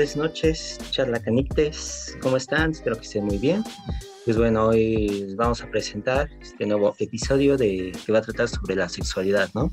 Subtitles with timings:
[0.00, 2.70] tardes, noches, charlacanites, ¿cómo están?
[2.70, 3.62] Espero que estén muy bien.
[4.24, 8.48] Pues bueno, hoy les vamos a presentar este nuevo episodio de que va a tratar
[8.48, 9.68] sobre la sexualidad, ¿no?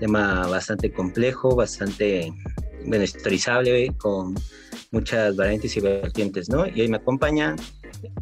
[0.00, 2.30] Tema bastante complejo, bastante,
[2.84, 4.34] bueno, historizable, con
[4.90, 6.66] muchas variantes y vertientes, ¿no?
[6.66, 7.56] Y hoy me acompaña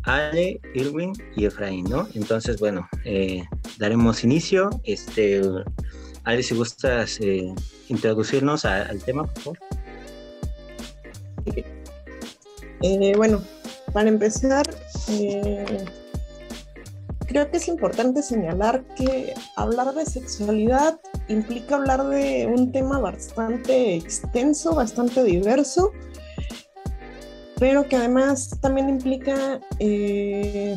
[0.05, 2.07] Ale, Irwin y Efraín, ¿no?
[2.15, 3.43] Entonces, bueno, eh,
[3.79, 4.71] daremos inicio.
[4.85, 5.43] Este,
[6.23, 7.53] Ale, si gustas eh,
[7.89, 9.59] introducirnos al tema, por favor.
[12.83, 13.43] Eh, bueno,
[13.93, 14.69] para empezar,
[15.09, 15.85] eh,
[17.27, 23.95] creo que es importante señalar que hablar de sexualidad implica hablar de un tema bastante
[23.95, 25.93] extenso, bastante diverso,
[27.61, 30.77] pero que además también implica eh,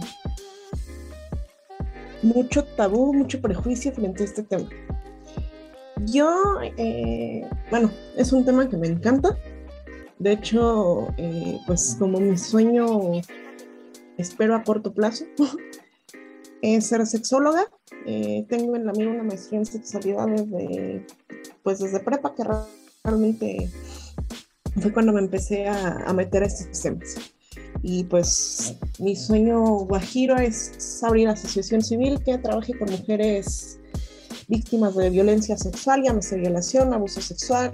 [2.22, 4.70] mucho tabú, mucho prejuicio frente a este tema.
[6.06, 6.30] Yo,
[7.72, 9.36] bueno, es un tema que me encanta,
[10.20, 13.22] de hecho, eh, pues como mi sueño,
[14.18, 15.26] espero a corto plazo,
[16.62, 17.66] es ser sexóloga.
[18.06, 21.06] Eh, tengo en la mía una maestría en sexualidad desde,
[21.64, 22.44] pues desde prepa, que
[23.04, 23.70] realmente
[24.82, 27.16] fue cuando me empecé a, meter a estos temas.
[27.84, 33.80] Y pues mi sueño guajiro es abrir asociación civil que trabaje con mujeres
[34.48, 37.72] víctimas de violencia sexual, llámese violación, abuso sexual,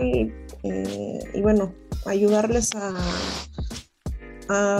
[0.64, 1.74] eh, y bueno,
[2.06, 2.94] ayudarles a,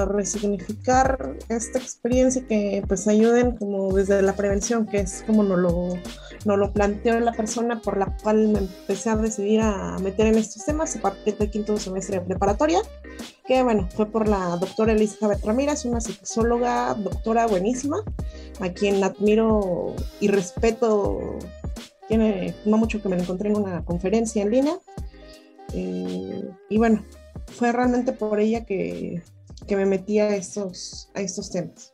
[0.06, 5.98] resignificar esta experiencia que pues ayuden como desde la prevención, que es como nos lo,
[6.44, 10.36] no lo planteó la persona por la cual me empecé a decidir a meter en
[10.36, 12.82] estos temas a partir del quinto semestre de preparatoria,
[13.46, 18.04] que bueno, fue por la doctora Elizabeth Ramírez, una sexóloga, doctora buenísima,
[18.60, 21.38] a quien admiro y respeto.
[22.12, 24.78] Tiene no mucho que me encontré en una conferencia en línea
[25.74, 27.06] eh, y bueno,
[27.48, 29.24] fue realmente por ella que,
[29.66, 31.94] que, me metí a estos, a estos temas.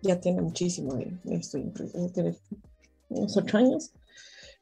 [0.00, 1.72] Ya tiene muchísimo, de, estoy
[2.14, 2.38] tiene
[3.08, 3.92] unos ocho años.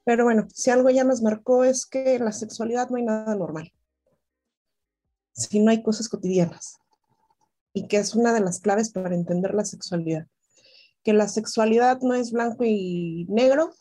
[0.05, 3.71] Pero bueno, si algo ya nos marcó es que la sexualidad no hay nada normal.
[5.35, 6.79] Si no hay cosas cotidianas.
[7.75, 10.27] Y que es una de las claves para entender la sexualidad.
[11.05, 13.75] Que la sexualidad no es blanco y negro,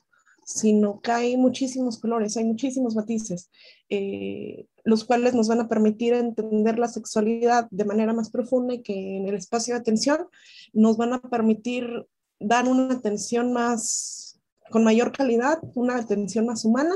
[0.49, 3.51] sino que hay muchísimos colores, hay muchísimos matices,
[3.87, 8.81] eh, los cuales nos van a permitir entender la sexualidad de manera más profunda y
[8.81, 10.27] que en el espacio de atención
[10.73, 12.07] nos van a permitir
[12.39, 14.39] dar una atención más,
[14.71, 16.95] con mayor calidad, una atención más humana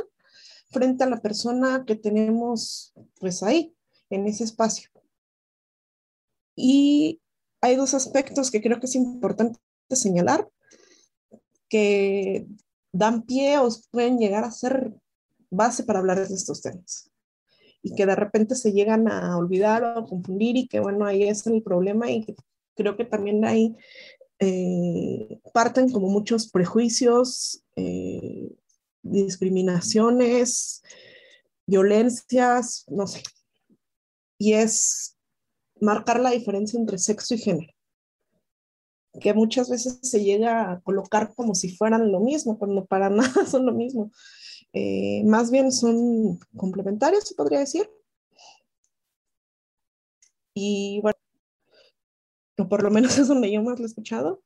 [0.72, 3.76] frente a la persona que tenemos pues ahí,
[4.10, 4.90] en ese espacio.
[6.56, 7.22] Y
[7.62, 9.60] hay dos aspectos que creo que es importante
[9.92, 10.50] señalar,
[11.70, 12.48] que
[12.94, 14.94] dan pie o pueden llegar a ser
[15.50, 17.12] base para hablar de estos temas
[17.82, 21.24] y que de repente se llegan a olvidar o a confundir y que bueno, ahí
[21.24, 22.26] es el problema y
[22.76, 23.76] creo que también ahí
[24.40, 28.56] eh, parten como muchos prejuicios, eh,
[29.02, 30.82] discriminaciones,
[31.66, 33.22] violencias, no sé.
[34.38, 35.18] Y es
[35.80, 37.73] marcar la diferencia entre sexo y género
[39.20, 43.46] que muchas veces se llega a colocar como si fueran lo mismo, cuando para nada
[43.46, 44.12] son lo mismo.
[44.74, 47.90] Eh, más bien son complementarios, se podría decir.
[50.56, 51.18] Y bueno,
[52.58, 54.42] o por lo menos es donde yo más lo he escuchado.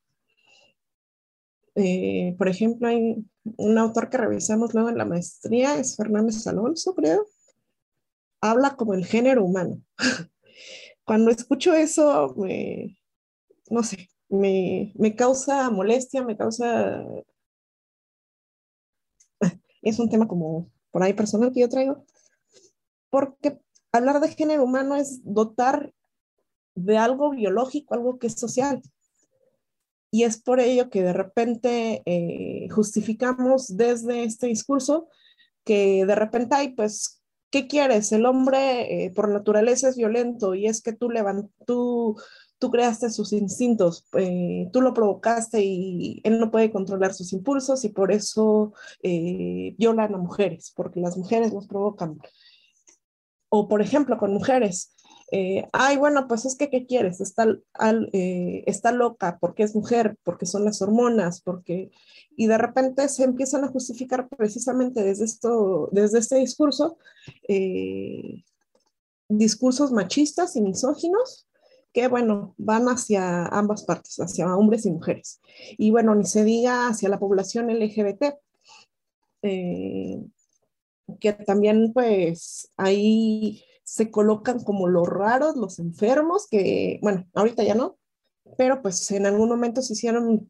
[1.75, 3.23] Eh, por ejemplo, hay
[3.57, 7.25] un autor que revisamos luego en la maestría, es Fernández Alonso, creo.
[8.41, 9.81] Habla como el género humano.
[11.05, 12.35] Cuando escucho eso,
[13.69, 17.03] no sé, me, me causa molestia, me causa...
[19.81, 22.03] Es un tema como por ahí personal que yo traigo,
[23.09, 23.59] porque
[23.91, 25.93] hablar de género humano es dotar
[26.75, 28.81] de algo biológico, algo que es social.
[30.11, 35.09] Y es por ello que de repente eh, justificamos desde este discurso
[35.65, 37.21] que de repente hay, pues,
[37.51, 38.11] ¿qué quieres?
[38.11, 42.15] El hombre eh, por naturaleza es violento y es que tú, levant tú
[42.59, 47.85] tú creaste sus instintos, eh, tú lo provocaste y él no puede controlar sus impulsos
[47.85, 48.73] y por eso
[49.03, 52.19] eh, violan a mujeres, porque las mujeres los provocan.
[53.49, 54.95] O por ejemplo, con mujeres,
[55.31, 57.21] eh, ay, bueno, pues es que, ¿qué quieres?
[57.21, 57.47] Está,
[57.79, 61.91] está loca porque es mujer, porque son las hormonas, porque...
[62.39, 66.97] Y de repente se empiezan a justificar precisamente desde, esto, desde este discurso,
[69.27, 71.46] discursos machistas y misóginos
[71.97, 75.41] que, bueno, van hacia ambas partes, hacia hombres y mujeres.
[75.79, 78.35] Y bueno, ni se diga hacia la población LGBT,
[79.41, 80.21] eh,
[81.19, 87.73] que también pues ahí se colocan como los raros, los enfermos, que, bueno, ahorita ya
[87.73, 87.97] no,
[88.59, 90.47] pero pues en algún momento se hicieron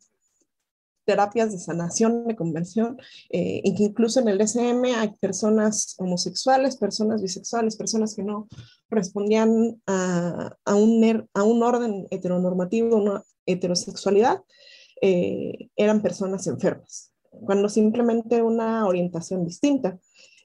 [1.07, 2.98] terapias de sanación, de conversión,
[3.30, 8.50] eh, incluso en el DSM hay personas homosexuales, personas bisexuales, personas que no
[8.89, 14.44] respondían a, a, un, a un, orden heteronormativo, una heterosexualidad,
[15.01, 19.98] eh, eran personas enfermas, cuando simplemente una orientación distinta.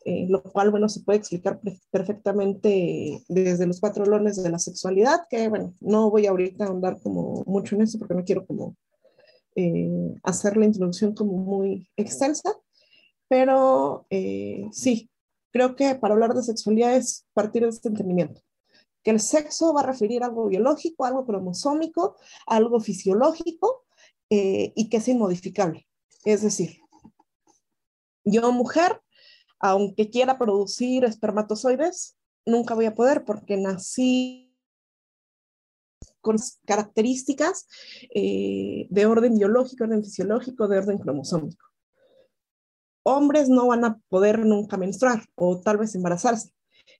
[0.05, 1.61] Eh, lo cual, bueno, se puede explicar
[1.93, 6.99] perfectamente desde los cuatro lones de la sexualidad, que, bueno, no voy ahorita a andar
[7.01, 8.75] como mucho en eso porque no quiero como
[9.57, 12.55] eh, hacer la introducción como muy extensa,
[13.29, 15.11] pero eh, sí,
[15.51, 18.41] creo que para hablar de sexualidad es partir de este entendimiento,
[19.03, 22.17] que el sexo va a referir a algo biológico, algo cromosómico,
[22.47, 23.85] algo fisiológico
[24.31, 25.87] eh, y que es inmodificable.
[26.25, 26.79] Es decir,
[28.25, 29.01] yo mujer,
[29.59, 32.17] aunque quiera producir espermatozoides,
[32.47, 34.52] nunca voy a poder porque nací
[36.23, 37.67] con características
[38.15, 41.67] eh, de orden biológico, orden fisiológico, de orden cromosómico.
[43.05, 46.51] Hombres no van a poder nunca menstruar o tal vez embarazarse.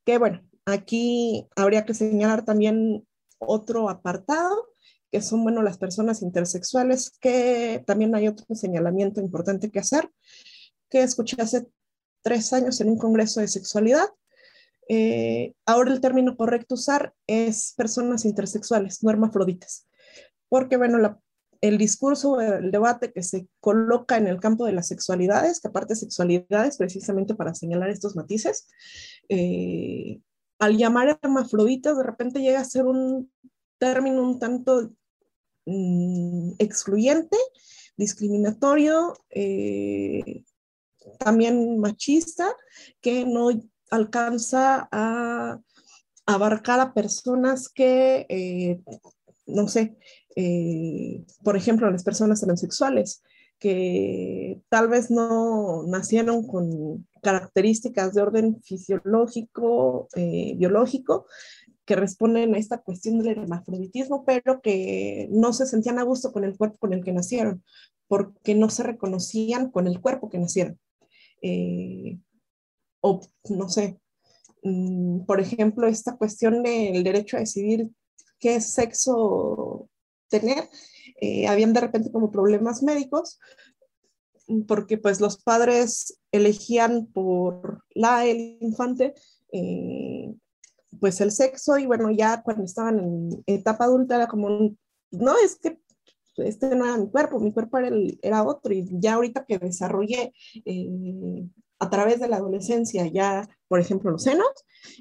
[0.05, 3.07] Que bueno, aquí habría que señalar también
[3.39, 4.69] otro apartado,
[5.11, 10.11] que son, bueno, las personas intersexuales, que también hay otro señalamiento importante que hacer,
[10.89, 11.69] que escuché hace
[12.23, 14.09] tres años en un congreso de sexualidad,
[14.95, 19.89] eh, ahora el término correcto usar es personas intersexuales, no hermafroditas,
[20.51, 20.99] porque bueno,
[21.63, 25.97] el discurso, el debate que se coloca en el campo de las sexualidades, que aparte
[25.97, 28.69] sexualidades precisamente para señalar estos matices,
[29.31, 30.21] eh,
[30.59, 33.33] al llamar hermafroditas de repente llega a ser un
[33.79, 34.93] término un tanto
[35.65, 37.39] mm, excluyente,
[37.97, 40.45] discriminatorio, eh,
[41.19, 42.55] también machista,
[43.01, 43.51] que no
[43.93, 45.61] alcanza a
[46.25, 48.81] abarcar a personas que, eh,
[49.47, 49.97] no sé,
[50.35, 53.23] eh, por ejemplo, las personas transexuales,
[53.59, 61.27] que tal vez no nacieron con características de orden fisiológico, eh, biológico,
[61.85, 66.45] que responden a esta cuestión del hermafroditismo, pero que no se sentían a gusto con
[66.45, 67.63] el cuerpo con el que nacieron,
[68.09, 70.79] porque no se reconocían con el cuerpo que nacieron
[73.03, 73.21] o
[73.51, 73.99] no sé,
[74.63, 77.91] mm, por ejemplo, esta cuestión del derecho a decidir
[78.39, 79.89] qué sexo
[80.29, 80.69] tener,
[81.21, 83.39] eh, habían de repente como problemas médicos,
[84.67, 89.15] porque pues los padres elegían por la, el infante,
[89.53, 90.35] eh,
[91.01, 94.75] pues el sexo y bueno, ya cuando estaban en etapa adulta era como,
[95.11, 95.79] no, es que
[96.37, 97.91] este no era mi cuerpo, mi cuerpo era,
[98.23, 100.33] era otro y ya ahorita que desarrollé
[100.65, 101.47] eh,
[101.83, 104.47] a través de la adolescencia ya, por ejemplo, los senos,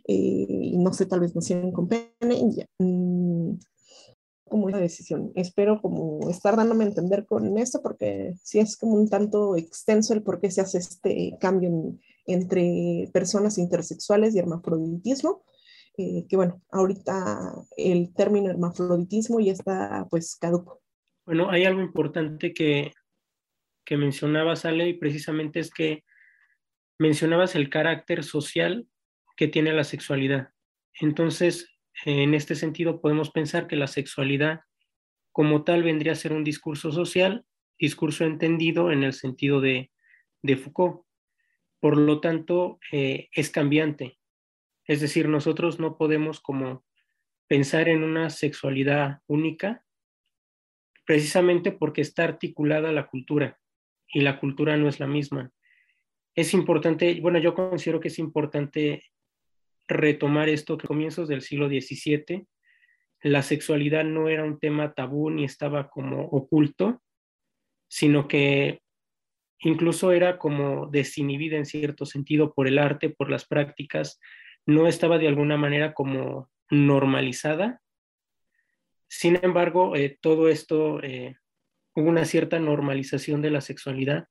[0.07, 3.53] eh, y no sé, tal vez nacieron con pene, mm,
[4.45, 5.31] como una decisión.
[5.35, 10.15] Espero como estar dándome a entender con esto porque sí es como un tanto extenso
[10.15, 11.69] el por qué se hace este cambio
[12.25, 15.43] entre personas intersexuales y hermafroditismo,
[15.97, 20.81] eh, que bueno, ahorita el término hermafroditismo ya está pues caduco.
[21.27, 22.91] Bueno, hay algo importante que,
[23.85, 26.03] que mencionaba Sale y precisamente es que
[27.01, 28.85] mencionabas el carácter social
[29.35, 30.49] que tiene la sexualidad.
[30.93, 31.67] Entonces,
[32.05, 34.59] en este sentido, podemos pensar que la sexualidad
[35.31, 37.43] como tal vendría a ser un discurso social,
[37.79, 39.89] discurso entendido en el sentido de,
[40.43, 41.01] Foucault.
[41.79, 44.19] Por lo tanto, eh, es cambiante.
[44.85, 46.85] Es decir, nosotros no podemos como
[47.47, 49.83] pensar en una sexualidad única,
[51.05, 53.59] precisamente porque está articulada la cultura
[54.07, 55.51] y la cultura no es la misma
[56.35, 59.03] es importante, bueno, yo considero que es importante
[59.87, 62.47] retomar esto que a comienzos del siglo XVII
[63.23, 67.01] la sexualidad no era un tema tabú ni estaba como oculto,
[67.87, 68.81] sino que
[69.59, 74.19] incluso era como desinhibida en cierto sentido por el arte, por las prácticas,
[74.65, 77.79] no estaba de alguna manera como normalizada.
[79.07, 81.35] Sin embargo, eh, todo esto, eh,
[81.93, 84.27] hubo una cierta normalización de la sexualidad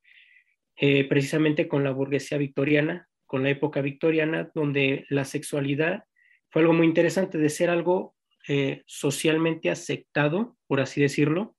[0.83, 6.05] eh, precisamente con la burguesía victoriana, con la época victoriana, donde la sexualidad
[6.49, 8.17] fue algo muy interesante de ser algo
[8.49, 11.55] eh, socialmente aceptado, por así decirlo.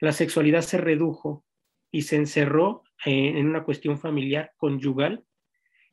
[0.00, 1.44] La sexualidad se redujo
[1.92, 5.24] y se encerró eh, en una cuestión familiar, conyugal,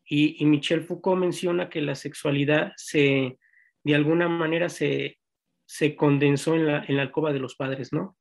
[0.03, 3.37] y, Michel Foucault menciona que la sexualidad se,
[3.83, 5.19] de alguna manera, se,
[5.67, 8.17] se condensó en la, en la alcoba de los padres, ¿no?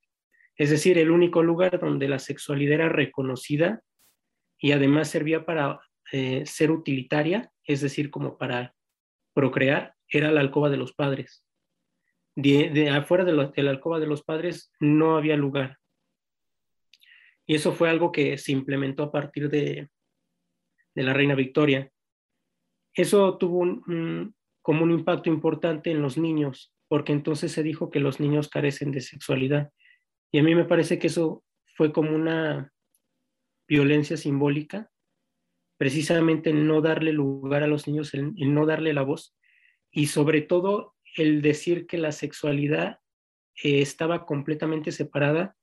[0.55, 3.81] Es decir, el único lugar donde la sexualidad era reconocida
[4.61, 8.75] y además servía para eh, ser utilitaria, es decir, como para
[9.33, 11.43] procrear era la alcoba de los padres.
[12.35, 15.77] De, afuera de, la alcoba de los padres no había lugar.
[17.45, 19.89] Y eso fue algo que se implementó a partir de,
[20.95, 21.89] la reina Victoria.
[22.93, 23.61] Eso tuvo
[24.61, 28.91] como un impacto importante en los niños, porque entonces se dijo que los niños carecen
[28.91, 29.71] de sexualidad.
[30.31, 31.43] Y a mí me parece que eso
[31.75, 32.71] fue como una
[33.71, 34.91] violencia simbólica,
[35.77, 39.33] precisamente no darle lugar a los niños, el, no darle la voz,
[39.89, 42.99] y sobre todo el decir que la sexualidad
[43.63, 45.55] eh, estaba completamente separada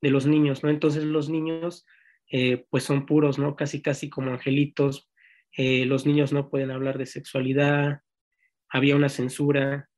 [0.00, 0.70] de los niños, ¿no?
[0.70, 1.84] Entonces los niños
[2.32, 3.56] eh, pues son puros, ¿no?
[3.56, 5.10] Casi, casi como angelitos,
[5.54, 8.00] eh, los niños no pueden hablar de sexualidad,
[8.70, 9.90] había una censura,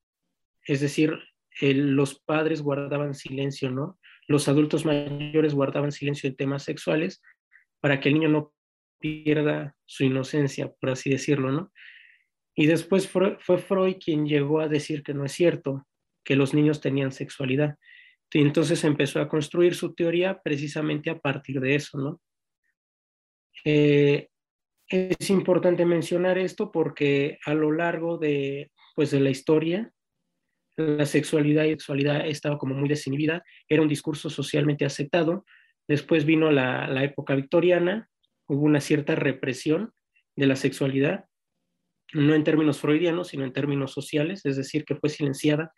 [0.66, 1.16] es decir,
[1.61, 4.00] los padres guardaban silencio, ¿no?
[4.26, 7.23] Los adultos mayores guardaban silencio en temas sexuales
[7.82, 8.54] para que el niño no
[9.00, 11.72] pierda su inocencia, por así decirlo, ¿no?
[12.54, 15.86] Y después fue Freud quien llegó a decir que no es cierto,
[16.24, 17.76] que los niños tenían sexualidad.
[18.32, 22.20] Y entonces empezó a construir su teoría precisamente a partir de eso, ¿no?
[23.64, 24.28] Eh,
[24.88, 29.90] es importante mencionar esto porque a lo largo de, pues, de la historia,
[30.76, 35.44] la sexualidad y sexualidad estaba como muy desinhibida, era un discurso socialmente aceptado.
[35.92, 38.08] Después vino la, época victoriana,
[38.49, 39.92] hubo una cierta represión
[40.37, 41.26] de la sexualidad,
[42.14, 45.70] no en términos freudianos, sino en términos sociales, es decir, que fue silenciada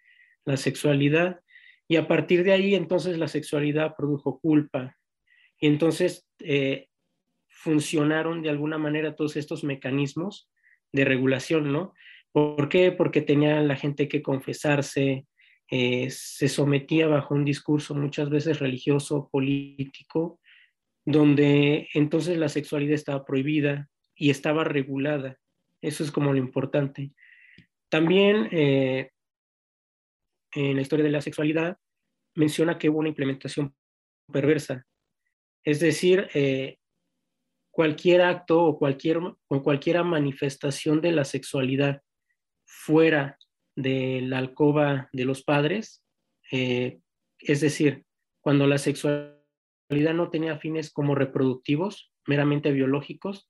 [0.45, 1.41] la sexualidad
[1.89, 4.97] y a partir de ahí entonces la sexualidad produjo culpa
[5.59, 6.87] y entonces eh,
[7.49, 10.49] funcionaron de alguna manera todos estos mecanismos
[10.93, 11.93] de regulación, ¿no?
[12.31, 12.93] ¿Por qué?
[12.93, 15.27] Porque tenía la gente que confesarse,
[15.77, 20.39] eh, se sometía bajo un discurso muchas veces religioso, político,
[21.05, 25.37] donde entonces la sexualidad estaba prohibida y estaba regulada.
[25.81, 27.11] Eso es como lo importante.
[27.89, 29.11] También eh,
[30.53, 31.77] en la historia de la sexualidad
[32.37, 33.75] menciona que hubo una implementación
[34.33, 34.87] perversa.
[35.65, 36.79] Es decir, eh,
[37.73, 42.01] cualquier acto o cualquier, o cualquier manifestación de la sexualidad
[42.65, 43.37] fuera
[43.77, 46.05] de la alcoba de los padres,
[46.53, 47.01] eh,
[47.39, 48.05] es decir,
[48.41, 53.49] cuando la sexualidad no tenía fines como reproductivos, meramente biológicos,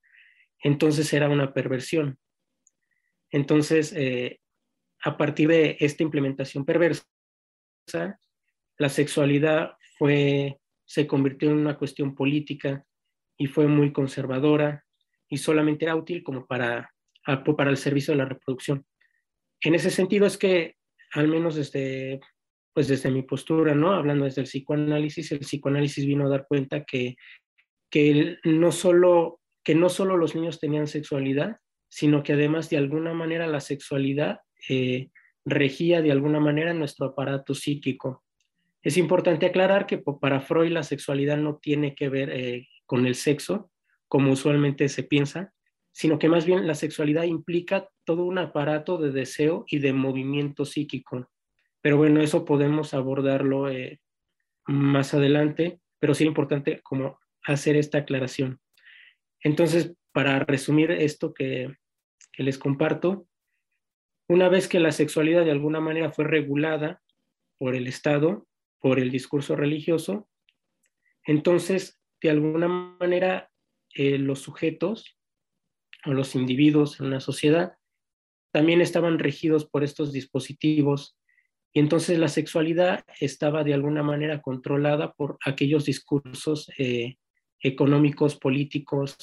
[0.61, 2.19] entonces era una perversión.
[3.31, 4.41] Entonces, eh,
[5.03, 7.05] a partir de esta implementación perversa,
[8.79, 12.85] la sexualidad fue, se convirtió en una cuestión política
[13.37, 14.85] y fue muy conservadora
[15.29, 16.91] y solamente era útil como para,
[17.25, 18.87] para el servicio de la reproducción.
[19.65, 20.77] En ese sentido es que,
[21.15, 22.21] al menos desde,
[22.75, 23.93] pues desde mi postura, ¿no?
[23.93, 27.17] hablando desde el psicoanálisis, el psicoanálisis vino a dar cuenta que,
[27.91, 31.57] que, no solo, que no solo los niños tenían sexualidad,
[31.89, 35.09] sino que además de alguna manera la sexualidad eh,
[35.47, 38.23] regía de alguna manera nuestro aparato psíquico.
[38.83, 43.15] Es importante aclarar que para Freud la sexualidad no tiene que ver eh, con el
[43.15, 43.71] sexo,
[44.09, 45.54] como usualmente se piensa,
[45.95, 50.65] sino que más bien la sexualidad implica todo un aparato de deseo y de movimiento
[50.65, 51.31] psíquico.
[51.81, 54.01] Pero bueno, eso podemos abordarlo eh,
[54.67, 58.61] más adelante, pero sí es importante como hacer esta aclaración.
[59.41, 61.73] Entonces, para resumir esto que,
[62.33, 63.29] que les comparto,
[64.29, 67.03] una vez que la sexualidad de alguna manera fue regulada
[67.57, 68.49] por el Estado,
[68.81, 70.29] por el discurso religioso,
[71.25, 73.53] entonces, de alguna manera,
[73.95, 75.17] eh, los sujetos
[76.05, 77.77] los individuos en una sociedad
[78.53, 81.17] también estaban regidos por estos dispositivos
[81.73, 87.17] y entonces la sexualidad estaba de alguna manera controlada por aquellos discursos eh,
[87.61, 89.17] económicos, políticos,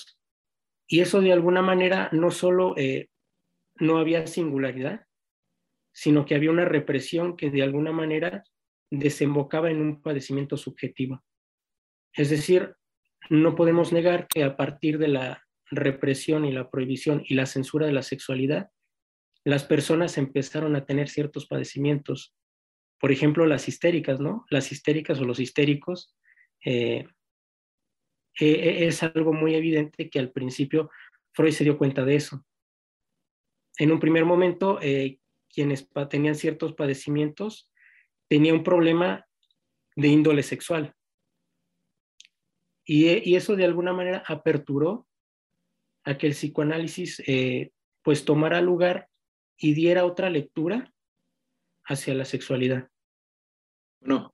[0.86, 3.08] y eso de alguna manera no solo eh,
[3.78, 5.06] no había singularidad,
[5.94, 8.44] sino que había una represión que de alguna manera
[8.90, 11.24] desembocaba en un padecimiento subjetivo.
[12.14, 12.76] Es decir,
[13.30, 17.88] no podemos negar que a partir de la represión y la prohibición y la censura
[17.88, 18.70] de la sexualidad,
[19.44, 22.36] las personas empezaron a tener ciertos padecimientos.
[23.00, 24.46] Por ejemplo, las histéricas, ¿no?
[24.50, 26.16] Las histéricas o los histéricos
[26.64, 27.08] eh,
[28.40, 30.92] eh, es algo muy evidente que al principio
[31.34, 32.46] Freud se dio cuenta de eso
[33.82, 37.70] en un primer momento, eh, quienes tenían ciertos padecimientos
[38.30, 39.26] tenían un problema
[39.96, 40.96] de índole sexual.
[42.86, 45.08] Y, eso de alguna manera aperturó
[46.04, 47.72] a que el psicoanálisis eh,
[48.04, 49.08] pues tomara lugar
[49.58, 50.94] y diera otra lectura
[51.86, 52.90] hacia la sexualidad.
[54.00, 54.34] Bueno,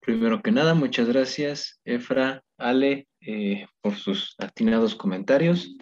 [0.00, 5.76] primero que nada, muchas gracias, Efra, Ale, eh, por sus atinados comentarios.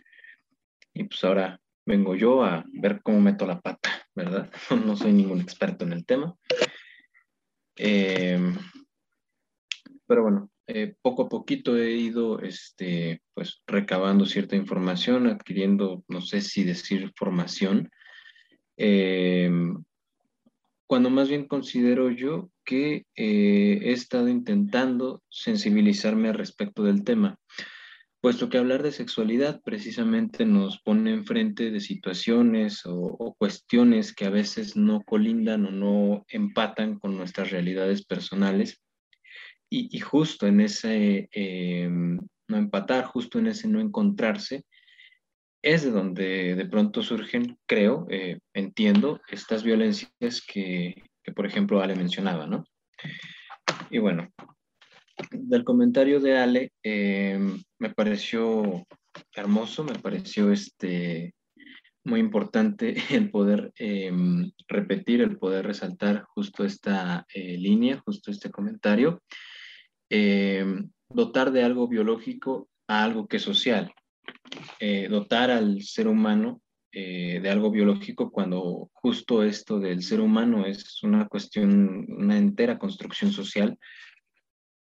[0.93, 4.51] Y pues ahora vengo yo a ver cómo meto la pata, ¿verdad?
[4.85, 6.37] No soy ningún experto en el tema.
[7.77, 8.57] Em,
[10.07, 16.21] pero bueno, eh, poco a poquito he ido este, pues, recabando cierta información, adquiriendo, no
[16.21, 17.91] sé si decir formación,
[18.77, 19.83] em,
[20.87, 27.39] cuando más bien considero yo que eh, he estado intentando sensibilizarme respecto del tema
[28.21, 34.31] puesto que hablar de sexualidad precisamente nos pone enfrente de situaciones o, cuestiones que a
[34.31, 38.81] veces no colindan o no empatan con nuestras realidades personales.
[39.73, 44.65] Y, justo en ese em, no empatar, justo en ese no encontrarse,
[45.63, 51.81] es de donde de pronto surgen, creo, eh, entiendo, estas violencias que, que, por ejemplo,
[51.81, 52.65] Ale mencionaba, ¿no?
[53.91, 54.29] Y bueno,
[55.31, 58.87] del comentario de Ale, em, me pareció
[59.35, 61.35] hermoso, me pareció este,
[62.05, 63.73] muy importante el poder
[64.69, 69.23] repetir, el poder resaltar justo esta eh, línea, justo este comentario.
[70.11, 73.93] Em, dotar de algo biológico a algo que es social.
[74.81, 76.61] Eh, dotar al ser humano
[76.93, 82.79] eh, de algo biológico cuando justo esto del ser humano es una cuestión, una entera
[82.79, 83.79] construcción social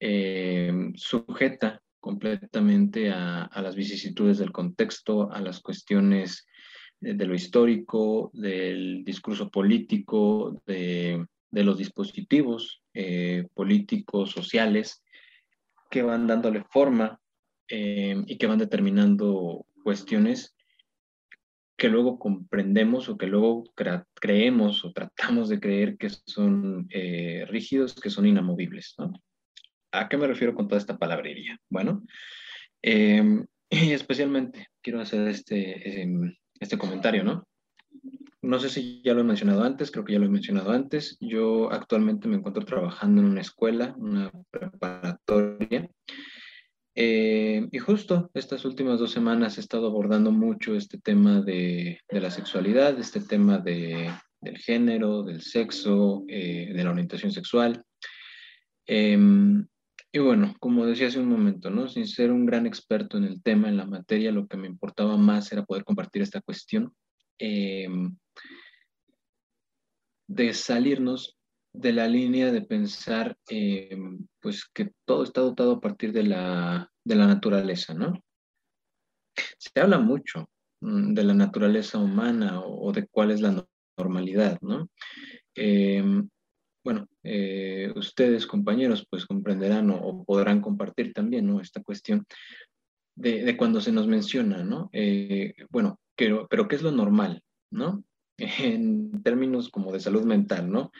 [0.00, 6.46] eh, sujeta completamente a, las vicisitudes del contexto, a las cuestiones
[6.98, 15.02] de, lo histórico, del discurso político, de, los dispositivos eh, políticos, sociales,
[15.90, 17.20] que van dándole forma
[17.68, 20.56] eh, y que van determinando cuestiones
[21.76, 23.64] que luego comprendemos o que luego
[24.20, 26.86] creemos o tratamos de creer que son
[27.48, 28.94] rígidos, que son inamovibles.
[28.98, 29.12] ¿no?
[29.92, 31.58] ¿A qué me refiero con toda esta palabrería?
[31.68, 32.04] Bueno,
[32.82, 37.46] em, y especialmente quiero hacer este, em, este comentario, ¿no?
[38.42, 41.18] No sé si ya lo he mencionado antes, creo que ya lo he mencionado antes.
[41.20, 45.90] Yo actualmente me encuentro trabajando en una escuela, una preparatoria.
[46.94, 52.30] Eh, y justo estas últimas dos semanas he estado abordando mucho este tema de, la
[52.30, 57.84] sexualidad, este tema de, del género, del sexo, eh, de la orientación sexual.
[58.86, 59.66] Em,
[60.12, 61.88] y bueno, como decía hace un momento, ¿no?
[61.88, 65.16] Sin ser un gran experto en el tema, en la materia, lo que me importaba
[65.16, 66.92] más era poder compartir esta cuestión,
[67.40, 68.16] em,
[70.28, 71.36] de salirnos
[71.72, 76.90] de la línea de pensar, em, pues, que todo está dotado a partir de la,
[77.04, 78.22] de la naturaleza, ¿no?
[79.58, 80.48] Se habla mucho
[80.80, 84.88] mm, de la naturaleza humana o, de cuál es la normalidad, ¿no?
[85.54, 86.28] Em,
[86.84, 91.60] bueno, eh, ustedes, compañeros, pues comprenderán o, podrán compartir también, ¿no?
[91.60, 92.24] Esta cuestión
[93.14, 94.90] de, cuando se nos menciona, ¿no?
[94.92, 98.04] Eh, bueno, pero, ¿qué es lo normal, ¿no?
[98.62, 100.90] En términos como de salud mental, ¿no?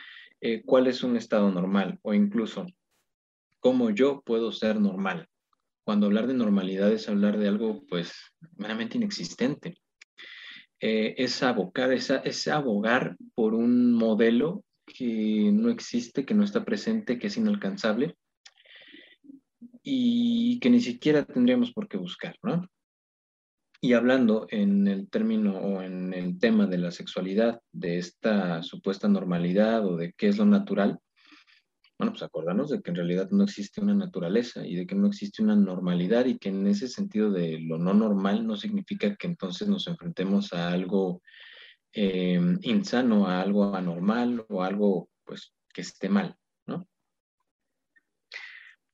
[0.41, 1.99] Eh, ¿Cuál es un estado normal?
[2.03, 2.67] O incluso,
[3.61, 5.29] ¿cómo yo puedo ser normal?
[5.85, 8.13] Cuando hablar de normalidad es hablar de algo, pues,
[8.57, 9.79] meramente inexistente.
[10.79, 17.27] es abocar, es abogar por un modelo que no existe, que no está presente, que
[17.27, 18.17] es inalcanzable
[19.93, 22.69] y que ni siquiera tendríamos por qué buscar, ¿no?
[23.81, 29.09] Y hablando en el término o en el tema de la sexualidad, de esta supuesta
[29.09, 30.99] normalidad o de qué es lo natural,
[31.99, 35.09] bueno, pues acordarnos de que en realidad no existe una naturaleza y de que no
[35.09, 39.27] existe una normalidad y que en ese sentido de lo no normal no significa que
[39.27, 41.21] entonces nos enfrentemos a algo
[41.93, 46.37] eh, insano a algo anormal o algo pues que esté mal,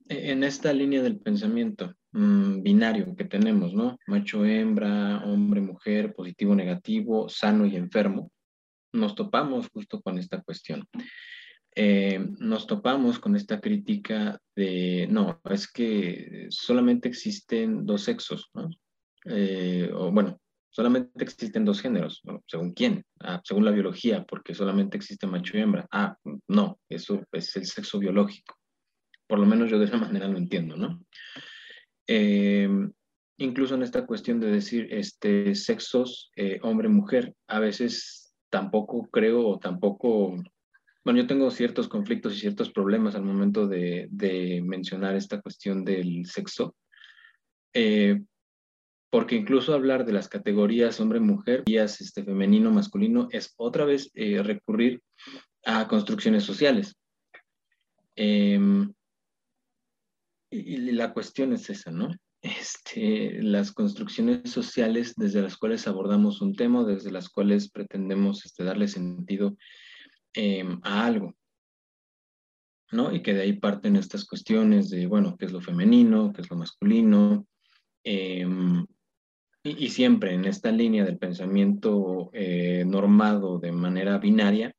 [0.09, 3.99] en esta línea del pensamiento mm, binario que tenemos, ¿no?
[4.07, 8.31] Macho, hembra, hombre, mujer, positivo, negativo, sano y enfermo,
[8.93, 10.87] nos topamos justo con esta cuestión.
[11.75, 18.71] Eh, nos topamos con esta crítica de, no, es que solamente existen dos sexos, ¿no?
[19.27, 20.41] Eh, o bueno,
[20.71, 23.05] solamente existen dos géneros, ¿según quién?
[23.21, 25.87] Ah, según la biología, porque solamente existe macho y hembra.
[25.91, 26.17] Ah,
[26.49, 28.56] no, eso es el sexo biológico.
[29.27, 31.01] Por lo menos yo de esa manera lo entiendo, ¿no?
[32.07, 32.69] Eh,
[33.39, 39.59] incluso en esta cuestión de decir este, sexos, eh, hombre-mujer, a veces tampoco creo o
[39.59, 40.37] tampoco,
[41.05, 45.85] bueno, yo tengo ciertos conflictos y ciertos problemas al momento de, de mencionar esta cuestión
[45.85, 46.75] del sexo,
[47.75, 48.23] eh,
[49.11, 55.01] porque incluso hablar de las categorías hombre-mujer, este, femenino-masculino, es otra vez eh, recurrir
[55.65, 56.97] a construcciones sociales.
[60.59, 62.09] Y, la cuestión es esa, ¿no?
[62.47, 68.65] este, las construcciones sociales desde las cuales abordamos un tema, desde las cuales pretendemos este,
[68.65, 69.57] darle sentido
[70.35, 71.35] em, a algo.
[72.93, 73.13] ¿no?
[73.13, 76.51] Y que de ahí parten estas cuestiones de, bueno, qué es lo femenino, qué es
[76.51, 77.47] lo masculino,
[78.05, 78.87] em,
[79.65, 84.73] y, siempre en esta línea del pensamiento eh, normado de manera binaria,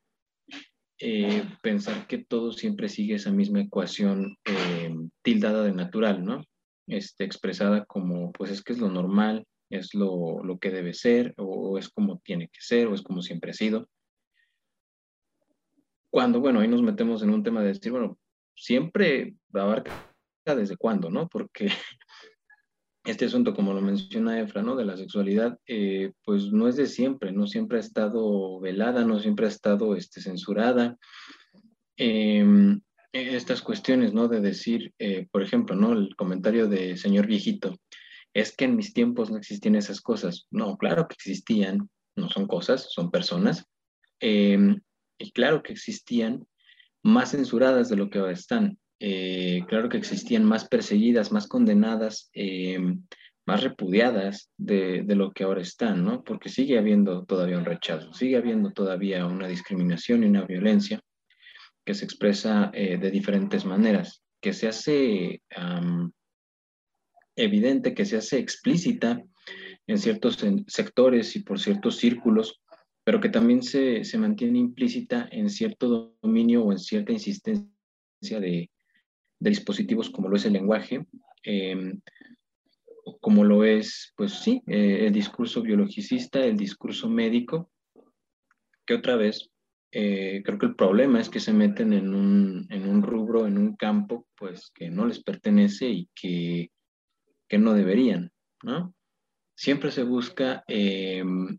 [1.00, 4.97] eh, pensar que todo siempre sigue esa misma ecuación em,
[5.28, 6.46] tildada de natural, ¿no?
[6.88, 11.34] Este, expresada como, pues es que es lo normal, es lo, lo que debe ser,
[11.38, 13.90] o es como tiene que ser, o es como siempre ha sido
[16.10, 18.18] cuando, bueno, ahí nos metemos en un tema de decir, bueno,
[18.56, 19.92] siempre abarca
[20.46, 21.28] desde cuándo, ¿no?
[21.28, 21.68] Porque
[23.06, 24.76] este asunto, como lo menciona Efra, ¿no?
[24.76, 29.20] De la sexualidad, eh, pues no es de siempre, no siempre ha estado velada, no
[29.20, 30.98] siempre ha estado este, censurada.
[31.98, 32.82] Em,
[33.22, 34.28] estas cuestiones, ¿no?
[34.28, 35.94] De decir, eh, por ejemplo, ¿no?
[35.94, 37.76] El comentario de señor viejito,
[38.34, 40.48] es que en mis tiempos no existían esas cosas.
[40.52, 43.66] No, claro que existían, no son cosas, son personas.
[44.20, 44.80] Em,
[45.18, 46.46] y claro que existían
[47.04, 48.78] más censuradas de lo que ahora están.
[49.00, 52.80] Eh, claro que existían más perseguidas, más condenadas, eh,
[53.48, 56.24] más repudiadas de, lo que ahora están, ¿no?
[56.24, 61.00] Porque sigue habiendo todavía un rechazo, sigue habiendo todavía una discriminación y una violencia
[61.88, 65.41] que se expresa eh, de diferentes maneras, que se hace
[67.36, 69.23] evidente, que se hace explícita
[69.88, 72.62] en ciertos sectores y por ciertos círculos
[73.08, 77.71] pero que también se, se mantiene implícita en cierto dominio o en cierta insistencia
[78.21, 78.69] de,
[79.39, 81.06] dispositivos como lo es el lenguaje,
[81.43, 82.02] em,
[83.21, 87.71] como lo es, pues sí, eh, el discurso biologicista, el discurso médico,
[88.86, 89.50] que otra vez,
[89.91, 93.58] eh, creo que el problema es que se meten en un, en un, rubro, en
[93.58, 96.71] un campo, pues que no les pertenece y que,
[97.47, 98.32] que no deberían,
[98.63, 98.93] ¿no?
[99.56, 101.58] Siempre se busca em,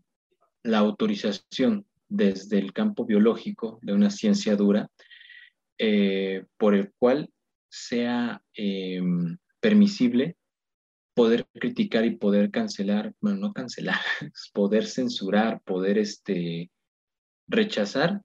[0.63, 4.89] la autorización desde el campo biológico de una ciencia dura
[5.77, 7.29] eh, por el cual
[7.69, 9.01] sea eh,
[9.59, 10.37] permisible
[11.13, 13.99] poder criticar y poder cancelar, bueno, no cancelar,
[14.53, 16.71] poder censurar, poder este,
[17.49, 18.21] rechazar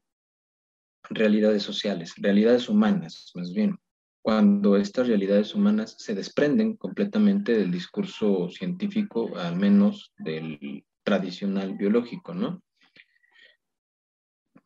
[1.10, 3.78] realidades sociales, realidades humanas, más bien,
[4.22, 12.32] cuando estas realidades humanas se desprenden completamente del discurso científico, al menos del tradicional biológico,
[12.32, 12.62] ¿no?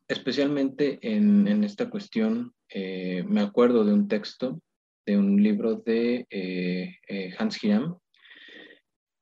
[0.07, 4.61] Especialmente en, esta cuestión, eh, me acuerdo de un texto,
[5.05, 7.99] de un libro de eh, eh, Hans Hiram,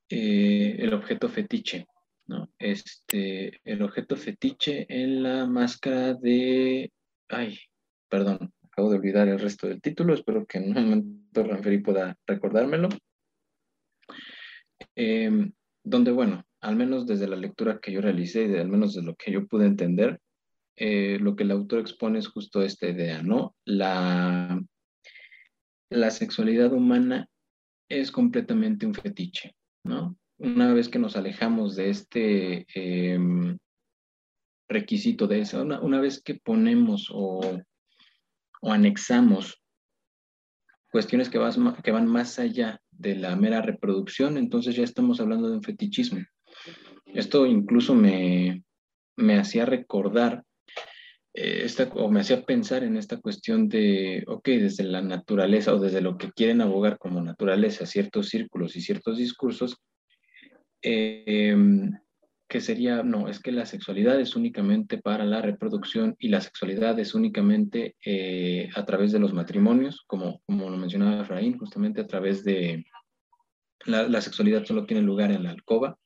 [0.08, 1.86] El objeto fetiche,
[2.26, 2.50] ¿no?
[2.58, 6.90] Este, el objeto fetiche en la máscara de...
[7.28, 7.58] Ay,
[8.08, 12.16] perdón, acabo de olvidar el resto del título, espero que en un momento Ranferi pueda
[12.26, 12.88] recordármelo.
[15.84, 19.14] donde, bueno, al menos desde la lectura que yo realicé y al menos de lo
[19.14, 20.20] que yo pude entender,
[20.76, 23.54] eh, lo que el autor expone es justo esta idea, ¿no?
[23.64, 24.60] La,
[25.90, 27.28] la sexualidad humana
[27.88, 30.18] es completamente un fetiche, ¿no?
[30.38, 33.56] Una vez que nos alejamos de este em,
[34.68, 37.40] requisito de eso, una, vez que ponemos o,
[38.60, 39.62] o anexamos
[40.90, 41.38] cuestiones que,
[41.82, 46.20] que van más allá de la mera reproducción, entonces ya estamos hablando de un fetichismo.
[47.06, 48.62] Esto incluso me,
[49.38, 50.42] hacía recordar
[51.34, 55.78] eh, esta, o me hacía pensar en esta cuestión de, ok, desde la naturaleza o
[55.78, 59.76] desde lo que quieren abogar como naturaleza, ciertos círculos y ciertos discursos,
[60.86, 61.92] em,
[62.48, 66.98] que sería, no, es que la sexualidad es únicamente para la reproducción y la sexualidad
[66.98, 72.06] es únicamente eh, a través de los matrimonios, como, como lo mencionaba Efraín, justamente a
[72.06, 72.84] través de
[73.84, 75.98] la, sexualidad solo tiene lugar en la alcoba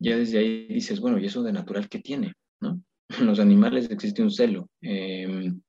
[0.00, 2.34] ya desde ahí dices, bueno, ¿y eso de natural qué tiene?
[2.60, 2.82] ¿no?
[3.20, 5.60] En los animales existe un celo, em,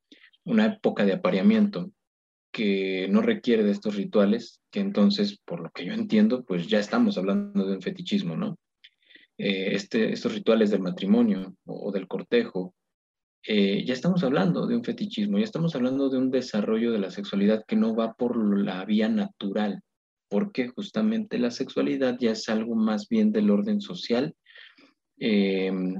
[0.45, 1.91] una época de apareamiento
[2.51, 6.79] que no requiere de estos rituales, que entonces, por lo que yo entiendo, pues ya
[6.79, 8.57] estamos hablando de un fetichismo, ¿no?
[9.37, 12.75] Eh, este, estos rituales del matrimonio o, del cortejo,
[13.47, 17.09] eh, ya estamos hablando de un fetichismo, ya estamos hablando de un desarrollo de la
[17.09, 19.81] sexualidad que no va por la vía natural,
[20.29, 24.35] porque justamente la sexualidad ya es algo más bien del orden social,
[25.17, 25.95] em,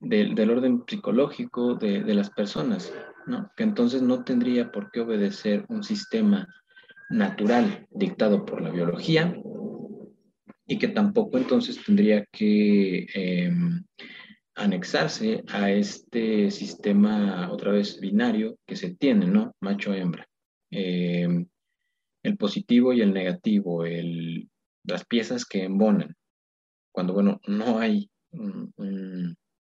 [0.00, 2.92] del, orden psicológico de, las personas,
[3.26, 3.50] ¿no?
[3.56, 6.46] que entonces no tendría por qué obedecer un sistema
[7.10, 9.36] natural dictado por la biología
[10.66, 13.84] y que tampoco entonces tendría que em,
[14.56, 19.54] anexarse a este sistema otra vez binario que se tiene, ¿no?
[19.60, 20.26] Macho-hembra.
[20.70, 21.46] Em,
[22.24, 24.48] el positivo y el negativo, el,
[24.84, 26.16] las piezas que embonan,
[26.90, 28.10] cuando, bueno, no hay,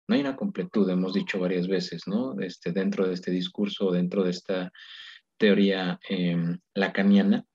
[0.09, 2.39] no hay una completud, hemos dicho varias veces, ¿no?
[2.39, 4.71] Este, dentro de este discurso, dentro de esta
[5.37, 7.45] teoría em, lacaniana,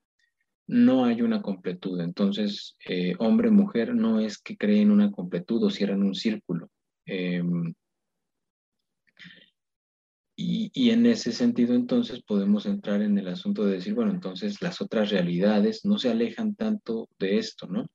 [0.68, 2.00] no hay una completud.
[2.00, 6.70] Entonces, eh, hombre, mujer, no es que creen una completud o cierran un círculo.
[7.06, 7.74] Em,
[10.36, 14.80] y, en ese sentido, entonces, podemos entrar en el asunto de decir, bueno, entonces las
[14.80, 17.86] otras realidades no se alejan tanto de esto, ¿no?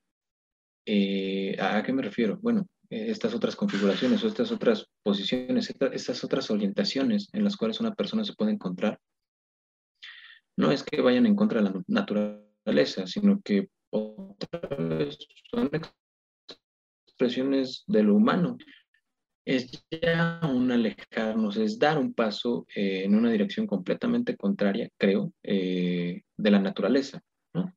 [0.86, 2.38] Eh, ¿A qué me refiero?
[2.42, 7.94] Bueno, estas otras configuraciones o estas otras posiciones, estas otras orientaciones en las cuales una
[7.94, 9.00] persona se puede encontrar,
[10.58, 14.60] no es que vayan en contra de la naturaleza, sino que otra
[15.50, 15.72] son
[17.08, 18.58] expresiones de lo humano
[19.50, 25.34] es ya un alejarnos, es dar un paso eh, en una dirección completamente contraria, creo,
[25.42, 27.24] eh, de la naturaleza.
[27.56, 27.74] ¿no?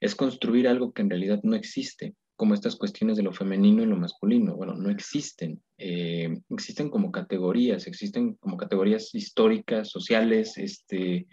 [0.00, 3.86] Es construir algo que en realidad no existe, como estas cuestiones de lo femenino y
[3.86, 4.56] lo masculino.
[4.56, 5.62] Bueno, no existen.
[5.78, 11.26] Eh, existen como categorías, existen como categorías históricas, sociales, este,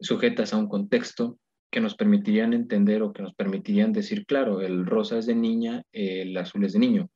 [0.00, 1.38] sujetas a un contexto
[1.70, 5.82] que nos permitirían entender o que nos permitirían decir, claro, el rosa es de niña,
[5.92, 7.10] el azul es de niño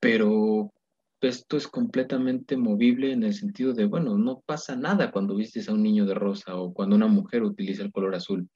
[0.00, 0.72] pero
[1.20, 5.72] esto es completamente movible en el sentido de, bueno, no pasa nada cuando vistes a
[5.72, 8.48] un niño de rosa o cuando una mujer utiliza el color azul.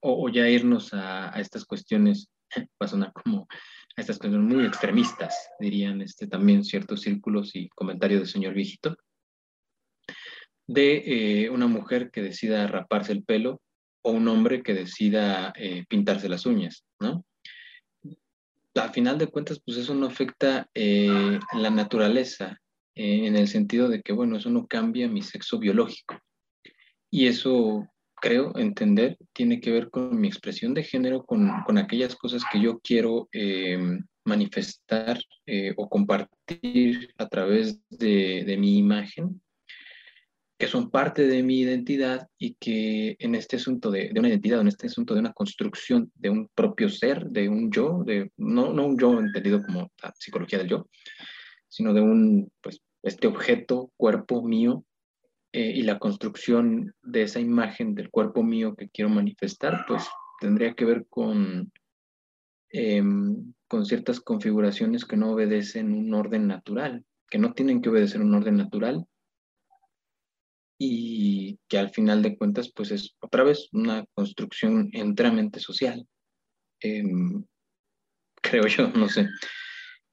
[0.00, 2.28] O, ya irnos a, estas cuestiones,
[2.80, 3.46] va a sonar como
[3.96, 8.96] a estas cuestiones muy extremistas, dirían este, también ciertos círculos y comentarios del señor viejito,
[10.68, 13.60] de eh, una mujer que decida raparse el pelo
[14.02, 17.24] o un hombre que decida eh, pintarse las uñas, ¿no?
[18.80, 22.60] a final de cuentas, pues eso no afecta eh, la naturaleza,
[22.94, 26.18] eh, en el sentido de que, bueno, eso no cambia mi sexo biológico.
[27.10, 27.86] Y eso,
[28.26, 32.80] creo, entender, tiene que ver con mi expresión de género, con, aquellas cosas que yo
[32.80, 33.78] quiero eh,
[34.24, 35.20] manifestar
[35.76, 39.40] o compartir a través de, de mi imagen
[40.58, 44.60] que son parte de mi identidad y que en este asunto de, de, una identidad,
[44.60, 48.72] en este asunto de una construcción de un propio ser, de un yo, de, no,
[48.72, 50.88] no un yo entendido como la psicología del yo,
[51.68, 54.84] sino de un, pues, este objeto, cuerpo mío,
[55.56, 60.06] eh, y la construcción de esa imagen del cuerpo mío que quiero manifestar, pues
[60.38, 61.72] tendría que ver con,
[62.68, 68.20] em, con ciertas configuraciones que no obedecen un orden natural, que no tienen que obedecer
[68.20, 69.06] un orden natural,
[70.78, 76.06] y que al final de cuentas pues es otra vez una construcción enteramente social.
[76.82, 77.42] Em,
[78.42, 79.26] creo yo, no sé.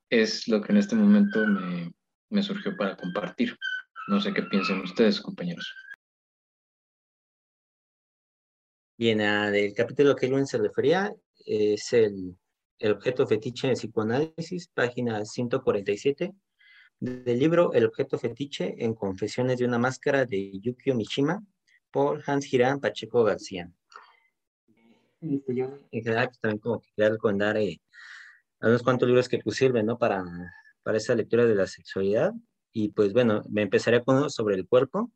[0.10, 1.92] Es lo que en este momento me,
[2.30, 3.58] me surgió para compartir.
[4.08, 5.74] No sé qué piensen ustedes, compañeros.
[8.98, 11.14] Bien, del capítulo que Luis se refería
[11.46, 12.38] es el,
[12.80, 16.34] el objeto fetiche en psicoanálisis, página 147
[17.00, 21.44] del libro El objeto fetiche en Confesiones de una máscara de Yukio Mishima
[21.92, 23.70] por Hans Girán Pacheco García.
[25.20, 27.82] Este, yo en general pues, también como que quería recomendar eh,
[28.62, 29.98] unos cuantos libros que pues sirven ¿no?
[29.98, 30.24] para,
[30.82, 32.32] para esa lectura de la sexualidad.
[32.74, 35.12] Y pues bueno, me empezaré con uno sobre el cuerpo,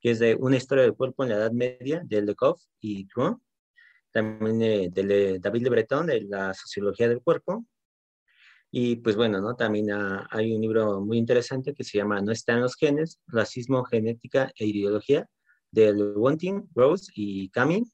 [0.00, 3.42] que es de una historia del cuerpo en la Edad Media, de Lecoq y Truon.
[4.10, 7.64] También de David Le Breton, de la sociología del cuerpo,
[8.70, 9.56] y pues bueno, ¿no?
[9.56, 9.88] También
[10.30, 14.66] hay un libro muy interesante que se llama No están los genes, racismo, genética e
[14.66, 15.26] ideología,
[15.70, 17.84] de Wanting, Rose y Cami.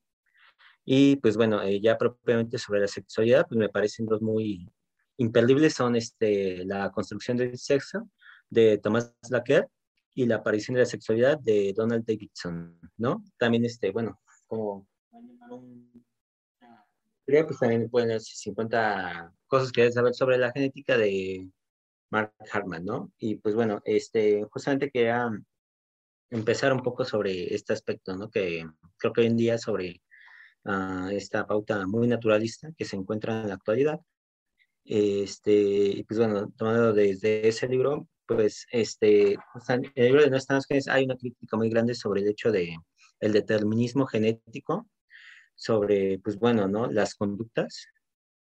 [0.84, 4.68] Y pues bueno, eh, ya propiamente sobre la sexualidad, pues me parecen dos muy
[5.16, 8.10] imperdibles, son este, la construcción del sexo
[8.50, 9.68] de Thomas Laquer
[10.14, 13.22] y la aparición de la sexualidad de Donald Davidson, ¿no?
[13.38, 14.86] También este, bueno, como
[17.26, 21.50] creo pues también pueden ser 50 cosas que debes saber sobre la genética de
[22.10, 23.12] Mark Hartman, ¿no?
[23.18, 25.30] Y pues bueno, este, justamente quería
[26.30, 28.30] empezar un poco sobre este aspecto, ¿no?
[28.30, 28.66] Que
[28.98, 30.02] creo que hoy en día sobre
[30.64, 34.00] uh, esta pauta muy naturalista que se encuentra en la actualidad.
[34.84, 40.36] Este, y pues bueno, tomando desde ese libro, pues este, en el libro de No
[40.36, 40.60] están
[40.90, 42.76] hay una crítica muy grande sobre el hecho de
[43.20, 44.88] el determinismo genético
[45.54, 46.90] sobre, pues bueno, ¿no?
[46.90, 47.86] Las conductas.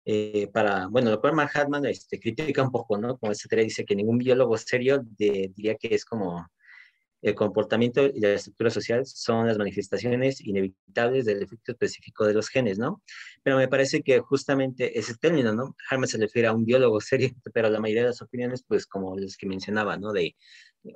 [0.04, 3.18] Eh, para, bueno, lo cual Manhattan este, critica un poco, ¿no?
[3.18, 6.46] Como esta teoría dice que ningún biólogo serio diría que es como
[7.22, 12.48] el comportamiento y la estructura social son las manifestaciones inevitables del efecto específico de los
[12.48, 13.02] genes, ¿no?
[13.44, 15.76] Pero me parece que justamente ese término, ¿no?
[15.88, 19.16] Harman se refiere a un biólogo serio, pero la mayoría de las opiniones, pues como
[19.16, 20.12] los que mencionaba, ¿no?
[20.12, 20.36] De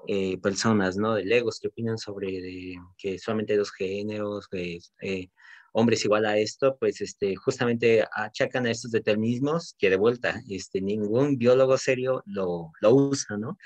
[0.09, 1.15] eh, personas, ¿no?
[1.15, 5.29] De legos que opinan sobre de, que solamente dos géneros, que, eh,
[5.73, 10.81] hombres igual a esto, pues este, justamente achacan a estos determinismos que de vuelta, este,
[10.81, 13.59] ningún biólogo serio lo, lo usa, ¿no?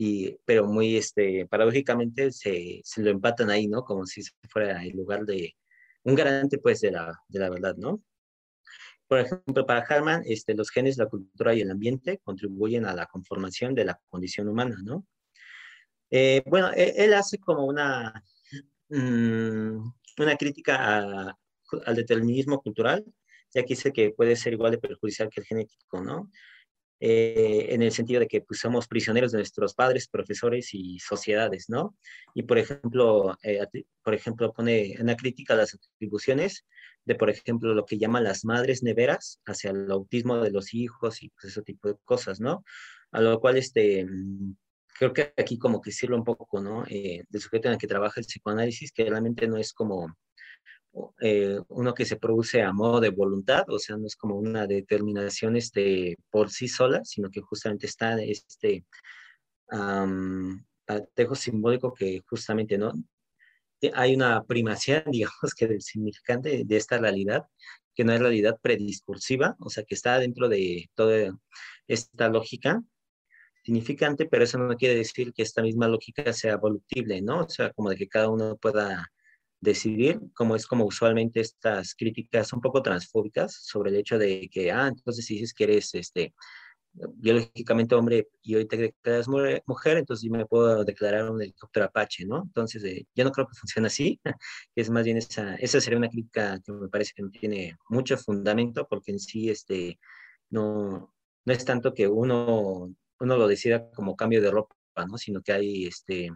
[0.00, 3.82] Y, pero muy, este, paradójicamente se, se, lo empatan ahí, ¿no?
[3.82, 5.56] Como si fuera el lugar de
[6.04, 8.00] un garante, pues, de la, de la verdad, ¿no?
[9.08, 13.06] Por ejemplo, para Harman, este, los genes, la cultura y el ambiente contribuyen a la
[13.06, 15.04] conformación de la condición humana, ¿no?
[16.10, 18.22] Eh, bueno, él, él, hace como una,
[18.90, 19.78] mmm,
[20.18, 21.38] una crítica a,
[21.86, 23.04] al determinismo cultural,
[23.52, 26.30] ya que dice que puede ser igual de perjudicial que el genético, ¿no?
[27.00, 31.68] Eh, en el sentido de que pues, somos prisioneros de nuestros padres, profesores y sociedades,
[31.68, 31.96] ¿no?
[32.34, 33.64] Y por ejemplo, eh,
[34.02, 36.66] por ejemplo, pone una crítica a las atribuciones
[37.04, 41.22] de, por ejemplo, lo que llama las madres neveras hacia el autismo de los hijos
[41.22, 42.64] y pues, ese tipo de cosas, ¿no?
[43.12, 44.04] A lo cual, este,
[44.98, 46.84] creo que aquí como que sirve un poco, ¿no?
[46.88, 50.16] Eh, del sujeto en el que trabaja el psicoanálisis, que realmente no es como
[51.20, 54.66] eh, uno que se produce a modo de voluntad, o sea, no es como una
[54.66, 58.84] determinación este, por sí sola, sino que justamente está este
[59.72, 60.62] um,
[61.14, 62.92] tejo simbólico que justamente no
[63.94, 67.46] hay una primacía, digamos, que del significante de esta realidad,
[67.94, 71.36] que no es realidad prediscursiva, o sea, que está dentro de toda
[71.86, 72.82] esta lógica
[73.64, 77.40] significante, pero eso no quiere decir que esta misma lógica sea voluptible, ¿no?
[77.40, 79.10] O sea, como de que cada uno pueda
[79.60, 84.70] decidir, como es como usualmente estas críticas un poco transfóbicas sobre el hecho de que,
[84.72, 86.34] ah, entonces dices que eres este,
[86.92, 89.28] biológicamente hombre y hoy te declaras
[89.66, 92.42] mujer, entonces yo me puedo declarar un helicóptero Apache, ¿no?
[92.42, 94.20] Entonces, eh, yo no creo que funcione así,
[94.74, 98.16] es más bien esa, esa sería una crítica que me parece que no tiene mucho
[98.16, 99.98] fundamento, porque en sí, este,
[100.50, 101.12] no,
[101.44, 104.74] no es tanto que uno, uno lo decida como cambio de ropa,
[105.08, 105.18] ¿no?
[105.18, 106.30] Sino que hay, este,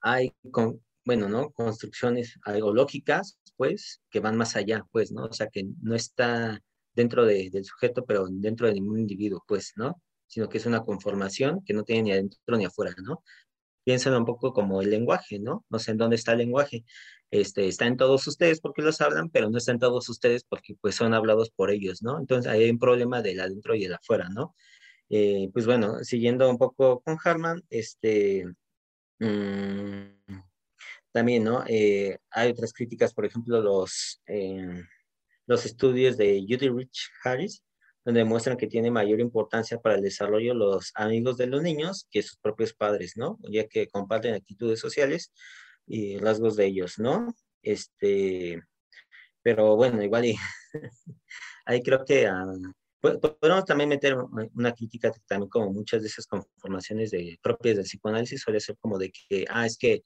[0.00, 1.50] hay con, bueno, ¿no?
[1.52, 5.24] Construcciones algo lógicas, pues, que van más allá, pues, ¿no?
[5.26, 6.60] O sea, que no está
[6.94, 10.02] dentro de, del sujeto, pero dentro de ningún individuo, pues, ¿no?
[10.26, 13.22] Sino que es una conformación que no tiene ni adentro ni afuera, ¿no?
[13.84, 15.64] Piénsalo un poco como el lenguaje, ¿no?
[15.70, 16.84] No sé en dónde está el lenguaje.
[17.30, 20.74] Este, está en todos ustedes porque los hablan, pero no está en todos ustedes porque
[20.80, 22.18] pues son hablados por ellos, ¿no?
[22.18, 24.56] Entonces hay un problema del adentro y del afuera, ¿no?
[25.08, 28.44] Eh, pues bueno, siguiendo un poco con Harman, este,
[29.20, 30.16] mmm,
[31.16, 31.64] también, ¿no?
[31.66, 34.82] Eh, hay otras críticas, por ejemplo, los, eh,
[35.46, 37.64] los estudios de Judy Rich Harris,
[38.04, 42.22] donde muestran que tiene mayor importancia para el desarrollo los amigos de los niños que
[42.22, 43.38] sus propios padres, ¿no?
[43.50, 45.32] Ya que comparten actitudes sociales
[45.86, 47.34] y rasgos de ellos, ¿no?
[47.62, 48.62] Este,
[49.42, 50.36] pero bueno, igual y
[51.64, 54.18] ahí creo que uh, podemos también meter
[54.52, 58.98] una crítica también como muchas de esas conformaciones de, propias del psicoanálisis suele ser como
[58.98, 60.02] de que, ah, es que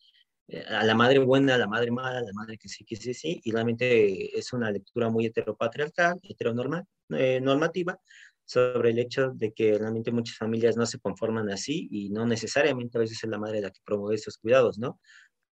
[0.68, 3.14] a la madre buena, a la madre mala, a la madre que sí, que sí,
[3.14, 7.96] sí, y realmente es una lectura muy heteropatriarcal, heteronormativa, eh,
[8.44, 12.98] sobre el hecho de que realmente muchas familias no se conforman así y no necesariamente
[12.98, 15.00] a veces es la madre la que promueve esos cuidados, ¿no?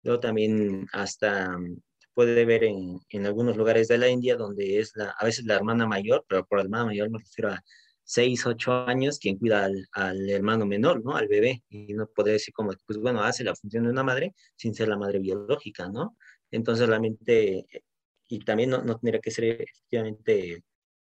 [0.04, 1.58] Luego también hasta
[2.14, 5.56] puede ver en, en, algunos lugares de la India donde es la, a veces la
[5.56, 7.64] hermana mayor, pero por hermana mayor me refiero a
[8.04, 11.16] 6, 8 años quien cuida al, al, hermano menor, ¿no?
[11.16, 11.63] Al bebé.
[11.70, 14.88] Y no puede decir como, pues bueno, hace la función de una madre sin ser
[14.89, 16.18] la madre biológica, ¿no?
[16.52, 17.66] Entonces realmente,
[18.28, 20.63] y también no, no tendría que ser efectivamente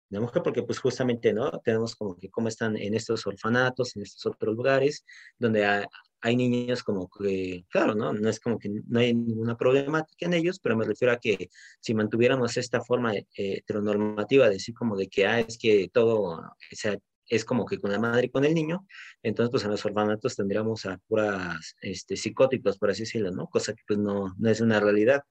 [0.09, 1.51] la mujer, porque pues justamente, ¿no?
[1.63, 5.03] Tenemos como que cómo están en estos orfanatos, en estos otros lugares,
[5.37, 5.85] donde hay,
[6.25, 8.11] hay niños como que, claro, ¿no?
[8.11, 11.49] No es como que no hay ninguna problemática en ellos, pero me refiero a que
[11.79, 16.41] si mantuviéramos esta forma eh, heteronormativa de decir como de que, ah, es que todo,
[16.71, 18.87] sea, es como que con la madre y con el niño,
[19.21, 23.47] entonces pues en los orfanatos tendríamos a puras este, psicóticos, por así decirlo, ¿no?
[23.47, 25.21] Cosa que pues no, no es una realidad,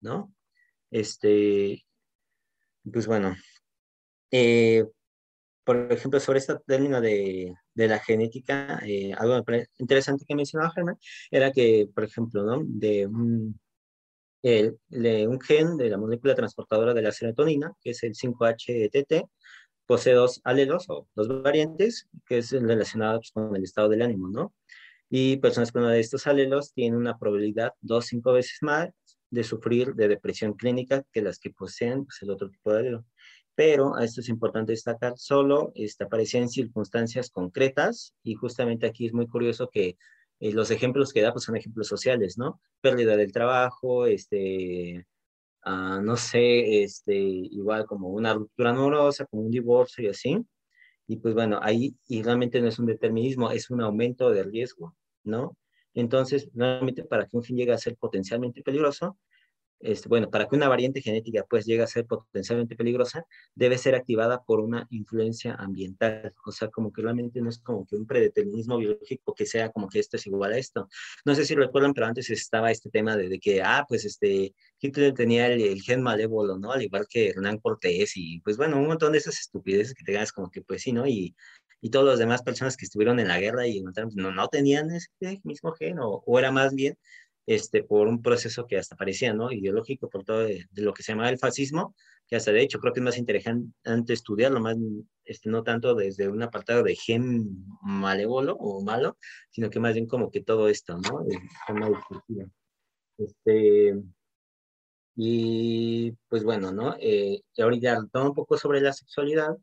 [0.00, 0.32] ¿no?
[0.92, 1.84] Este,
[2.84, 3.34] pues bueno,
[4.30, 4.84] eh,
[5.64, 9.42] por ejemplo, sobre esta término de, de la genética, eh, algo
[9.78, 10.98] interesante que mencionaba Germán
[11.30, 12.62] era que, por ejemplo, ¿no?
[12.62, 13.58] de, un,
[14.42, 14.78] el,
[15.42, 19.28] gen de la molécula transportadora de la serotonina, que es el 5-HTT,
[19.86, 24.28] posee dos alelos o dos variantes, que es relacionado pues, con el estado del ánimo,
[24.28, 24.54] ¿no?
[25.08, 28.90] Y personas con uno de estos alelos tienen una probabilidad dos, cinco veces más
[29.30, 33.06] de sufrir de depresión clínica que las que poseen pues, el otro tipo de alelo
[33.60, 39.12] pero esto es importante destacar, solo este, aparecía en circunstancias concretas y justamente aquí es
[39.12, 39.98] muy curioso que
[40.38, 42.58] eh, los ejemplos que da pues son ejemplos sociales, ¿no?
[42.80, 45.04] Pérdida del trabajo, este,
[45.66, 50.38] uh, no sé, este, igual como una ruptura amorosa, como un divorcio y así.
[51.06, 54.96] Y pues bueno, ahí y realmente no es un determinismo, es un aumento de riesgo,
[55.22, 55.54] ¿no?
[55.92, 59.18] Entonces, realmente para que un fin llegue a ser potencialmente peligroso,
[59.80, 63.24] este, bueno, para que una variante genética pues llegue a ser potencialmente peligrosa,
[63.54, 66.34] debe ser activada por una influencia ambiental.
[66.44, 69.88] O sea, como que realmente no es como que un predeterminismo biológico que sea como
[69.88, 70.88] que esto es igual a esto.
[71.24, 74.54] No sé si recuerdan, pero antes estaba este tema de, de que, ah, pues este,
[74.80, 76.72] Hitler tenía el, gen malévolo, ¿no?
[76.72, 80.12] Al igual que Hernán Cortés y pues bueno, un montón de esas estupideces que te
[80.12, 81.06] ganas como que pues sí, ¿no?
[81.06, 81.34] Y,
[81.80, 85.08] y todas las demás personas que estuvieron en la guerra y no, no tenían ese
[85.44, 86.98] mismo gen o, o era más bien
[87.46, 89.50] este, por un proceso que hasta parecía, ¿no?
[89.52, 91.94] Ideológico, por todo de, lo que se llamaba el fascismo,
[92.26, 94.76] que hasta de hecho creo que es más interesante estudiarlo, más,
[95.24, 99.16] este, no tanto desde un apartado de gen malévolo o malo,
[99.50, 101.24] sino que más bien como que todo esto, ¿no?
[103.18, 103.94] Este,
[105.16, 106.96] y pues bueno, ¿no?
[107.00, 109.56] Eh, ahorita todo un poco sobre la sexualidad,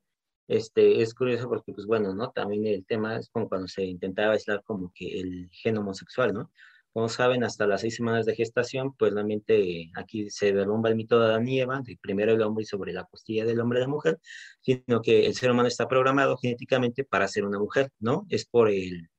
[0.48, 2.32] este, es curioso porque, pues bueno, ¿no?
[2.32, 6.52] También el tema es como cuando se intentaba aislar como que el gen homosexual, ¿no?
[6.98, 11.20] Como saben, hasta las seis semanas de gestación, pues realmente aquí se derrumba el mito
[11.20, 13.82] de Adán y Eva, de primero el hombre y sobre la costilla del hombre y
[13.84, 14.18] la mujer,
[14.62, 18.26] sino que el ser humano está programado genéticamente para ser una mujer, ¿no?
[18.30, 19.12] Es por el,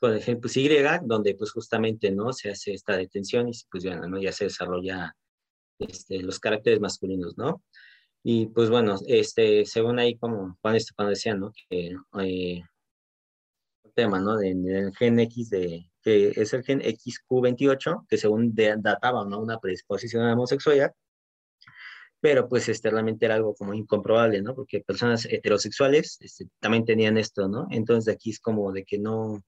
[0.00, 0.70] por ejemplo, pues, Y,
[1.02, 2.32] donde pues justamente, ¿no?
[2.32, 4.18] Se hace esta detención y pues ya, ¿no?
[4.18, 5.14] Ya se desarrolla
[5.78, 7.62] este, los caracteres masculinos, ¿no?
[8.22, 11.52] Y pues bueno, este, según ahí como cuando, cuando decían, ¿no?
[11.68, 11.88] Que
[12.22, 12.62] eh,
[13.84, 14.38] el tema, ¿no?
[14.38, 19.40] Del gen X de que es el gen XQ28, que según databa ¿no?
[19.40, 20.92] una predisposición a la homosexualidad,
[22.20, 24.54] pero pues este realmente era algo como incomprobable, ¿no?
[24.54, 27.66] Porque personas heterosexuales este, también tenían esto, ¿no?
[27.70, 29.42] Entonces de aquí es como de que no,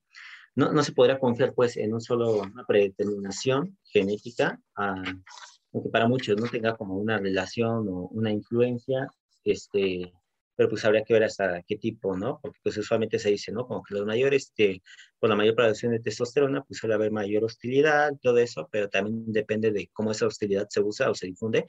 [0.55, 6.39] no, no se podría confiar pues en un solo, una predeterminación genética, aunque para muchos
[6.39, 9.09] no tenga como una relación o una influencia,
[9.45, 10.13] este,
[10.57, 12.41] pero pues habría que ver hasta qué tipo, ¿no?
[12.41, 13.67] Porque pues usualmente se dice, ¿no?
[13.67, 14.83] Como que los mayores, este,
[15.19, 19.33] con la mayor producción de testosterona, pues suele haber mayor hostilidad, todo eso, pero también
[19.33, 21.67] depende de cómo esa hostilidad se usa o se difunde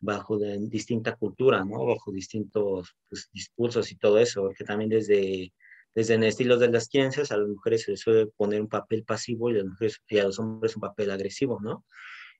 [0.00, 1.84] bajo de, distinta cultura, ¿no?
[1.86, 5.52] Bajo distintos pues, discursos y todo eso, porque también desde,
[5.94, 9.04] desde en estilos de las ciencias a las mujeres se les suele poner un papel
[9.04, 11.84] pasivo y a, las mujeres, y a los hombres un papel agresivo, ¿no?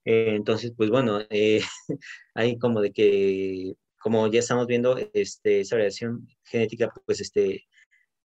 [0.05, 1.61] Eh, entonces, pues bueno, eh,
[2.33, 7.65] hay como de que como ya estamos viendo, este, esa variación genética, pues, este,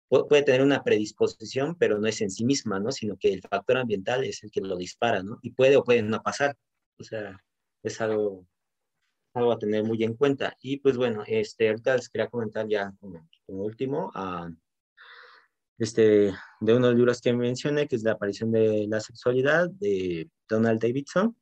[0.08, 2.92] puede tener una predisposición, pero no es en sí misma, ¿no?
[2.92, 5.38] Sino que el factor ambiental es el que lo dispara, ¿no?
[5.42, 6.56] Y puede o puede no pasar.
[6.98, 7.42] O sea,
[7.82, 8.46] es algo,
[9.34, 10.56] algo a tener muy en cuenta.
[10.60, 14.50] Y pues bueno, este, ahorita les quería comentar ya como, último, a,
[15.78, 19.70] este, de uno de los libros que mencioné, que es La aparición de la sexualidad,
[19.70, 21.36] de Donald Davidson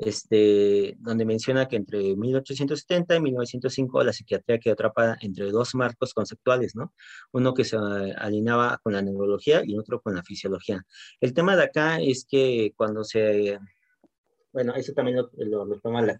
[0.00, 6.14] este, donde menciona que entre 1870 y 1905 la psiquiatría quedó atrapada entre dos marcos
[6.14, 6.92] conceptuales, ¿no?
[7.32, 10.84] Uno que se alineaba con la neurología y otro con la fisiología.
[11.20, 13.58] El tema de acá es que cuando se,
[14.52, 15.30] bueno, eso también lo,
[15.64, 16.18] lo, toma la,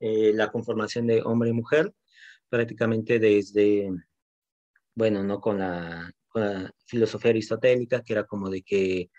[0.00, 1.94] eh, la conformación de hombre y mujer,
[2.48, 3.90] prácticamente desde,
[4.94, 9.10] bueno, no con la, con la filosofía aristotélica, que era como de que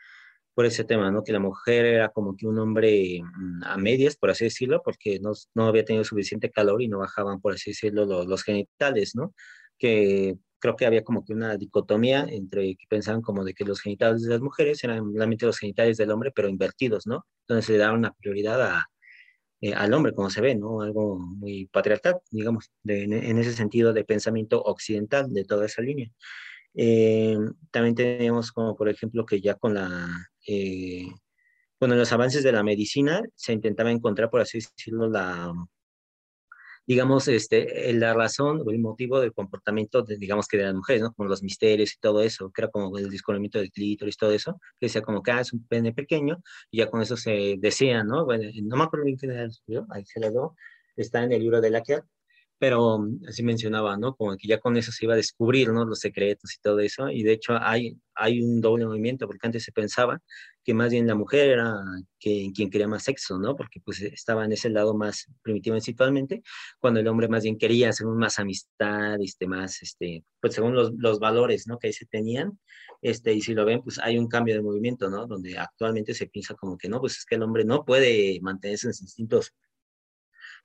[0.55, 1.23] por ese tema, ¿no?
[1.23, 5.19] Que la mujer era como que un hombre mm, a medias, por así decirlo, porque
[5.21, 9.15] no, no había tenido suficiente calor y no bajaban, por así decirlo, los, los genitales,
[9.15, 9.33] ¿no?
[9.77, 13.81] Que creo que había como que una dicotomía entre que pensaban como de que los
[13.81, 17.25] genitales de las mujeres eran realmente los genitales del hombre, pero invertidos, ¿no?
[17.47, 18.85] Entonces le daban una prioridad a,
[19.61, 20.81] eh, al hombre, como se ve, ¿no?
[20.81, 26.09] Algo muy patriarcal, digamos, en, en, ese sentido de pensamiento occidental de toda esa línea.
[26.75, 27.37] Eh,
[27.71, 30.07] también tenemos como por ejemplo que ya con la,
[30.47, 31.07] eh,
[31.79, 35.53] bueno, los avances de la medicina se intentaba encontrar, por así decirlo, la,
[36.87, 41.01] digamos, este, la razón o el motivo del comportamiento, de, digamos que de las mujeres,
[41.01, 41.13] ¿no?
[41.13, 44.59] Como los misterios y todo eso, que era como el descubrimiento del clítoris, todo eso,
[44.79, 48.03] que decía como que ah, es un pene pequeño, y ya con eso se decía,
[48.03, 48.25] ¿no?
[48.25, 49.51] Bueno, no me acuerdo bien quién era el
[50.95, 52.03] está en el libro de Laquer,
[52.65, 54.15] pero así mencionaba, ¿no?
[54.15, 55.85] Como que ya con eso se iba a descubrir, ¿no?
[55.85, 59.63] Los secretos y todo eso, y de hecho hay, hay un doble movimiento, porque antes
[59.63, 60.19] se pensaba
[60.63, 61.75] que más bien la mujer era
[62.19, 63.55] que, quien quería más sexo, ¿no?
[63.55, 66.41] Porque pues estaba en ese lado más primitivo principalmente,
[66.79, 70.91] cuando el hombre más bien quería hacer más amistad, este, más, este, pues según los,
[70.97, 71.77] los valores, ¿no?
[71.77, 72.59] Que ahí se tenían,
[73.03, 75.27] este, y si lo ven, pues hay un cambio de movimiento, ¿no?
[75.27, 78.87] Donde actualmente se piensa como que no, pues es que el hombre no puede mantenerse
[78.87, 79.53] en sus instintos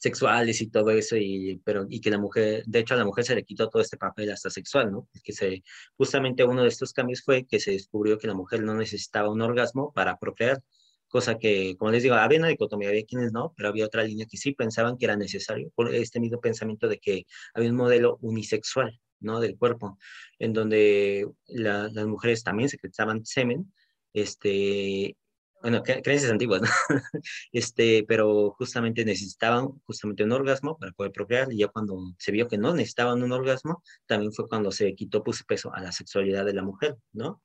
[0.01, 3.25] sexuales y todo eso, y, pero, y que la mujer, de hecho a la mujer
[3.25, 5.09] se le quitó todo este papel hasta sexual, ¿no?
[5.23, 5.63] Que se,
[5.97, 9.43] justamente uno de estos cambios fue que se descubrió que la mujer no necesitaba un
[9.43, 10.63] orgasmo para procrear,
[11.09, 14.27] cosa que, como les digo, había una dicotomía, había quienes no, pero había otra línea
[14.27, 18.17] que sí pensaban que era necesario, por este mismo pensamiento de que había un modelo
[18.23, 19.39] unisexual, ¿no?
[19.41, 19.99] Del cuerpo,
[20.39, 23.71] en donde las mujeres también secretaban semen,
[24.15, 25.17] este,
[25.63, 26.69] bueno, creencias antiguas, ¿no?
[27.53, 32.49] este, pero justamente necesitaban justamente un orgasmo para poder procrear y ya cuando se vio
[32.49, 36.45] que no necesitaban un orgasmo, también fue cuando se quitó pues peso a la sexualidad
[36.45, 37.43] de la mujer, ¿no?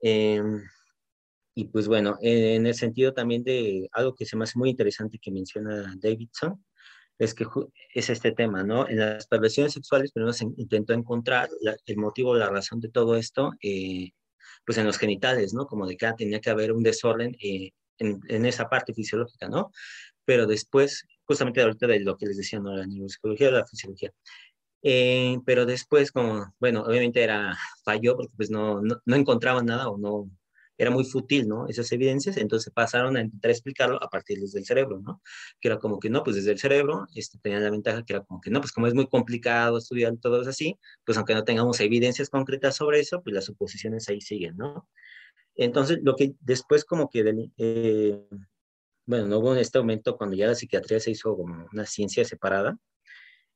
[0.00, 0.62] Em,
[1.54, 5.18] y pues bueno, en el sentido también de algo que se me hace muy interesante
[5.18, 6.64] que menciona Davidson,
[7.18, 7.46] es que
[7.94, 8.88] es este tema, ¿no?
[8.88, 11.48] En las perversiones sexuales primero se intentó encontrar
[11.84, 14.12] el motivo, la razón de todo esto, eh,
[14.64, 15.66] pues en los genitales, ¿no?
[15.66, 19.48] Como de que ah, tenía que haber un desorden eh, en, en, esa parte fisiológica,
[19.48, 19.70] ¿no?
[20.24, 22.74] Pero después, justamente ahorita de lo que les decía, ¿no?
[22.74, 24.12] La neuropsicología o la fisiología.
[24.82, 29.88] Eh, pero después, como, bueno, obviamente era, falló porque pues no, no, no encontraban nada
[29.88, 30.30] o no,
[30.78, 31.66] era muy fútil, ¿no?
[31.68, 35.20] Esas evidencias, entonces pasaron a intentar explicarlo a partir desde el cerebro, ¿no?
[35.60, 38.22] Que era como que no, pues desde el cerebro este, tenían la ventaja que era
[38.24, 41.44] como que no, pues como es muy complicado estudiar todo eso así, pues aunque no
[41.44, 44.88] tengamos evidencias concretas sobre eso, pues las suposiciones ahí siguen, ¿no?
[45.56, 48.20] Entonces, lo que después como que, eh,
[49.06, 52.78] bueno, no hubo este momento cuando ya la psiquiatría se hizo como una ciencia separada,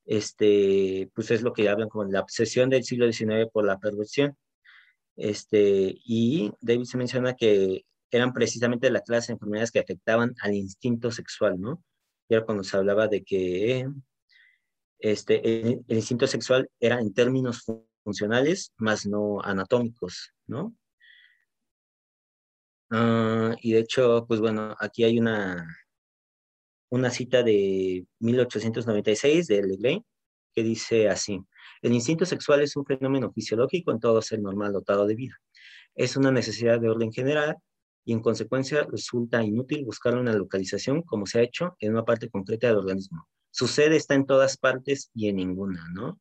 [0.04, 4.36] este, pues es lo que hablan como la obsesión del siglo XIX por la perversión.
[5.16, 10.54] Este, y David se menciona que eran precisamente la clase de enfermedades que afectaban al
[10.54, 11.82] instinto sexual, ¿no?
[12.28, 13.88] Y era cuando se hablaba de que
[14.98, 17.64] este, el, instinto sexual era en términos
[18.04, 20.74] funcionales, más no anatómicos, ¿no?
[22.90, 25.66] Ah, y de hecho, pues bueno, aquí hay una,
[26.90, 30.04] una cita de 1896 de Legray
[30.54, 31.40] que dice así,
[31.82, 35.36] el instinto sexual es un fenómeno fisiológico en todo ser normal dotado de vida.
[35.94, 37.56] Es una necesidad de orden general
[38.04, 42.30] y en consecuencia resulta inútil buscar una localización como se ha hecho en una parte
[42.30, 43.28] concreta del organismo.
[43.50, 46.18] Su sede está en todas partes y en ninguna, ¿no?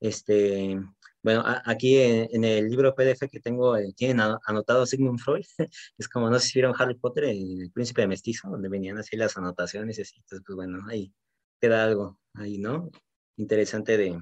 [0.00, 0.78] Este,
[1.22, 5.44] bueno, aquí en, el libro PDF que tengo, eh, tienen anotado Sigmund Freud,
[5.98, 9.16] es como, no sé si vieron Harry Potter, el príncipe de mestizo, donde venían así
[9.16, 11.12] las anotaciones, y así, entonces, pues bueno, ahí
[11.60, 12.90] queda algo, ahí, ¿no?
[13.36, 14.20] Interesante de,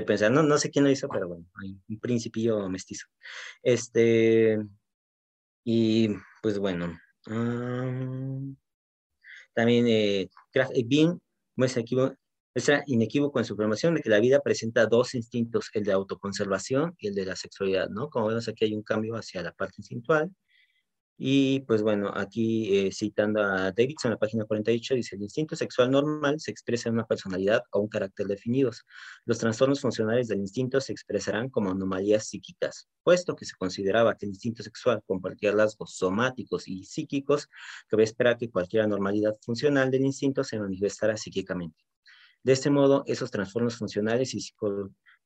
[0.00, 3.06] de pensar, no, no sé quién lo hizo, pero bueno, hay un principio mestizo.
[3.62, 4.58] Este,
[5.64, 6.08] y
[6.42, 6.98] pues bueno,
[9.54, 11.20] también eh, Kraft Bean
[11.56, 11.82] muestra,
[12.54, 16.94] muestra inequívoco en su formación de que la vida presenta dos instintos, el de autoconservación
[16.98, 18.08] y el de la sexualidad, ¿no?
[18.08, 20.30] Como vemos aquí hay un cambio hacia la parte instintual
[21.20, 25.90] y pues bueno, aquí eh, citando a Davidson, la página 48, dice, el instinto sexual
[25.90, 28.84] normal se expresa en una personalidad o un carácter definidos.
[29.24, 34.26] Los trastornos funcionales del instinto se expresarán como anomalías psíquicas, puesto que se consideraba que
[34.26, 37.48] el instinto sexual compartía rasgos somáticos y psíquicos,
[37.88, 41.84] cabe esperar que cualquier anormalidad funcional del instinto se manifestara psíquicamente.
[42.44, 44.40] De este modo, esos trastornos funcionales y,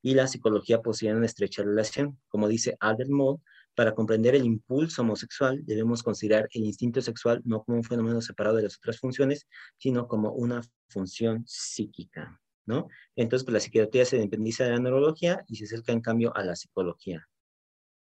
[0.00, 2.18] y la psicología poseen una estrecha relación.
[2.28, 3.40] Como dice Albert Moll,
[3.74, 8.56] para comprender el impulso homosexual, debemos considerar el instinto sexual no como un fenómeno separado
[8.56, 9.46] de las otras funciones,
[9.78, 12.88] sino como una función psíquica, ¿no?
[13.16, 16.44] Entonces, pues la psiquiatría se independiza de la neurología y se acerca, en cambio, a
[16.44, 17.26] la psicología,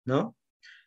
[0.05, 0.37] ¿no?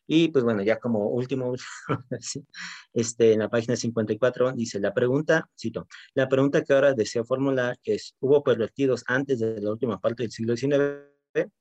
[0.07, 1.53] Y pues bueno, ya como último,
[2.93, 7.77] este, en la página 54 dice, la pregunta, cito, la pregunta que ahora deseo formular
[7.83, 11.07] es, ¿hubo pervertidos antes de la última parte del siglo XIX?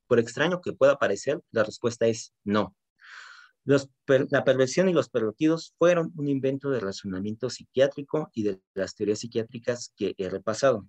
[0.09, 2.75] Por extraño que pueda parecer, la respuesta es no
[3.65, 9.21] la perversión y los pervertidos fueron un invento del razonamiento psiquiátrico y de las teorías
[9.21, 10.87] psiquiátricas que he repasado.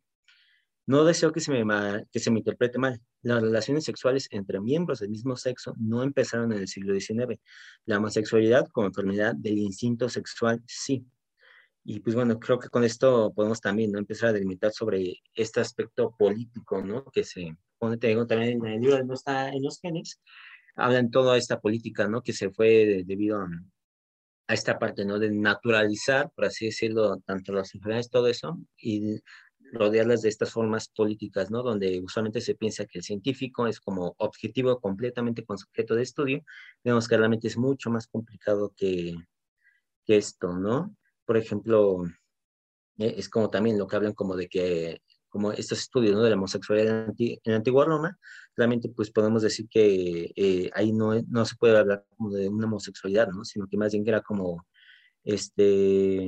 [0.88, 3.00] No deseo que se, me, que se me interprete mal.
[3.22, 7.40] Las relaciones sexuales entre miembros del mismo sexo no empezaron en el siglo XIX.
[7.86, 11.06] La homosexualidad como enfermedad del instinto sexual sí.
[11.84, 14.00] Y pues bueno, creo que con esto podemos también ¿no?
[14.00, 17.06] empezar a delimitar sobre este aspecto político, ¿no?
[17.06, 20.20] Que se pone, también en el libro, no está en los genes,
[20.76, 22.22] hablan toda esta política, ¿no?
[22.22, 23.50] Que se fue debido a,
[24.48, 25.20] esta parte, ¿no?
[25.20, 29.22] De naturalizar, por así decirlo, tanto las enfermedades, todo eso, y
[29.72, 31.64] rodearlas de estas formas políticas, ¿no?
[31.64, 36.44] Donde usualmente se piensa que el científico es como objetivo completamente con sujeto de estudio.
[36.84, 39.16] Vemos que realmente es mucho más complicado que,
[40.06, 40.96] que esto, ¿no?
[41.26, 42.04] Por ejemplo,
[42.98, 45.02] e, es como también lo que hablan como de que
[45.32, 46.22] como estos estudios ¿no?
[46.22, 48.20] de la homosexualidad en, la antigua Roma,
[48.56, 52.68] realmente pues podemos decir que eh, ahí no, no se puede hablar como de una
[52.68, 53.46] homosexualidad, ¿no?
[53.46, 54.68] sino que más bien era como
[55.24, 56.28] este,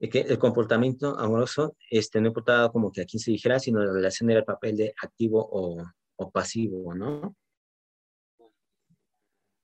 [0.00, 3.82] eh, que el comportamiento amoroso este, no importaba como que a quién se dijera, sino
[3.82, 5.82] la relación era el papel de activo o,
[6.16, 7.34] o pasivo, ¿no?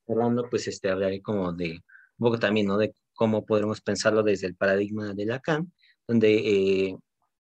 [0.07, 1.73] Cerrando, pues este, hablaré como de
[2.19, 2.79] un poco también, ¿no?
[2.79, 5.73] De cómo podemos pensarlo desde el paradigma de Lacan,
[6.09, 6.99] donde eh,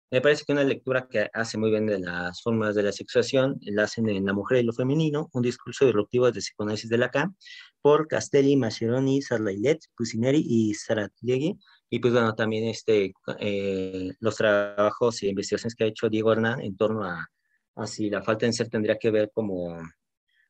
[0.09, 3.57] Me parece que una lectura que hace muy bien de las formas de la sexuación
[3.61, 7.35] la hacen en La mujer y lo femenino, un discurso disruptivo de psicoanálisis de Lacan,
[7.81, 11.57] por Castelli, Mascheroni, Sarlailet, Pusineri y Saratiegui.
[11.89, 16.61] Y pues bueno, también este, eh, los trabajos y investigaciones que ha hecho Diego Hernán
[16.61, 17.27] en torno a,
[17.75, 19.77] a si la falta de ser tendría que ver como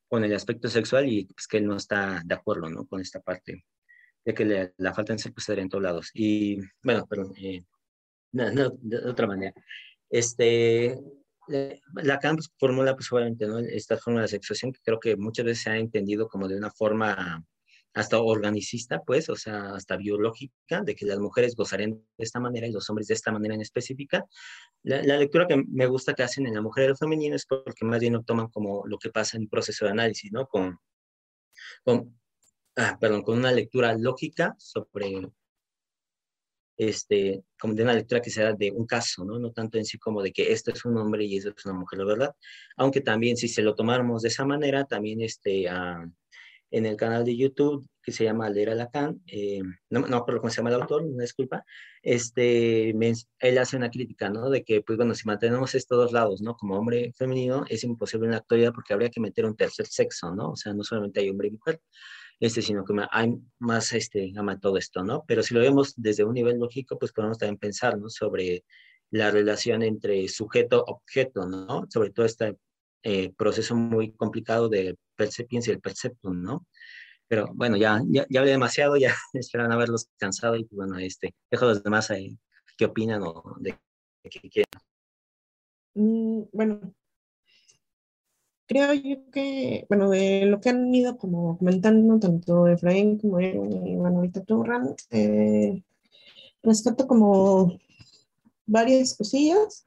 [0.08, 2.86] con el aspecto sexual y pues que él no está de acuerdo, ¿no?
[2.86, 3.66] Con esta parte
[4.24, 6.12] de que la falta de ser pues en todos lados.
[6.14, 7.64] Y bueno, perdón, eh,
[8.52, 9.54] no, de otra manera.
[10.10, 10.98] Este,
[11.48, 13.60] Lacan pues, formula pues obviamente ¿no?
[13.60, 16.72] esta forma de sexuación que creo que muchas veces se ha entendido como de una
[16.72, 17.44] forma
[17.94, 22.68] hasta organicista, pues, o sea, hasta biológica, de que las mujeres gozarían de esta manera
[22.68, 24.24] y los hombres de esta manera en específica.
[24.84, 27.86] La, lectura que me gusta que hacen en la mujer y lo femenino es porque
[27.86, 30.48] más bien lo toman como lo que pasa en un proceso de análisis, ¿no?
[30.48, 30.78] Con,
[31.84, 32.16] con
[32.76, 35.32] ah, perdón, con una lectura lógica sobre
[36.78, 39.40] este, como de una lectura que sea de un caso, ¿no?
[39.40, 41.76] No tanto en sí como de que esto es un hombre y esto es una
[41.80, 42.36] mujer, la verdad.
[42.78, 46.08] Aunque también si se lo tomáramos de esa manera, también este, ah,
[46.72, 50.42] en el canal de YouTube que se llama Leer a Lacan, eh, no, no recuerdo
[50.42, 51.66] cómo se llama el autor, una disculpa,
[52.02, 54.50] este, él hace una crítica, ¿no?
[54.50, 56.56] De que, pues bueno, si mantenemos estos dos lados, ¿no?
[56.56, 60.34] Como hombre femenino, es imposible en la actualidad porque habría que meter un tercer sexo,
[60.34, 60.52] ¿no?
[60.52, 61.82] O sea, no solamente hay hombre y mujer,
[62.40, 65.24] este, sino que hay más este, gama todo esto, ¿no?
[65.28, 68.10] Pero si lo vemos desde un nivel lógico, pues podemos también pensar, ¿no?
[68.10, 68.64] Sobre
[69.10, 71.86] la relación entre sujeto-objeto, ¿no?
[71.90, 72.58] Sobre todo este
[73.04, 76.66] eh, proceso muy complicado de percepción y el perceptum, ¿no?
[77.28, 81.66] Pero bueno, ya, ya, ya hablé demasiado, ya esperan haberlos cansado y bueno, este, dejo
[81.66, 82.38] a los demás ahí
[82.78, 83.78] qué opinan o de
[84.24, 84.70] qué quieren.
[85.96, 86.94] Mm, bueno,
[88.68, 93.56] creo yo que, bueno, de lo que han ido como comentando tanto Efraín como él
[93.86, 94.64] y bueno, ahorita tú,
[95.12, 95.84] eh,
[96.64, 97.80] rescato como
[98.66, 99.86] varias cosillas.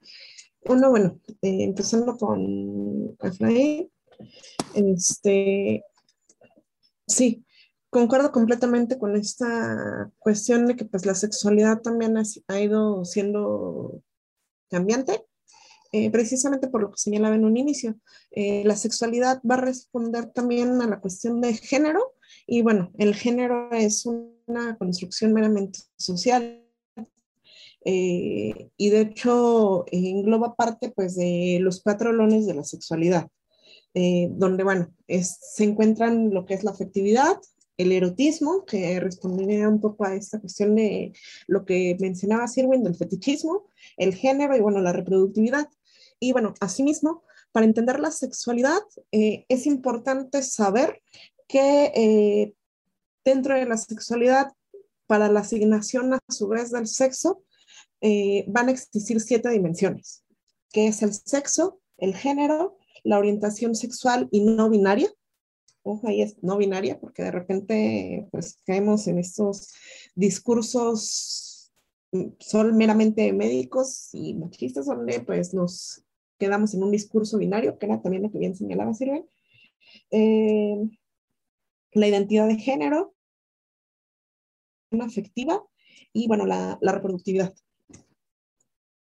[0.62, 3.90] Uno, bueno, eh, empezando con Efraín,
[4.74, 5.84] este,
[7.06, 7.44] sí,
[7.90, 14.02] concuerdo completamente con esta cuestión de que pues la sexualidad también ha ido siendo
[14.68, 15.24] cambiante
[15.92, 17.96] eh, precisamente por lo que señalaba en un inicio.
[18.30, 22.14] Eh, la sexualidad va a responder también a la cuestión de género
[22.46, 26.64] y bueno, el género es una construcción meramente social.
[27.84, 33.28] Eh, y de hecho engloba parte pues de los cuatro lones de la sexualidad,
[33.94, 37.40] donde bueno, se encuentran lo que es la afectividad,
[37.80, 41.14] el erotismo, que respondería un poco a esta cuestión de
[41.46, 45.66] lo que mencionaba Sirwin del fetichismo, el género y bueno, la reproductividad.
[46.20, 51.02] Y bueno, asimismo, para entender la sexualidad eh, es importante saber
[51.48, 52.54] que eh,
[53.24, 54.52] dentro de la sexualidad,
[55.06, 57.42] para la asignación a su vez del sexo,
[58.00, 60.24] eh, van a existir siete dimensiones,
[60.72, 65.10] que es el sexo, el género, la orientación sexual y no binaria.
[65.82, 69.72] Ojo, ahí es no binaria, porque de repente pues caemos en estos
[70.14, 71.72] discursos
[72.12, 76.04] mm, son meramente médicos y machistas donde pues nos
[76.40, 79.28] quedamos en un discurso binario, que era también lo que bien señalaba Sirven.
[80.10, 80.76] Eh,
[81.92, 83.14] la identidad de género,
[84.90, 85.62] una afectiva
[86.12, 87.54] y, bueno, la, la, reproductividad.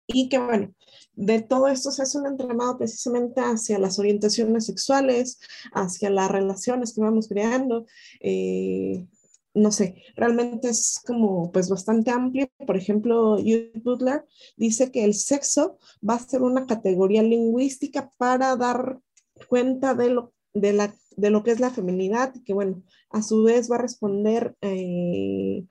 [0.07, 0.75] Y que, bueno,
[1.15, 5.39] de todo esto se hace un entramado precisamente hacia las orientaciones sexuales,
[5.73, 7.87] hacia las relaciones que vamos creando,
[8.21, 9.07] eh,
[9.55, 12.49] no sé, realmente es como pues bastante amplio.
[12.67, 14.25] Por ejemplo, Judith Butler
[14.57, 15.79] dice que el sexo
[16.09, 19.01] va a ser una categoría lingüística para dar
[19.49, 23.43] cuenta de lo, de la, de lo que es la feminidad, que bueno, a su
[23.43, 25.65] vez va a responder eh,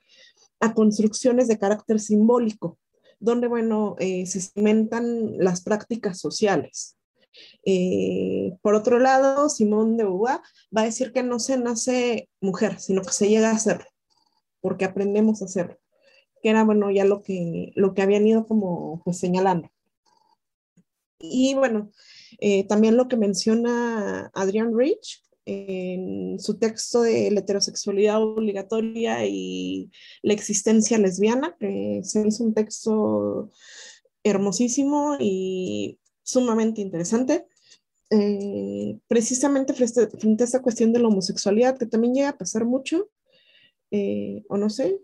[0.59, 2.77] a construcciones de carácter simbólico,
[3.19, 6.97] donde bueno, eh, se cimentan las prácticas sociales.
[7.65, 10.39] Eh, por otro lado, Simón de Beauvoir
[10.75, 13.85] va a decir que no se nace mujer, sino que se llega a ser,
[14.61, 15.77] porque aprendemos a hacerlo,
[16.41, 19.69] que era, bueno, ya lo que, lo que habían ido como pues, señalando.
[21.19, 21.91] Y bueno,
[22.39, 29.91] eh, también lo que menciona Adrian Rich en su texto de la heterosexualidad obligatoria y
[30.21, 33.49] la existencia lesbiana, que se hizo un texto
[34.23, 35.99] hermosísimo y
[36.29, 37.47] sumamente interesante.
[38.11, 43.09] Eh, precisamente frente, a esta cuestión de la homosexualidad, que también llega a pasar mucho,
[43.91, 44.99] eh, o no sé,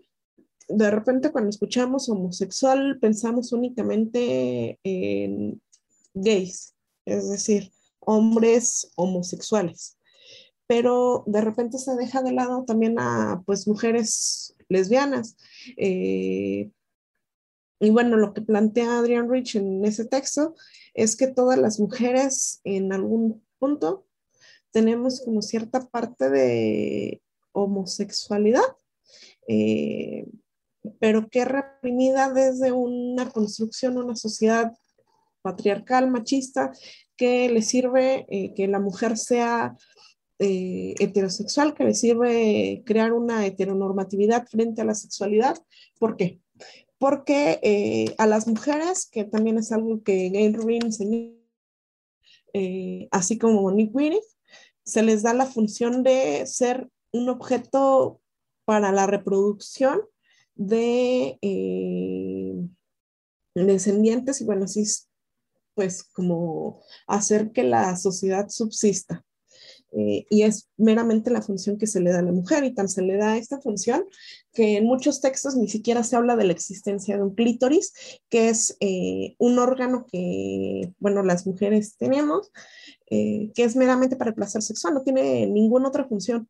[0.68, 5.62] de repente cuando escuchamos homosexual pensamos únicamente en
[6.14, 6.74] gays,
[7.04, 7.70] es decir,
[8.00, 9.98] hombres homosexuales,
[10.66, 15.36] pero de repente se deja de lado también a pues mujeres lesbianas.
[15.76, 16.70] Eh,
[17.78, 20.54] y bueno, lo que plantea Adrian Rich en ese texto
[20.94, 24.06] es que todas las mujeres en algún punto
[24.70, 27.22] tenemos como cierta parte de
[27.52, 28.76] homosexualidad,
[29.48, 30.26] eh,
[31.00, 34.72] pero que reprimida desde una construcción, una sociedad
[35.42, 36.72] patriarcal, machista,
[37.16, 39.76] que le sirve eh, que la mujer sea
[40.38, 45.56] eh, heterosexual, que le sirve crear una heteronormatividad frente a la sexualidad.
[45.98, 46.40] ¿Por qué?
[46.98, 51.32] Porque eh, a las mujeres, que también es algo que Gail Rubin enseñó,
[53.10, 54.22] así como Nick Winnie,
[54.82, 58.20] se les da la función de ser un objeto
[58.64, 60.00] para la reproducción
[60.54, 61.38] de
[63.54, 64.84] descendientes y bueno, así
[65.76, 69.24] pues como hacer que la sociedad subsista.
[69.92, 72.88] Eh, y es meramente la función que se le da a la mujer y tan
[72.88, 74.04] se le da esta función
[74.52, 77.92] que en muchos textos ni siquiera se habla de la existencia de un clítoris,
[78.28, 82.50] que es eh, un órgano que, bueno, las mujeres tenemos,
[83.10, 86.48] eh, que es meramente para el placer sexual, no tiene ninguna otra función.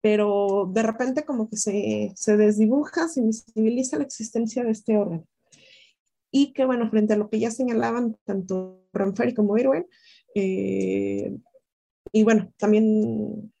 [0.00, 5.26] pero de repente como que se, se desdibuja, se visibiliza la existencia de este órgano
[6.32, 9.86] y que, bueno, frente a lo que ya señalaban tanto Ramferi como Irwin,
[10.34, 11.36] eh,
[12.12, 13.52] y bueno, también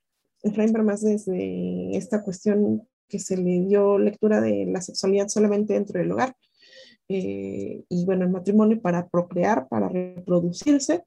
[0.42, 6.00] Efraín más desde esta cuestión que se le dio lectura de la sexualidad solamente dentro
[6.00, 6.36] del hogar,
[7.08, 11.04] eh, y bueno, el matrimonio para procrear, para reproducirse,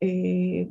[0.00, 0.70] eh,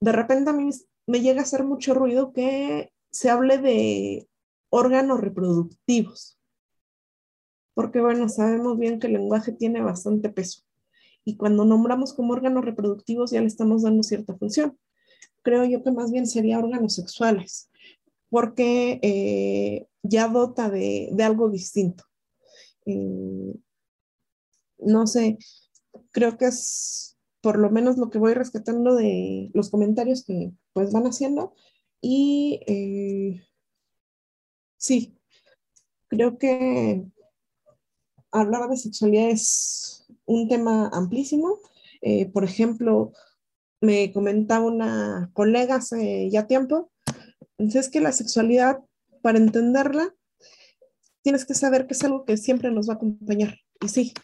[0.00, 0.70] de repente a mí
[1.06, 4.28] me llega a hacer mucho ruido que se hable de
[4.70, 6.40] órganos reproductivos
[7.74, 10.62] porque bueno, sabemos bien que el lenguaje tiene bastante peso
[11.24, 14.78] y cuando nombramos como órganos reproductivos ya le estamos dando cierta función.
[15.42, 17.70] Creo yo que más bien sería órganos sexuales,
[18.28, 22.04] porque eh, ya dota de, algo distinto.
[24.78, 25.38] No sé,
[26.10, 30.92] creo que es por lo menos lo que voy rescatando de los comentarios que pues
[30.92, 31.54] van haciendo
[32.00, 33.46] y eh,
[34.76, 35.16] sí,
[36.08, 37.04] creo que
[38.30, 39.99] hablar de sexualidad es
[40.30, 41.58] un tema amplísimo.
[42.02, 43.12] Eh, por ejemplo,
[43.80, 46.90] me comentaba una colega hace ya tiempo,
[47.58, 48.78] entonces que la sexualidad,
[49.22, 50.14] para entenderla,
[51.22, 53.58] tienes que saber que es algo que siempre nos va a acompañar.
[53.82, 54.14] Y sí,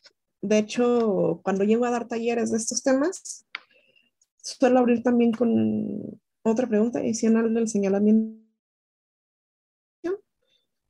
[0.43, 3.45] de hecho, cuando llego a dar talleres de estos temas,
[4.43, 8.41] suelo abrir también con otra pregunta adicional del señalamiento,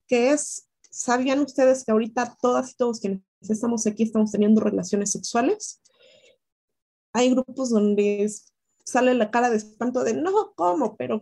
[0.06, 0.65] que es
[0.96, 5.82] ¿Sabían ustedes que ahorita todas y todos quienes estamos aquí estamos teniendo relaciones sexuales?
[7.12, 8.26] Hay grupos donde
[8.82, 10.96] sale la cara de espanto de, no, ¿cómo?
[10.96, 11.20] ¿Pero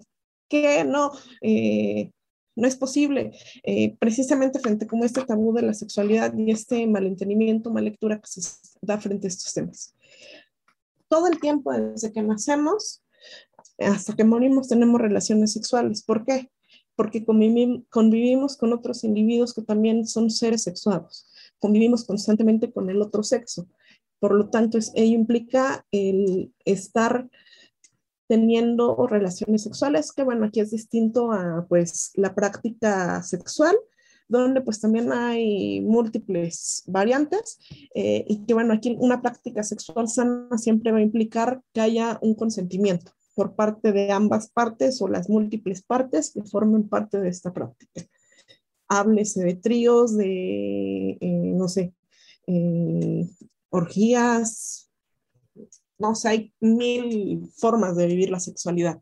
[0.49, 0.85] qué?
[0.85, 1.11] No,
[1.41, 2.13] eh,
[2.55, 3.33] no es posible.
[3.65, 8.29] Eh, precisamente frente como este tabú de la sexualidad y este malentendimiento, mal lectura que
[8.29, 8.43] se
[8.81, 9.97] da frente a estos temas.
[11.09, 13.03] Todo el tiempo desde que nacemos
[13.79, 16.05] hasta que morimos tenemos relaciones sexuales.
[16.05, 16.49] ¿Por qué?
[16.97, 21.27] Porque convivimos con otros individuos que también son seres sexuados,
[21.59, 23.67] convivimos constantemente con el otro sexo.
[24.21, 27.29] Por lo tanto, ello implica el estar
[28.27, 33.77] teniendo relaciones sexuales, que bueno, aquí es distinto a pues la práctica sexual,
[34.29, 37.59] donde pues también hay múltiples variantes
[37.95, 42.19] eh, y que bueno, aquí una práctica sexual sana siempre va a implicar que haya
[42.23, 47.29] un consentimiento por parte de ambas partes o las múltiples partes que formen parte de
[47.29, 48.03] esta práctica.
[48.89, 51.95] Háblese de tríos, de, eh, no sé,
[52.47, 53.29] eh,
[53.71, 54.91] orgías,
[55.99, 59.01] no sé, hay mil formas de vivir la sexualidad.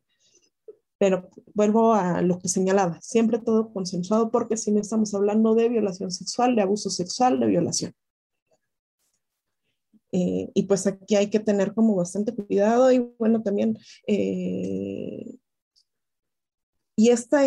[0.98, 5.68] Pero vuelvo a lo que señalaba, siempre todo consensuado porque si no estamos hablando de
[5.68, 7.92] violación sexual, de abuso sexual, de violación.
[10.12, 15.38] Eh, y pues aquí hay que tener como bastante cuidado y bueno, también, eh,
[16.96, 17.42] y esta,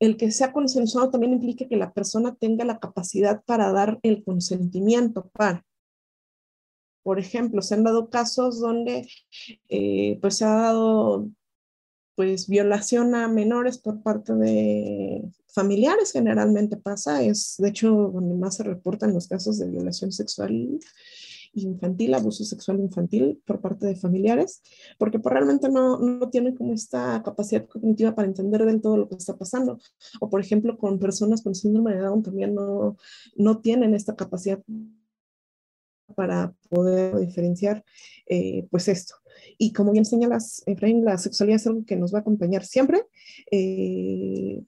[0.00, 4.24] el que sea consensuado también implica que la persona tenga la capacidad para dar el
[4.24, 5.64] consentimiento para.
[7.02, 9.08] Por ejemplo, se han dado casos donde
[9.68, 11.28] eh, pues se ha dado
[12.14, 18.56] pues violación a menores por parte de familiares generalmente pasa, es de hecho donde más
[18.56, 20.78] se reportan los casos de violación sexual
[21.54, 24.62] infantil, abuso sexual infantil por parte de familiares,
[24.98, 29.08] porque pues, realmente no, no tienen como esta capacidad cognitiva para entender del todo lo
[29.08, 29.78] que está pasando.
[30.20, 32.96] O por ejemplo, con personas con síndrome de Down también no,
[33.36, 34.62] no tienen esta capacidad
[36.14, 37.84] para poder diferenciar
[38.26, 39.14] eh, pues esto.
[39.62, 43.06] Y como bien señalas, Efraín, la sexualidad es algo que nos va a acompañar siempre,
[43.48, 44.60] eh,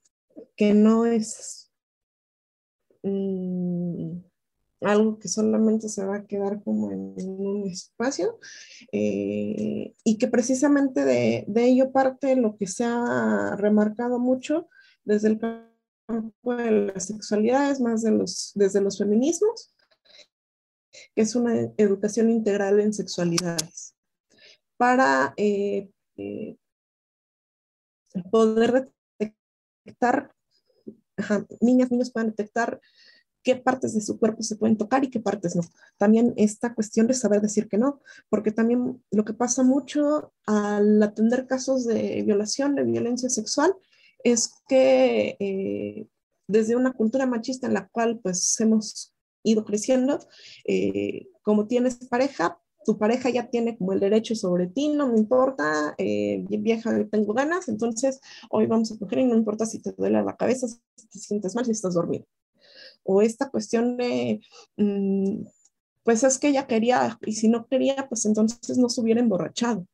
[0.55, 1.73] que no es
[3.03, 4.19] mm,
[4.83, 8.39] algo que solamente se va a quedar como en un espacio
[8.93, 14.69] eh, y que precisamente de, ello parte lo que se ha remarcado mucho
[15.05, 18.05] desde el campo de la sexualidad, es más
[18.55, 19.75] desde los feminismos,
[21.17, 23.84] que es una educación integral en sexualidades,
[24.77, 26.57] para eh, eh,
[28.31, 30.33] poder detectar,
[31.61, 32.81] niñas, niños puedan detectar
[33.43, 35.63] qué partes de su cuerpo se pueden tocar y qué partes no.
[35.99, 38.01] También esta cuestión de saber decir que no,
[38.31, 43.75] porque también lo que pasa mucho al atender casos de violación, de violencia sexual,
[44.23, 46.09] es que eh,
[46.49, 50.21] desde una cultura machista en la cual pues hemos ido creciendo,
[51.43, 55.95] como tienes pareja, tu pareja ya tiene como el derecho sobre ti, no me importa,
[55.99, 58.21] eh, vieja, tengo ganas, entonces
[58.51, 61.55] hoy vamos a coger y no importa si te duele la cabeza, si te sientes
[61.55, 62.27] mal, si estás dormido.
[63.05, 64.41] O esta cuestión de,
[64.77, 65.43] mm,
[66.05, 69.87] pues es que ella quería, y si no quería, pues entonces no se hubiera emborrachado.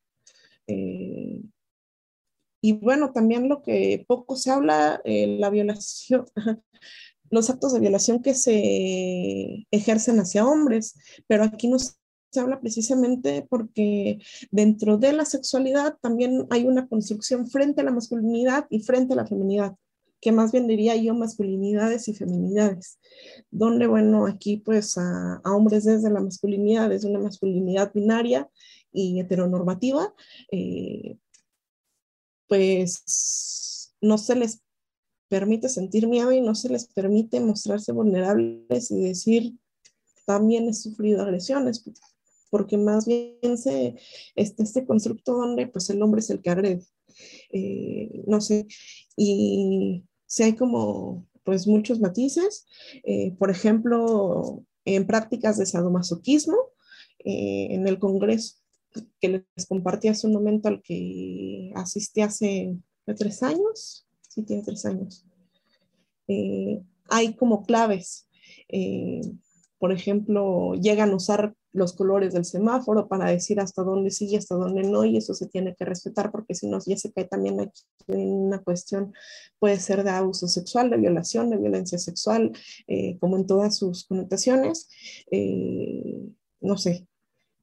[0.67, 1.41] Eh,
[2.61, 6.25] y bueno, también lo que poco se habla, eh, la violación,
[7.31, 10.95] los actos de violación que se ejercen hacia hombres,
[11.27, 11.77] pero aquí no
[12.31, 14.19] se habla precisamente porque
[14.51, 19.17] dentro de la sexualidad también hay una construcción frente a la masculinidad y frente a
[19.17, 19.75] la feminidad,
[20.21, 22.99] que más bien diría yo masculinidades y feminidades,
[23.49, 28.49] donde bueno, aquí pues a, hombres desde la masculinidad, desde una masculinidad binaria
[28.93, 30.13] y heteronormativa,
[30.51, 31.17] eh,
[32.47, 34.61] pues no se les
[35.29, 39.53] permite sentir miedo y no se les permite mostrarse vulnerables y decir,
[40.25, 41.83] también he sufrido agresiones,
[42.51, 43.95] porque más bien se,
[44.35, 46.81] este, este constructo donde pues el hombre es el que agrede.
[47.51, 48.67] Eh, no sé,
[49.15, 52.67] y si hay como pues muchos matices,
[53.03, 56.57] eh, por ejemplo, en prácticas de sadomasoquismo,
[57.19, 58.57] eh, en el Congreso
[59.21, 62.75] que les compartí hace un momento al que asistí hace
[63.17, 65.25] tres años, sí tiene tres años,
[67.09, 68.27] hay como claves.
[69.79, 74.35] por ejemplo, llegan a usar los colores del semáforo para decir hasta dónde sí y
[74.35, 77.25] hasta dónde no, y eso se tiene que respetar porque si no, ya se cae
[77.25, 79.13] también aquí en una cuestión,
[79.59, 82.51] puede ser de abuso sexual, de violación, de violencia sexual,
[82.87, 84.89] eh, como en todas sus connotaciones.
[85.31, 86.27] Eh,
[86.59, 87.07] no sé,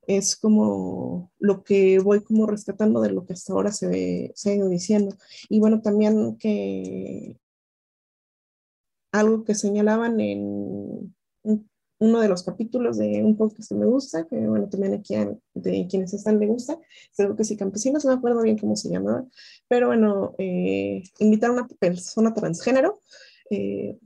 [0.07, 4.55] es como lo que voy como rescatando de lo que hasta ahora se, se ha
[4.55, 5.17] ido diciendo.
[5.49, 7.39] Y bueno, también que
[9.13, 11.15] algo que señalaban en
[12.01, 15.15] uno de los capítulos de un podcast que me gusta, que bueno, también aquí
[15.55, 16.79] de quienes están le gusta,
[17.17, 19.25] creo que sí, Campesinos, no me acuerdo bien cómo se llamaba,
[19.67, 23.01] pero bueno, eh, invitar a una persona transgénero.
[23.51, 23.99] Eh,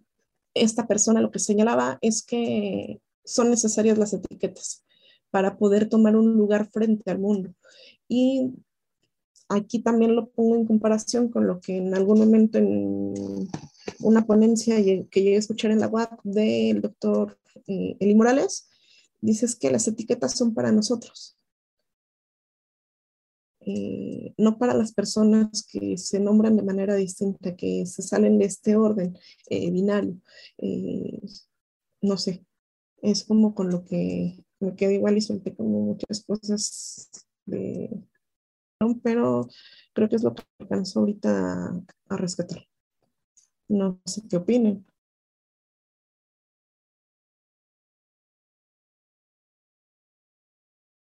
[0.55, 4.85] esta persona lo que señalaba es que son necesarias las etiquetas
[5.31, 7.55] para poder tomar un lugar frente al mundo.
[8.09, 8.53] Y
[9.53, 13.49] aquí también lo pongo en comparación con lo que en algún momento en
[14.01, 18.69] una ponencia que llegué a escuchar en la web del doctor eh, Eli Morales,
[19.21, 21.37] dices que las etiquetas son para nosotros,
[23.61, 28.47] eh, no para las personas que se nombran de manera distinta, que se salen de
[28.47, 29.17] este orden
[29.49, 30.17] eh, binario.
[32.01, 32.45] no sé,
[33.03, 37.11] es como con lo que me quedo igual y solté como muchas cosas
[37.47, 37.91] de...
[39.03, 39.49] Pero
[39.93, 41.73] creo que es lo que alcanzo ahorita
[42.09, 42.67] a rescatar.
[43.69, 44.85] No sé qué opinen.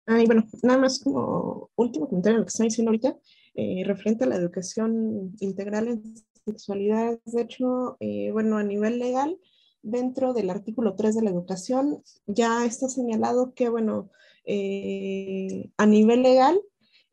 [0.08, 3.16] Ah, bueno, nada más como último comentario de lo que está diciendo ahorita,
[3.54, 6.14] eh, referente a la educación integral en
[6.44, 7.18] sexualidad.
[7.24, 9.36] De hecho, eh, bueno, a nivel legal,
[9.82, 14.10] dentro del artículo 3 de la educación, ya está señalado que, bueno,
[14.44, 16.60] eh, a nivel legal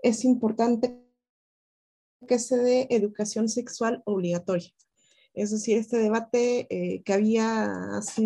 [0.03, 0.99] es importante
[2.27, 4.69] que se dé educación sexual obligatoria.
[5.33, 6.67] Es decir, este debate
[7.03, 8.21] que había hace,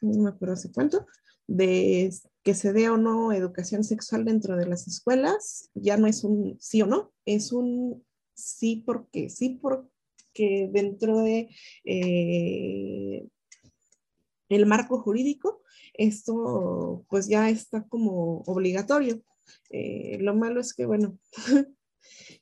[0.00, 1.06] no me acuerdo hace cuánto,
[1.48, 2.12] de
[2.42, 6.56] que se dé o no educación sexual dentro de las escuelas, ya no es un
[6.60, 8.04] sí o no, es un
[8.34, 11.48] sí porque sí, porque dentro de
[11.84, 13.26] eh,
[14.48, 15.62] el marco jurídico,
[15.94, 19.22] esto pues ya está como obligatorio.
[19.70, 21.18] Eh, lo malo es que, bueno,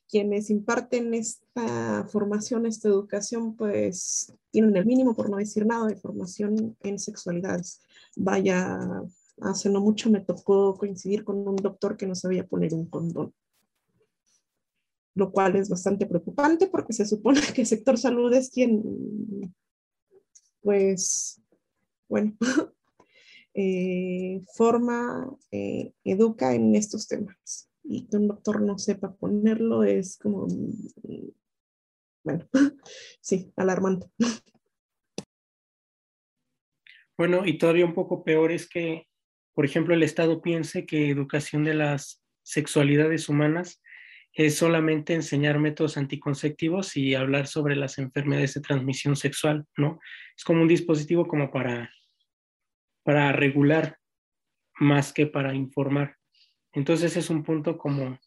[0.09, 5.95] quienes imparten esta formación, esta educación, pues tienen el mínimo, por no decir nada, de
[5.95, 7.81] formación en sexualidades.
[8.15, 8.79] Vaya,
[9.41, 13.33] hace no mucho me tocó coincidir con un doctor que no sabía poner un condón,
[15.13, 19.53] lo cual es bastante preocupante porque se supone que el sector salud es quien,
[20.61, 21.41] pues,
[22.07, 22.35] bueno,
[23.55, 27.69] eh, forma, eh, educa en estos temas.
[27.83, 30.47] Y que un doctor no sepa ponerlo es como,
[32.23, 32.47] bueno,
[33.21, 34.07] sí, alarmante.
[37.17, 39.07] Bueno, y todavía un poco peor es que,
[39.53, 43.81] por ejemplo, el Estado piense que educación de las sexualidades humanas
[44.33, 49.99] es solamente enseñar métodos anticonceptivos y hablar sobre las enfermedades de transmisión sexual, ¿no?
[50.35, 51.89] Es como un dispositivo como para,
[53.05, 53.99] para regular
[54.79, 56.17] más que para informar.
[56.73, 58.19] Entonces es un punto como,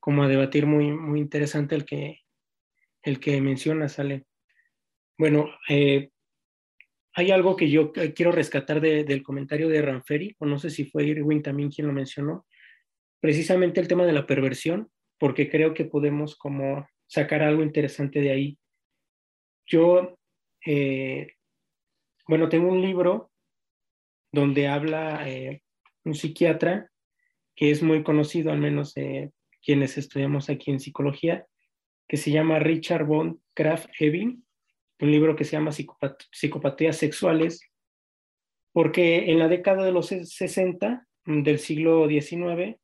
[0.00, 2.20] como a debatir muy, muy interesante el que,
[3.02, 4.24] el que menciona, Sale.
[5.18, 6.10] Bueno, eh,
[7.14, 11.04] hay algo que yo quiero rescatar del comentario de Ranferi, o no sé si fue
[11.04, 12.46] Irwin también quien lo mencionó,
[13.20, 18.30] precisamente el tema de la perversión porque creo que podemos como sacar algo interesante de
[18.30, 18.58] ahí.
[19.66, 20.16] Yo,
[20.64, 21.28] eh,
[22.28, 23.30] bueno, tengo un libro
[24.36, 25.62] donde habla eh,
[26.04, 26.90] un psiquiatra
[27.54, 28.92] que es muy conocido, al menos
[29.62, 31.46] quienes estudiamos aquí en psicología,
[32.06, 34.44] que se llama Richard von Kraft Ebing,
[35.00, 37.62] un libro que se llama Psicopatías Sexuales,
[38.72, 42.76] porque en la década de los 60 del siglo XIX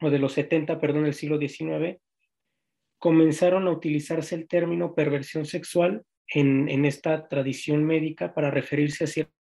[0.00, 2.00] o de los 70, perdón, del siglo XIX,
[2.98, 9.08] comenzaron a utilizarse el término perversión sexual en, en esta tradición médica para referirse a
[9.08, 9.37] ciertas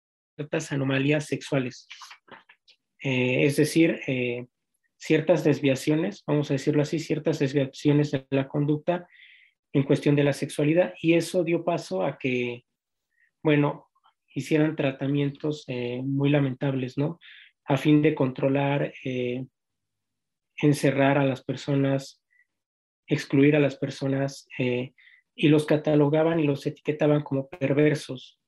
[0.71, 1.89] anomalías sexuales.
[3.03, 4.47] Eh, es decir, eh,
[4.97, 9.09] ciertas desviaciones, vamos a decirlo así, ciertas desviaciones de la conducta
[9.73, 12.65] en cuestión de la sexualidad y eso dio paso a que,
[13.43, 13.89] bueno,
[14.35, 17.19] hicieran tratamientos eh, muy lamentables, ¿no?
[17.65, 18.93] A fin de controlar
[20.57, 22.23] encerrar a las personas,
[23.07, 28.42] excluir a las personas y los catalogaban y los etiquetaban como perversos.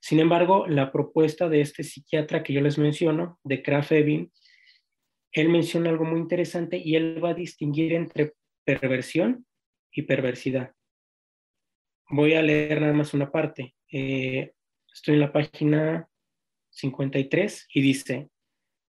[0.00, 4.32] Sin embargo, la propuesta de este psiquiatra que yo les menciono, de Kraft Ebing,
[5.32, 8.32] él menciona algo muy interesante y él va a distinguir entre
[8.64, 9.46] perversión
[9.92, 10.72] y perversidad.
[12.08, 13.74] Voy a leer nada más una parte.
[13.92, 14.52] Eh,
[14.92, 16.08] estoy en la página
[16.70, 18.30] 53 y dice,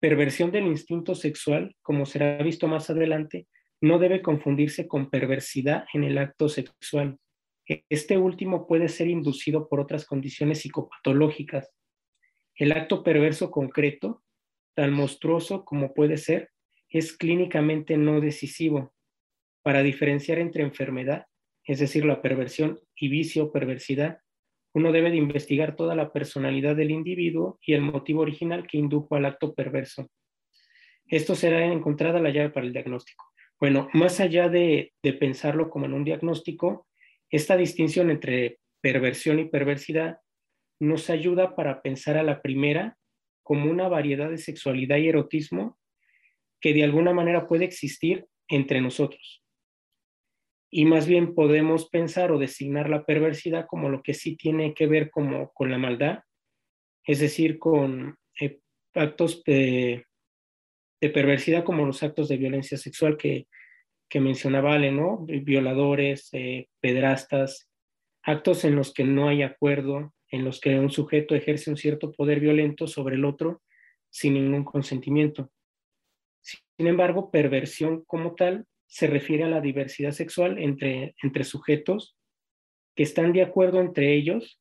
[0.03, 3.47] Perversión del instinto sexual, como será visto más adelante,
[3.81, 7.19] no debe confundirse con perversidad en el acto sexual.
[7.67, 11.71] Este último puede ser inducido por otras condiciones psicopatológicas.
[12.55, 14.23] El acto perverso concreto,
[14.75, 16.51] tan monstruoso como puede ser,
[16.89, 18.93] es clínicamente no decisivo.
[19.63, 21.27] Para diferenciar entre enfermedad,
[21.65, 24.19] es decir, la perversión, y vicio o perversidad,
[24.75, 29.15] uno debe de investigar toda la personalidad del individuo y el motivo original que indujo
[29.15, 30.09] al acto perverso.
[31.07, 33.27] Esto será encontrada la llave para el diagnóstico.
[33.61, 36.87] Bueno, más allá de, pensarlo como en un diagnóstico,
[37.33, 40.18] esta distinción entre perversión y perversidad
[40.78, 42.99] nos ayuda para pensar a la primera
[43.43, 45.78] como una variedad de sexualidad y erotismo
[46.61, 49.43] que de alguna manera puede existir entre nosotros.
[50.70, 54.87] Y más bien podemos pensar o designar la perversidad como lo que sí tiene que
[54.87, 56.20] ver como con la maldad,
[57.07, 58.61] es decir, con eh,
[58.95, 60.07] actos de,
[61.01, 63.49] perversidad como los actos de violencia sexual que,
[64.21, 65.25] mencionaba Ale, ¿no?
[65.27, 67.71] Violadores, eh, pedrastas,
[68.23, 72.13] actos en los que no hay acuerdo, en los que un sujeto ejerce un cierto
[72.13, 73.63] poder violento sobre el otro
[74.11, 75.51] sin ningún consentimiento.
[76.43, 82.17] Sin embargo, perversión como tal se refiere a la diversidad sexual entre, entre sujetos
[82.95, 84.61] que están de acuerdo entre ellos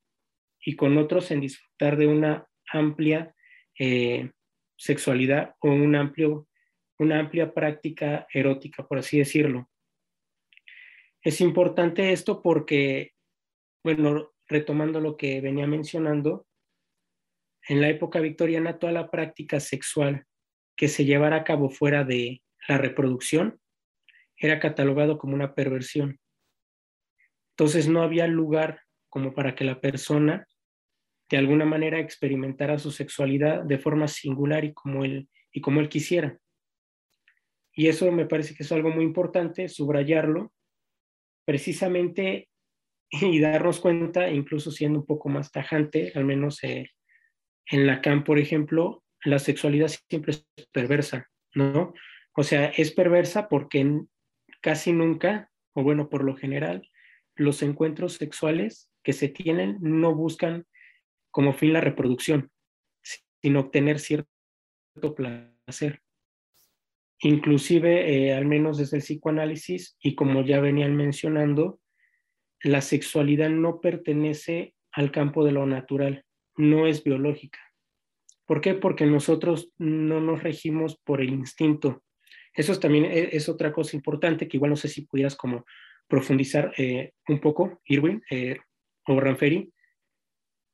[0.64, 3.34] y con otros en disfrutar de una amplia
[3.78, 4.30] eh,
[4.76, 6.48] sexualidad o un amplio,
[6.98, 9.68] una amplia práctica erótica, por así decirlo.
[11.22, 13.12] Es importante esto porque,
[13.84, 16.46] bueno, retomando lo que venía mencionando,
[17.68, 20.26] en la época victoriana toda la práctica sexual
[20.76, 23.60] que se llevara a cabo fuera de la reproducción
[24.36, 26.18] era catalogado como una perversión.
[27.52, 30.46] Entonces no había lugar como para que la persona
[31.30, 35.88] de alguna manera experimentara su sexualidad de forma singular y como él, y como él
[35.88, 36.38] quisiera.
[37.74, 40.52] Y eso me parece que es algo muy importante, subrayarlo,
[41.44, 42.48] precisamente
[43.10, 46.90] y darnos cuenta, incluso siendo un poco más tajante, al menos eh,
[47.66, 51.92] en Lacan, por ejemplo, la sexualidad siempre es perversa, ¿no?
[52.34, 54.00] O sea, es perversa porque
[54.60, 56.88] casi nunca, o bueno, por lo general,
[57.34, 60.66] los encuentros sexuales que se tienen no buscan
[61.30, 62.50] como fin la reproducción,
[63.42, 64.28] sino obtener cierto
[65.14, 66.01] placer.
[67.22, 71.80] Inclusive, eh, al menos desde el psicoanálisis, y como ya venían mencionando,
[72.62, 76.24] la sexualidad no pertenece al campo de lo natural,
[76.56, 77.58] no es biológica.
[78.46, 78.74] ¿Por qué?
[78.74, 82.02] Porque nosotros no nos regimos por el instinto.
[82.54, 85.64] Eso es también e, es, otra cosa importante que igual no sé si pudieras como
[86.08, 88.58] profundizar eh, un poco, Irwin eh,
[89.06, 89.72] o Ranferi,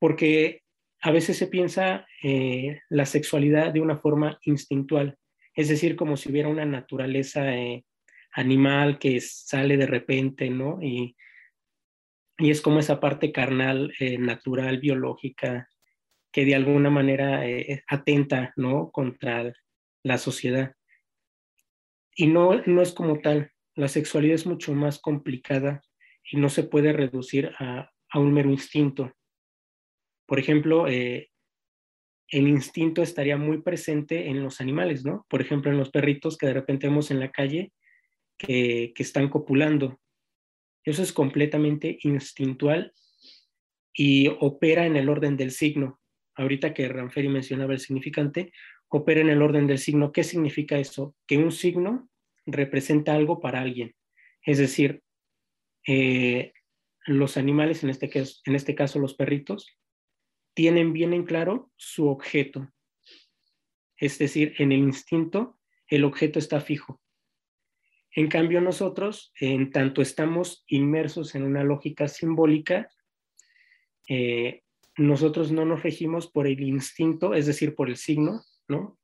[0.00, 0.62] porque
[1.00, 5.16] a veces se piensa eh, la sexualidad de una forma instintual,
[5.58, 7.46] es decir, como si hubiera una naturaleza
[8.32, 10.78] animal que sale de repente, ¿no?
[10.80, 11.16] Y,
[12.38, 15.68] y es como esa parte carnal, natural, biológica,
[16.30, 17.42] que de alguna manera
[17.88, 18.92] atenta, ¿no?
[18.92, 19.52] Contra
[20.04, 20.76] la sociedad.
[22.14, 25.82] Y no, no es como tal, la sexualidad es mucho más complicada
[26.30, 29.12] y no se puede reducir a, un mero instinto.
[30.24, 31.27] Por ejemplo, eh,
[32.30, 35.26] el instinto estaría muy presente en los animales, ¿no?
[35.28, 37.72] Por ejemplo, en los perritos que de repente vemos en la calle
[38.36, 39.98] que, están copulando.
[40.84, 42.92] Eso es completamente instintual
[43.92, 46.00] y opera en el orden del signo.
[46.34, 48.52] Ahorita que Ranferi mencionaba el significante,
[48.88, 50.12] opera en el orden del signo.
[50.12, 51.14] ¿Qué significa eso?
[51.26, 52.08] Que un signo
[52.46, 53.94] representa algo para alguien.
[54.44, 55.02] Es decir,
[55.86, 56.52] eh,
[57.06, 58.10] los animales, este,
[58.44, 59.78] en este caso los perritos,
[60.58, 62.68] tienen bien en claro su objeto.
[63.96, 65.56] Es decir, en el instinto,
[65.86, 67.00] el objeto está fijo.
[68.10, 72.90] En cambio, nosotros, en tanto estamos inmersos en una lógica simbólica,
[74.08, 74.64] eh,
[74.96, 78.98] nosotros no nos regimos por el instinto, es decir, por el signo, ¿no?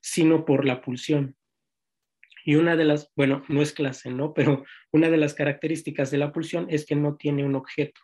[0.00, 1.36] Sino por la pulsión.
[2.44, 4.32] Y una de las, bueno, no es clase, ¿no?
[4.32, 8.00] Pero una de las características de la pulsión es que no tiene un objeto.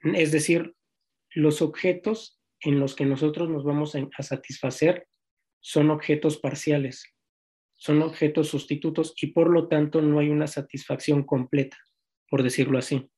[0.00, 0.76] Es decir,
[1.34, 5.06] los objetos en los que nosotros nos vamos a, satisfacer
[5.60, 7.14] son objetos parciales,
[7.76, 11.76] son objetos sustitutos y por lo tanto no hay una satisfacción completa,
[12.28, 13.10] por decirlo así.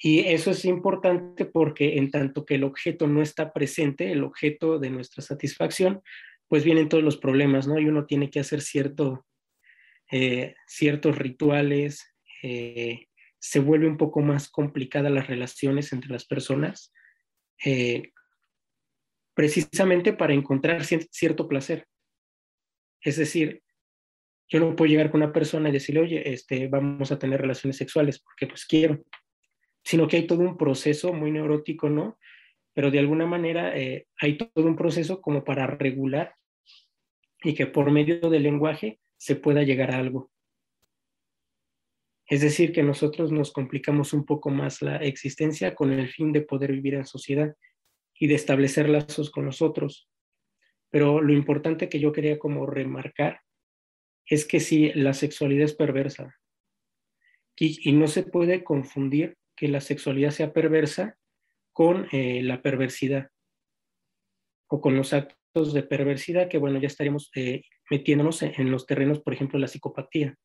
[0.00, 4.78] Y eso es importante porque en tanto que el objeto no está presente, el objeto
[4.78, 6.02] de nuestra satisfacción,
[6.46, 7.78] pues vienen todos los problemas, ¿no?
[7.78, 9.26] Y uno tiene que hacer cierto,
[10.10, 13.07] eh, ciertos rituales, eh,
[13.38, 16.92] se vuelve un poco más complicada las relaciones entre las personas,
[17.64, 18.12] eh,
[19.34, 21.86] precisamente para encontrar cierto placer.
[23.00, 23.62] Es decir,
[24.48, 27.76] yo no puedo llegar con una persona y decirle, oye, este, vamos a tener relaciones
[27.76, 29.04] sexuales porque pues quiero
[29.88, 32.18] sino que hay todo un proceso muy neurótico, ¿no?
[32.74, 36.34] Pero de alguna manera eh, hay todo un proceso como para regular
[37.42, 40.30] y que por medio del lenguaje se pueda llegar a algo.
[42.28, 46.42] Es decir, que nosotros nos complicamos un poco más la existencia con el fin de
[46.42, 47.56] poder vivir en sociedad
[48.14, 50.08] y de establecer lazos con nosotros.
[50.90, 53.40] Pero lo importante que yo quería como remarcar
[54.26, 56.34] es que si la sexualidad es perversa
[57.56, 61.18] y no se puede confundir que la sexualidad sea perversa
[61.72, 63.30] con eh, la perversidad
[64.68, 69.20] o con los actos de perversidad, que bueno, ya estaríamos eh, metiéndonos en, los terrenos,
[69.20, 70.36] por ejemplo, la psicopatía.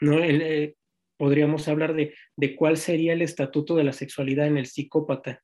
[0.00, 0.18] ¿no?
[0.22, 0.76] Eh,
[1.22, 5.40] podríamos hablar de, de cuál sería el estatuto de la sexualidad en el psicópata.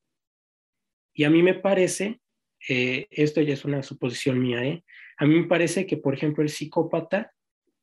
[1.14, 2.20] Y a mí me parece,
[2.68, 4.82] esto ya es una suposición mía,
[5.18, 7.32] a mí me parece que, por ejemplo, el psicópata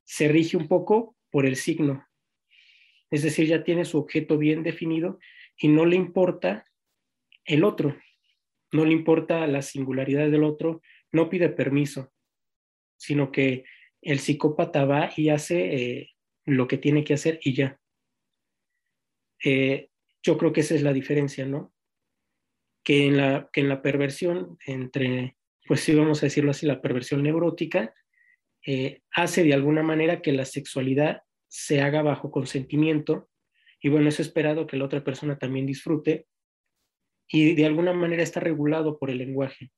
[0.04, 2.06] se rige un poco por el signo,
[3.12, 5.18] es decir, ya tiene su objeto bien definido
[5.58, 6.66] y no le importa
[7.46, 7.96] el otro,
[8.74, 10.82] no le importa la singularidad del otro,
[11.14, 12.12] no pide permiso,
[12.98, 13.64] sino que
[14.02, 16.10] el psicópata va y hace eh,
[16.44, 17.80] lo que tiene que hacer y ya.
[19.46, 19.92] Eh,
[20.24, 21.72] yo creo que esa es la diferencia, ¿no?
[22.84, 26.82] Que en la, que en la perversión entre, pues sí vamos a decirlo así, la
[26.82, 27.94] perversión neurótica,
[28.66, 33.30] eh, hace de alguna manera que la sexualidad se haga bajo consentimiento
[33.80, 36.26] y bueno, es esperado que la otra persona también disfrute
[37.28, 39.72] y de alguna manera está regulado por el lenguaje,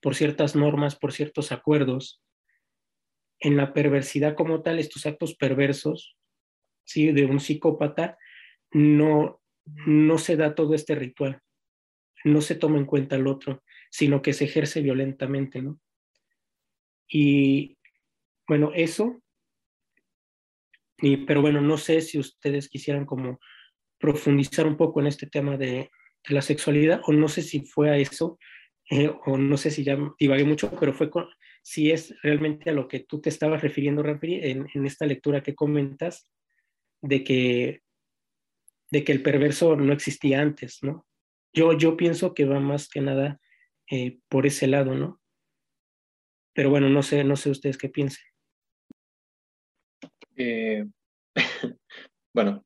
[0.00, 2.22] por ciertas normas, por ciertos acuerdos.
[3.40, 6.16] En la perversidad como tal, estos actos perversos
[6.84, 7.10] ¿sí?
[7.10, 8.16] de un psicópata,
[8.72, 11.40] no, no se da todo este ritual,
[12.24, 15.80] no se toma en cuenta el otro, sino que se ejerce violentamente, ¿no?
[17.08, 17.76] Y
[18.46, 19.20] bueno, eso
[21.26, 23.40] pero bueno, no sé si ustedes quisieran como
[23.98, 25.90] profundizar un poco en este tema de,
[26.28, 28.38] la sexualidad o no sé si fue a eso
[28.90, 31.26] eh, o no sé si ya divagué mucho, pero fue con,
[31.62, 35.54] si es realmente a lo que tú te estabas refiriendo, en, en esta lectura que
[35.54, 36.28] comentas
[37.00, 37.80] de que,
[38.90, 41.06] de que el perverso no existía antes, ¿no?
[41.52, 43.40] Yo, yo pienso que va más que nada
[43.90, 45.20] eh, por ese lado, ¿no?
[46.54, 48.24] Pero bueno, no sé, no sé ustedes qué piensen.
[50.36, 50.86] Eh,
[52.34, 52.64] bueno,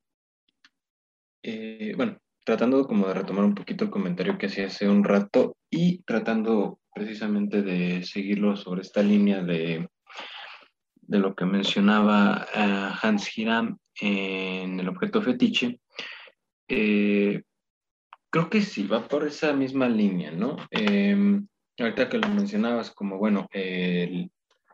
[1.96, 6.02] bueno, tratando como de retomar un poquito el comentario que hacía hace un rato y
[6.04, 9.88] tratando precisamente de seguirlo sobre esta línea de,
[11.02, 12.46] de lo que mencionaba
[13.02, 15.80] Hans Hiram en el objeto fetiche,
[16.68, 17.42] eh,
[18.30, 20.56] creo que sí, va por esa misma línea, ¿no?
[20.70, 21.46] Em,
[21.78, 23.48] ahorita que lo mencionabas como, bueno,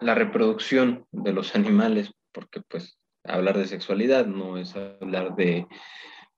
[0.00, 5.66] la reproducción de los animales, porque pues hablar de sexualidad no es hablar de,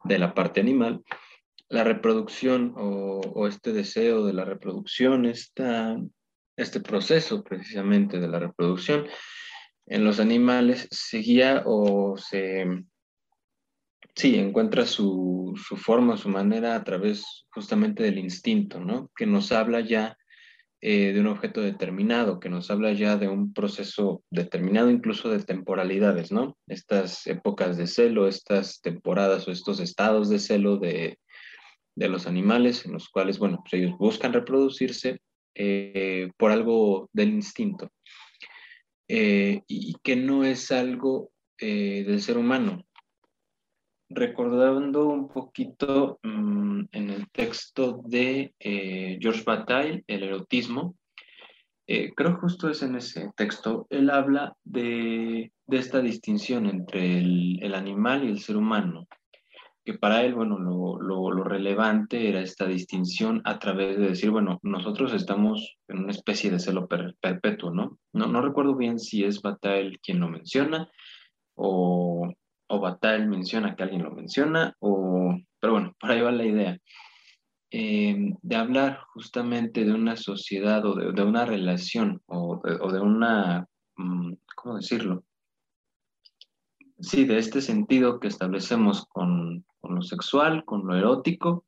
[0.05, 1.03] la parte animal,
[1.69, 5.97] la reproducción o, este deseo de la reproducción, esta,
[6.57, 9.07] este proceso precisamente de la reproducción
[9.87, 12.67] en los animales seguía o se
[14.15, 19.11] Sí, encuentra su, forma, su manera a través justamente del instinto, ¿no?
[19.17, 20.19] Que nos habla ya
[20.83, 25.43] eh, de un objeto determinado, que nos habla ya de un proceso determinado, incluso de
[25.43, 26.59] temporalidades, ¿no?
[26.67, 31.19] Estas épocas de celo, estas temporadas o estos estados de celo de,
[31.97, 35.21] los animales en los cuales, bueno, pues ellos buscan reproducirse
[35.55, 37.91] eh, por algo del instinto
[39.09, 42.85] eh, y que no es algo del ser humano,
[44.15, 50.97] recordando un poquito mm, en el texto de eh, George Bataille, El erotismo,
[51.87, 58.25] eh, creo justo es en ese texto, él habla de, esta distinción entre el, animal
[58.25, 59.07] y el ser humano,
[59.85, 65.13] que para él, bueno, lo, relevante era esta distinción a través de decir, bueno, nosotros
[65.13, 67.99] estamos en una especie de celo perpetuo, ¿no?
[68.13, 68.27] ¿no?
[68.27, 70.89] No recuerdo bien si es Bataille quien lo menciona
[71.55, 72.33] o,
[72.69, 76.79] o menciona que alguien lo menciona, o, pero bueno, por ahí va la idea.
[77.71, 84.35] Eh, de hablar justamente de una sociedad o de, una relación o de, una, mm,
[84.55, 85.25] ¿cómo decirlo?
[87.01, 91.67] Sí, de este sentido que establecemos con, con lo sexual, con lo erótico,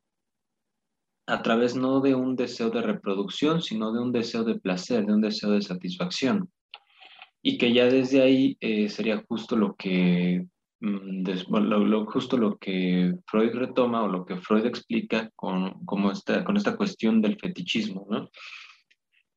[1.27, 5.13] a través no de un deseo de reproducción, sino de un deseo de placer, de
[5.13, 6.51] un deseo de satisfacción.
[7.43, 10.47] Y que ya desde ahí eh, sería justo lo que
[10.85, 16.45] Mm, lo, justo lo que Freud retoma o lo que Freud explica con, como esta,
[16.45, 18.29] con esta cuestión del fetichismo, ¿no?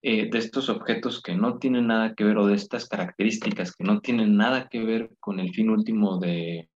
[0.01, 3.83] Eh, de estos objetos que no tienen nada que ver o de estas características que
[3.83, 6.69] no tienen nada que ver con el fin último de,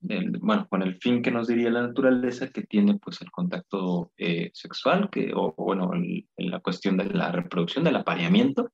[0.00, 4.50] bueno, con el fin que nos diría la naturaleza que tiene pues el contacto eh,
[4.54, 5.90] sexual, que, o, bueno,
[6.36, 8.70] la cuestión de la reproducción, del apareamiento,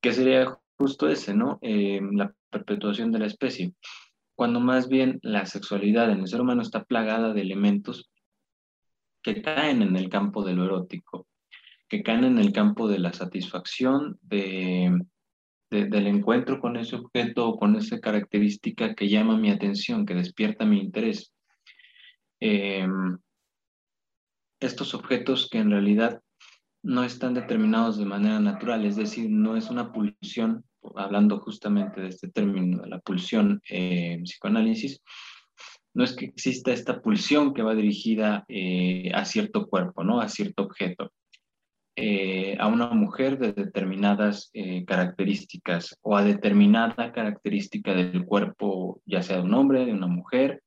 [0.00, 1.58] que sería justo ese, ¿no?
[1.62, 3.74] Eh, la perpetuación de la especie,
[4.34, 8.10] cuando más bien la sexualidad en el ser humano está plagada de elementos
[9.22, 11.28] que caen en el campo de lo erótico,
[11.88, 14.90] que caen en el campo de la satisfacción, de,
[15.72, 20.64] del encuentro con ese objeto o con esa característica que llama mi atención, que despierta
[20.64, 21.32] mi interés.
[22.40, 23.18] Em,
[24.60, 26.20] estos objetos que en realidad
[26.82, 30.64] no están determinados de manera natural, es decir, no es una pulsión
[30.96, 35.00] hablando justamente de este término de la pulsión en psicoanálisis,
[35.94, 40.20] no es que exista esta pulsión que va dirigida eh, a cierto cuerpo, ¿no?
[40.20, 41.12] A cierto objeto.
[41.94, 49.22] Eh, a una mujer de determinadas eh, características o a determinada característica del cuerpo, ya
[49.22, 50.62] sea de un hombre, de una mujer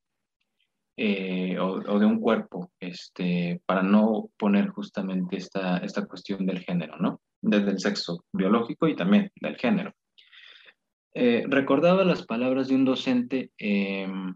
[0.97, 7.19] o, de un cuerpo, este, para no poner justamente esta, esta cuestión del género, ¿no?
[7.41, 9.93] Desde el sexo biológico y también del género.
[11.17, 14.35] Eh, recordaba las palabras de un docente em,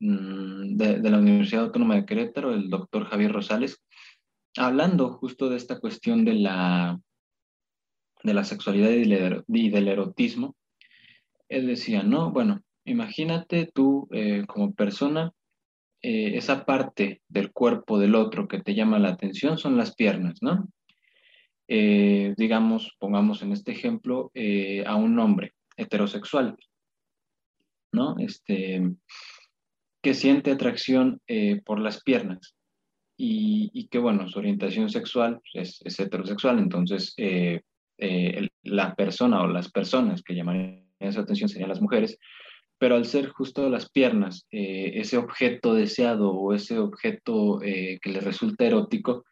[0.00, 3.82] mm, de, la Universidad Autónoma de Querétaro, el doctor Javier Rosales,
[4.58, 7.00] hablando justo de esta cuestión de la,
[8.22, 10.56] de la sexualidad y del, erotismo.
[11.48, 15.32] Él decía, no, bueno, imagínate tú eh, como persona,
[16.02, 20.38] eh, esa parte del cuerpo del otro que te llama la atención son las piernas,
[20.42, 20.68] ¿no?
[21.68, 24.30] Eh, digamos, pongamos en este ejemplo,
[24.86, 26.56] a un hombre heterosexual,
[27.92, 28.16] ¿no?
[28.18, 28.82] Este,
[30.02, 31.20] que siente atracción
[31.64, 32.57] por las piernas
[33.20, 37.14] y, que, bueno, su orientación sexual es, heterosexual, entonces
[38.62, 42.18] la persona o las personas que llamarían esa atención serían las mujeres,
[42.78, 48.66] pero al ser justo las piernas, ese objeto deseado o ese objeto que le resulta
[48.66, 49.24] erótico,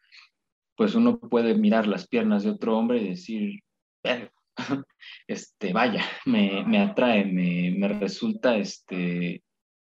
[0.75, 3.59] pues uno puede mirar las piernas de otro hombre y decir,
[5.27, 9.43] este, vaya, me, atrae, me, resulta este,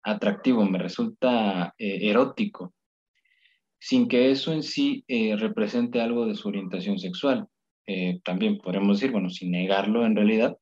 [0.03, 2.73] atractivo, me resulta eh, erótico,
[3.81, 7.49] sin que eso en sí eh, represente algo de su orientación sexual.
[7.87, 10.57] Eh, también podremos decir, bueno, sin negarlo en realidad,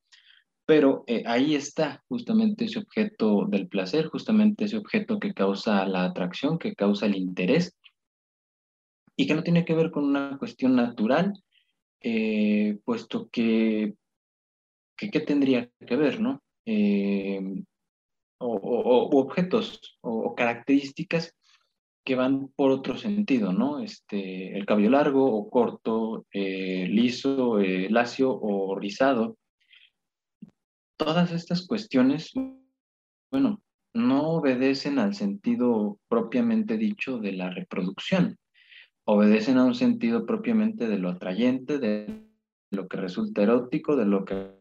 [0.66, 6.04] Pero eh, ahí está justamente ese objeto del placer, justamente ese objeto que causa la
[6.04, 7.76] atracción, que causa el interés,
[9.16, 11.32] y que no tiene que ver con una cuestión natural,
[12.84, 13.94] puesto que,
[14.96, 16.42] ¿qué tendría que ver, no?
[18.40, 21.37] O, objetos o, características
[22.08, 23.80] que van por otro sentido, ¿no?
[23.80, 27.58] Este, el cabello largo o corto, eh, liso,
[27.90, 29.36] lacio o rizado.
[30.96, 32.32] Todas estas cuestiones,
[33.30, 33.60] bueno,
[33.92, 38.38] no obedecen al sentido propiamente dicho de la reproducción
[39.10, 42.26] obedecen a un sentido propiamente de lo atrayente, de
[42.70, 44.54] lo que resulta erótico, de lo que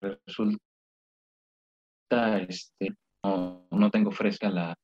[0.00, 0.60] resulta,
[2.48, 2.94] este,
[3.24, 4.78] no, tengo fresca la,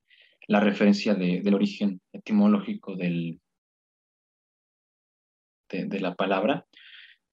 [0.47, 3.39] referencia del origen etimológico de,
[5.69, 6.65] la palabra,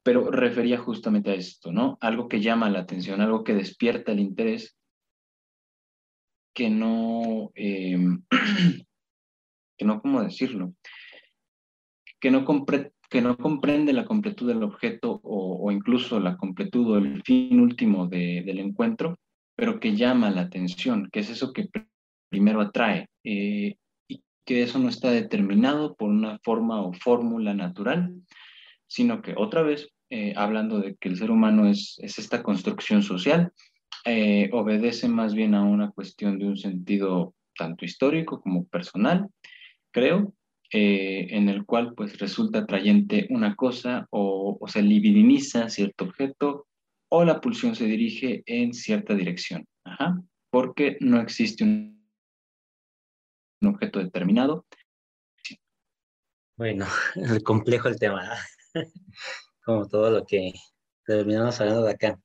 [0.02, 1.96] pero refería justamente a esto, ¿no?
[2.00, 4.76] Algo que llama la atención, algo que despierta el interés,
[6.52, 7.96] que no, eh,
[9.78, 10.74] que no, ¿cómo decirlo?
[12.20, 18.08] Que no comprende la completud del objeto o, incluso la completud o el fin último
[18.08, 19.18] del encuentro,
[19.56, 21.68] pero que llama la atención, que es eso que
[22.34, 23.76] primero atrae eh,
[24.08, 28.12] y que eso no está determinado por una forma o fórmula natural,
[28.88, 33.04] sino que otra vez, eh, hablando de que el ser humano es, es esta construcción
[33.04, 33.52] social,
[34.04, 39.28] eh, obedece más bien a una cuestión de un sentido tanto histórico como personal,
[39.92, 40.34] creo,
[40.76, 46.66] en el cual pues resulta atrayente una cosa o, se libidiniza cierto objeto
[47.08, 49.68] o la pulsión se dirige en cierta dirección,
[50.50, 51.93] porque no existe un,
[53.62, 54.66] objeto determinado.
[56.56, 56.86] Bueno,
[57.16, 58.36] el complejo el tema,
[59.64, 60.52] como todo lo que
[61.06, 62.20] terminamos hablando de acá.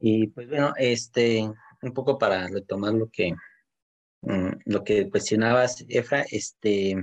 [0.00, 1.50] Y pues bueno, este,
[1.82, 3.34] un poco para retomar lo que
[4.26, 6.96] Mm, lo que cuestionabas, Efra, este,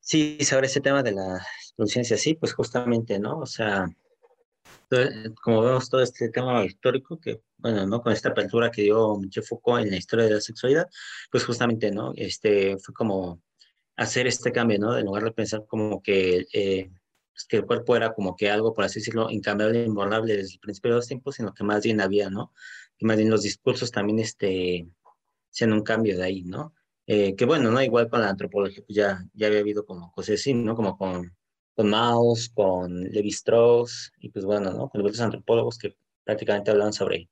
[0.00, 1.40] sí, sobre ese tema de la
[1.76, 3.38] conciencia, sí, pues justamente, ¿no?
[3.38, 3.86] O sea,
[5.42, 8.02] como vemos todo este tema histórico, que, bueno, ¿no?
[8.02, 10.88] Con esta apertura que dio Michel Foucault en la historia de la sexualidad,
[11.30, 12.12] pues justamente, ¿no?
[12.16, 13.42] Este, fue como
[13.96, 14.96] hacer este cambio, ¿no?
[14.98, 16.90] En lugar de pensar como que, eh,
[17.32, 20.60] pues que el cuerpo era como que algo, por así decirlo, incambiable, invulnerable desde el
[20.60, 22.52] principio de los tiempos, sino que más bien había, ¿no?
[22.98, 24.86] Que más bien los discursos también, este,
[25.50, 26.74] sean un cambio de ahí, ¿no?
[27.06, 27.82] Eh, que bueno, ¿no?
[27.82, 30.74] Igual con la antropología, pues ya, ya había habido como cosas así, ¿no?
[30.74, 31.36] Como con,
[31.74, 34.88] con Maus, con Levi Strauss, y pues bueno, ¿no?
[34.88, 37.28] Con los antropólogos que prácticamente hablan sobre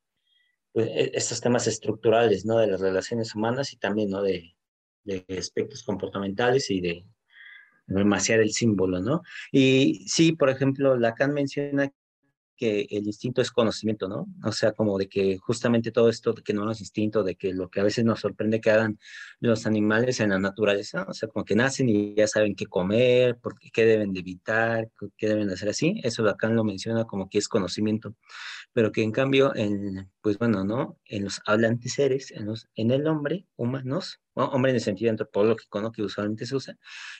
[0.72, 2.58] pues, e, estos temas estructurales, ¿no?
[2.58, 4.22] De las relaciones humanas y también, ¿no?
[4.22, 4.54] De,
[5.04, 7.06] de aspectos comportamentales y de
[7.86, 9.22] demasiar el símbolo, ¿no?
[9.50, 11.92] Y sí, por ejemplo, Lacan menciona
[12.56, 14.26] que el instinto es conocimiento, ¿no?
[14.44, 17.68] O sea, como de que justamente todo esto que no es instinto, de que lo
[17.68, 18.98] que a veces nos sorprende que hagan
[19.40, 23.38] los animales en la naturaleza, o sea, como que nacen y ya saben qué comer,
[23.38, 27.28] por qué deben de evitar, qué deben de hacer así, eso Lacan lo menciona como
[27.28, 28.14] que es conocimiento,
[28.72, 30.98] pero que en cambio, en, pues bueno, ¿no?
[31.04, 35.80] En los hablantes seres, en, los, en el hombre, humanos, hombre en el sentido antropológico,
[35.80, 35.92] ¿no?
[35.92, 36.76] Que usualmente se usa,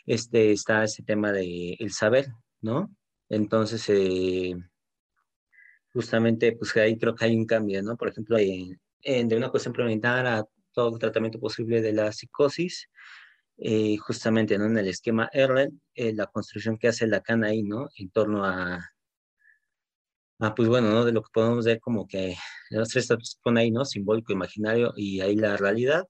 [0.06, 2.28] este, está ese tema de el saber,
[2.60, 2.94] ¿no?
[3.28, 4.54] Entonces, eh,
[5.92, 7.96] justamente, pues ahí creo que hay un cambio, ¿no?
[7.96, 12.88] Por ejemplo, en, de una cosa implementar a todo tratamiento posible de la psicosis,
[13.58, 14.66] eh, justamente, ¿no?
[14.66, 17.88] En el esquema Erlen, eh, la construcción que hace Lacan ahí, ¿no?
[17.96, 18.80] En torno a,
[20.40, 21.04] a, pues bueno, ¿no?
[21.04, 22.36] De lo que podemos ver como que
[22.70, 23.84] los tres se pone ahí, ¿no?
[23.84, 26.06] Simbólico, imaginario y ahí la realidad,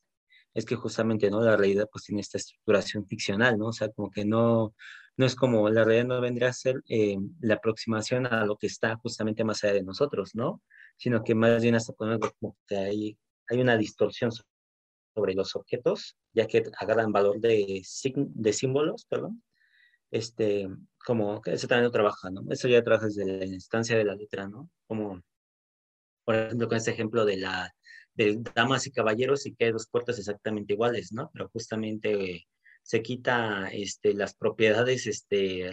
[0.54, 1.40] es que justamente, ¿no?
[1.42, 3.68] La realidad pues tiene esta estructuración ficcional, ¿no?
[3.68, 4.74] O sea, como que no,
[5.22, 8.66] no es como la realidad no vendría a ser eh, la aproximación a lo que
[8.66, 10.60] está justamente más allá de nosotros, ¿no?
[10.96, 13.18] Sino que más bien hasta poner como que hay,
[13.48, 14.32] hay una distorsión
[15.14, 17.82] sobre los objetos, ya que agarran valor de,
[18.16, 19.44] de símbolos, perdón,
[20.10, 20.68] este,
[21.06, 22.42] como que eso también lo trabaja, ¿no?
[22.50, 24.70] Eso ya trabaja desde la instancia de la letra, ¿no?
[24.88, 25.22] Como,
[26.24, 27.72] por ejemplo, con este ejemplo de la
[28.14, 31.30] de damas y caballeros y que hay dos puertas exactamente iguales, ¿no?
[31.32, 32.44] Pero justamente
[32.82, 35.72] se quita este, las propiedades este,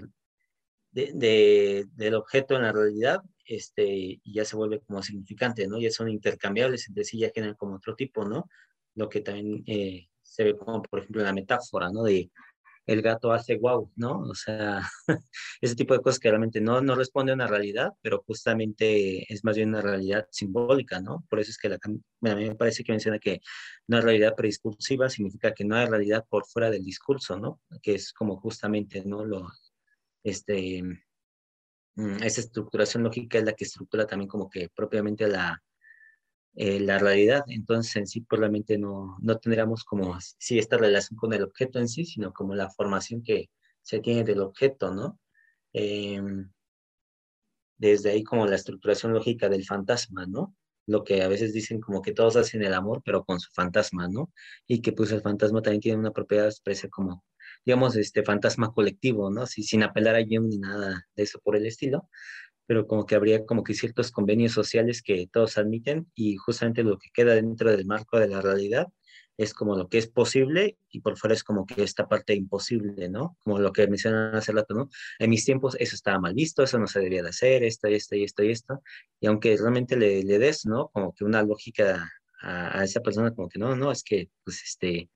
[0.91, 5.79] de, del objeto en la realidad este, y ya se vuelve como significante, ¿no?
[5.79, 8.49] Ya son intercambiables entre sí, ya generan como otro tipo, ¿no?
[8.95, 12.03] Lo que también eh, se ve como, por ejemplo, en la metáfora, ¿no?
[12.03, 12.29] De
[12.89, 14.21] el gato hace wow, ¿no?
[14.21, 14.81] O sea,
[15.61, 19.43] ese tipo de cosas que realmente no, no responde a una realidad, pero justamente es
[19.43, 21.23] más bien una realidad simbólica, ¿no?
[21.29, 23.41] Por eso es que a mí me parece que menciona que
[23.87, 27.61] una realidad prediscursiva significa que no hay realidad por fuera del discurso, ¿no?
[27.81, 29.23] Que es como justamente, ¿no?
[29.23, 29.47] Lo,
[30.23, 30.81] este,
[31.95, 35.61] mm, esa estructuración lógica es la que estructura también como que propiamente la,
[36.61, 37.45] eh, la realidad.
[37.47, 41.87] Entonces, en sí, probablemente no, no tendríamos como, sí, esta relación con el objeto en
[41.87, 43.49] sí, sino como la formación que
[43.81, 45.17] se tiene del objeto, ¿no?
[45.71, 46.51] Em,
[47.77, 50.53] desde ahí como la estructuración lógica del fantasma, ¿no?
[50.85, 54.09] Lo que a veces dicen como que todos hacen el amor, pero con su fantasma,
[54.09, 54.29] ¿no?
[54.67, 57.23] Y que pues el fantasma también tiene una propiedad expresa como,
[57.65, 59.45] digamos, este fantasma colectivo, ¿no?
[59.45, 62.09] Sí, sin apelar a Jung ni nada de eso por el estilo,
[62.69, 66.99] pero como que habría como que ciertos convenios sociales que todos admiten y justamente lo
[66.99, 68.89] que queda dentro del marco de la realidad
[69.37, 73.09] es como lo que es posible y por fuera es como que esta parte imposible,
[73.09, 73.35] ¿no?
[73.39, 74.87] Como lo que mencionan hace rato, ¿no?
[75.17, 77.95] En mis tiempos eso estaba mal visto, eso no se debía de hacer, esto y
[77.95, 78.83] esto y esto y esto.
[79.19, 80.89] Y aunque realmente le, le des, ¿no?
[80.89, 82.07] Como que una lógica
[82.39, 85.09] a, a, esa persona, como que no, no, es que, pues, este,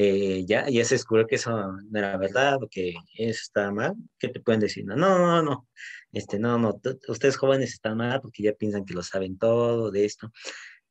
[0.00, 4.28] eh, ya, ya se descubrió que eso no era verdad que eso estaba mal, ¿qué
[4.28, 4.84] te pueden decir?
[4.84, 5.68] No, no, no, no,
[6.12, 10.04] este, no, no, ustedes jóvenes están mal porque ya piensan que lo saben todo de
[10.04, 10.30] esto.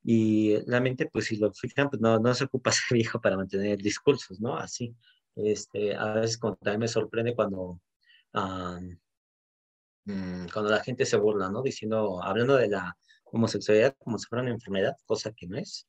[0.03, 3.77] Y realmente, pues si lo fijan, pues no, no se ocupa ser viejo para mantener
[3.77, 4.57] discursos, ¿no?
[4.57, 4.93] Así.
[5.35, 7.79] Este, a veces también me sorprende cuando,
[10.05, 11.61] mm, cuando la gente se burla, ¿no?
[11.61, 15.87] Diciendo, hablando de la homosexualidad como si fuera una enfermedad, cosa que no es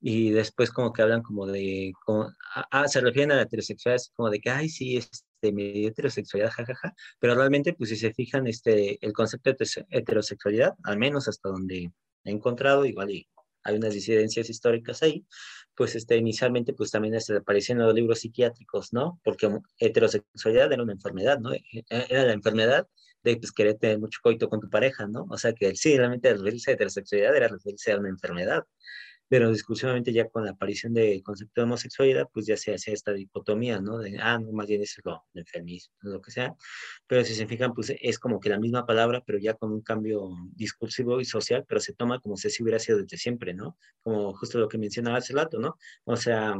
[0.00, 4.30] y después como que hablan como de, como, ah, se refieren a la heterosexualidad como
[4.30, 9.04] de que, ay, sí, este, medio heterosexualidad, jajaja, pero realmente, pues si se fijan, este,
[9.04, 11.92] el concepto de heterosexualidad, al menos hasta donde
[12.24, 13.28] he encontrado, igual y
[13.64, 15.26] hay unas disidencias históricas ahí,
[15.74, 19.20] pues este, inicialmente pues también este, aparecían los libros psiquiátricos, ¿no?
[19.24, 19.48] Porque
[19.78, 21.52] heterosexualidad era una enfermedad, ¿no?
[21.52, 22.88] E, e, era la enfermedad
[23.22, 25.26] de pues, querer tener mucho coito con tu pareja, ¿no?
[25.28, 28.64] O sea que sí, realmente referirse a heterosexualidad era referirse a una enfermedad
[29.28, 33.12] pero discursivamente ya con la aparición del concepto de homosexualidad, pues ya se hace esta
[33.12, 33.98] dicotomía, ¿no?
[33.98, 36.54] De, ah, no, más bien es lo enfermismo, lo que sea,
[37.06, 39.82] pero si se fijan, pues es como que la misma palabra, pero ya con un
[39.82, 43.76] cambio discursivo y social, pero se toma como si hubiera sido desde siempre, ¿no?
[44.02, 45.76] Como justo lo que mencionaba hace rato, ¿no?
[46.04, 46.56] O sea,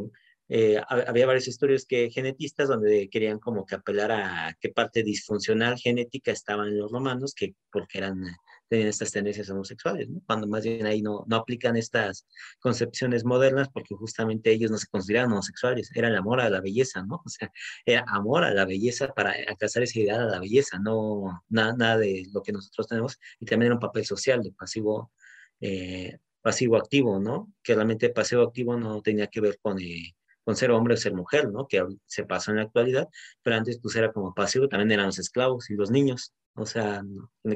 [0.51, 5.77] eh, había varios estudios que genetistas donde querían como que apelar a qué parte disfuncional
[5.78, 8.24] genética estaba en los romanos, que porque eran
[8.69, 12.27] tenían estas tendencias homosexuales, cuando más bien ahí no, no aplican estas
[12.61, 17.03] concepciones modernas porque justamente ellos no se consideraban homosexuales, era el amor a la belleza,
[17.03, 17.23] ¿no?
[17.24, 17.51] O sea,
[17.85, 21.99] era amor a la belleza para alcanzar esa idea de la belleza, no nada, nada
[21.99, 25.12] de lo que nosotros tenemos, y también era un papel social de pasivo,
[25.61, 27.53] eh, activo, ¿no?
[27.62, 29.78] Que realmente pasivo activo no tenía que ver con...
[29.81, 30.15] Eh,
[30.45, 31.69] con ser hombre o ser mujer, ¿no?
[31.69, 33.07] Que se pasó en la actualidad,
[33.43, 37.02] pero antes pues era como pasivo, también eran los esclavos y los niños, o sea,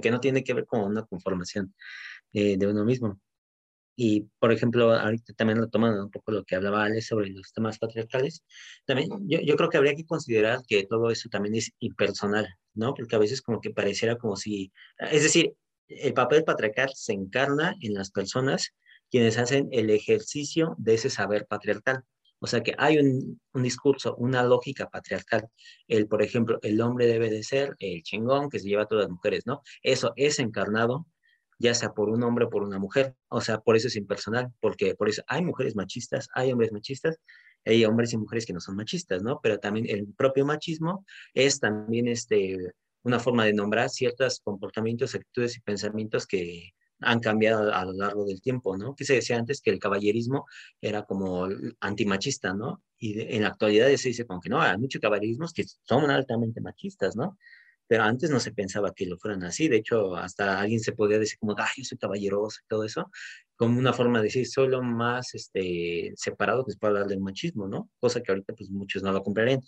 [0.00, 1.74] que no tiene que ver con una conformación
[2.32, 3.20] eh, de uno mismo.
[3.96, 7.52] Y, por ejemplo, ahorita también lo tomando un poco lo que hablaba Ale sobre los
[7.52, 8.42] temas patriarcales,
[8.86, 12.94] también yo, yo, creo que habría que considerar que todo eso también es impersonal, ¿no?
[12.94, 15.54] Porque a veces como que pareciera como si, es decir,
[15.88, 18.72] el papel patriarcal se encarna en las personas
[19.10, 22.02] quienes hacen el ejercicio de ese saber patriarcal.
[22.43, 25.48] O sea que hay un, discurso, una lógica patriarcal.
[25.86, 29.05] El, por ejemplo, el hombre debe de ser el chingón que se lleva a todas
[29.05, 29.62] las mujeres, ¿no?
[29.82, 31.06] Eso es encarnado
[31.59, 33.14] ya sea por un hombre o por una mujer.
[33.28, 37.20] O sea, por eso es impersonal, porque por eso hay mujeres machistas, hay hombres machistas,
[37.64, 39.39] hay hombres y mujeres que no son machistas, ¿no?
[39.40, 42.59] Pero también el propio machismo es también este,
[43.05, 48.24] una forma de nombrar ciertos comportamientos, actitudes y pensamientos que, han cambiado a lo largo
[48.24, 48.94] del tiempo, ¿no?
[48.94, 50.46] Que se decía antes que el caballerismo
[50.80, 51.48] era como
[51.80, 52.82] antimachista, ¿no?
[52.98, 56.60] Y en la actualidad se dice como que no, hay muchos caballerismos que son altamente
[56.60, 57.36] machistas, ¿no?
[57.86, 61.18] Pero antes no se pensaba que lo fueran así, de hecho, hasta alguien se podía
[61.18, 63.10] decir como, ay, yo soy caballeroso y todo eso,
[63.56, 67.90] como una forma de decir, solo más este, separado se puede hablar del machismo, ¿no?
[68.00, 69.60] Cosa que ahorita pues muchos no lo comprarían,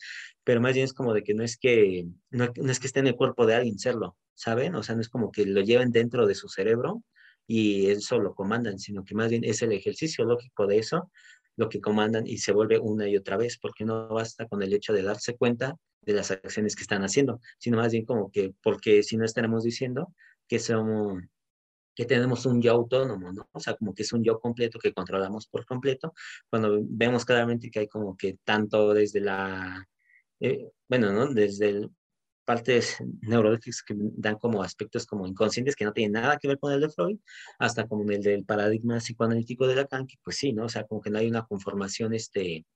[0.43, 3.01] pero más bien es como de que no es que, no, no es que esté
[3.01, 4.74] en el cuerpo de alguien serlo, ¿saben?
[4.74, 7.02] O sea, no es como que lo lleven dentro de su cerebro
[7.47, 11.11] y eso lo comandan, sino que más bien es el ejercicio lógico de eso
[11.57, 14.73] lo que comandan y se vuelve una y otra vez, porque no basta con el
[14.73, 18.55] hecho de darse cuenta de las acciones que están haciendo, sino más bien como que,
[18.62, 20.12] porque si no estaremos diciendo
[20.49, 21.23] que somos,
[21.95, 23.49] que tenemos un yo autónomo, ¿no?
[23.53, 26.12] O sea, como que es un yo completo que controlamos por completo,
[26.51, 29.87] cuando vemos claramente que hay como que tanto desde la,
[30.41, 31.33] eh, bueno, ¿no?
[31.33, 31.91] Desde el
[32.45, 36.73] partes neurológicas que dan como aspectos como inconscientes que no tienen nada que ver con
[36.73, 37.19] el de Freud,
[37.59, 40.65] hasta como el del paradigma psicoanalítico de Lacan, que pues sí, ¿no?
[40.65, 42.66] O sea, como que no hay una conformación este,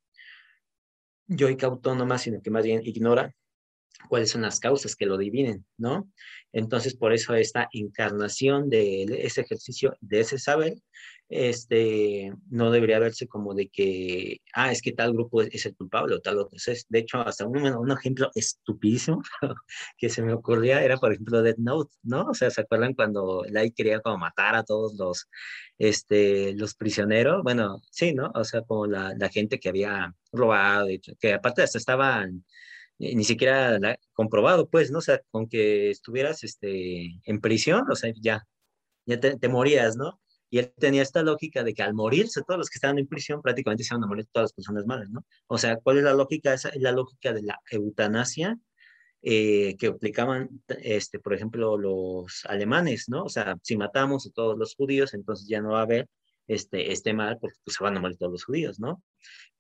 [1.27, 3.35] yoica autónoma, sino que más bien ignora
[4.09, 6.10] cuáles son las causas que lo dividen, ¿no?
[6.52, 10.74] Entonces, por eso esta encarnación de ese ejercicio, de ese saber,
[11.28, 16.15] este, no debería verse como de que, ah, es que tal grupo es, el culpable
[16.15, 16.56] o tal otro.
[16.56, 19.23] Es, de hecho, hasta un, un ejemplo estupidísimo
[19.98, 22.28] que se me ocurría era, por ejemplo, Death Note, ¿no?
[22.28, 25.28] O sea, ¿se acuerdan cuando Light quería como matar a todos los,
[25.77, 27.43] este, los prisioneros?
[27.43, 28.32] Bueno, sí, ¿no?
[28.35, 30.89] O sea, como la, la gente que había robado,
[31.20, 32.44] que aparte hasta estaban
[32.99, 33.79] ni siquiera
[34.12, 34.99] comprobado, pues, ¿no?
[34.99, 38.47] O sea, con que estuvieras este, en prisión, o sea, ya,
[39.07, 40.20] ya te, morías, ¿no?
[40.51, 43.43] Y él tenía esta lógica de que al morirse todos los que estaban en prisión
[43.43, 45.25] prácticamente se iban a morir todas las personas malas, ¿no?
[45.47, 46.55] O sea, ¿cuál es la lógica?
[46.55, 48.59] Esa es la lógica de la eutanasia
[49.23, 53.25] eh, que aplicaban, este, por ejemplo, los alemanes, ¿no?
[53.25, 56.09] O sea, si matamos a todos los judíos, entonces ya no va a haber
[56.49, 59.03] este, este mal porque pues, se van a morir todos los judíos, ¿no?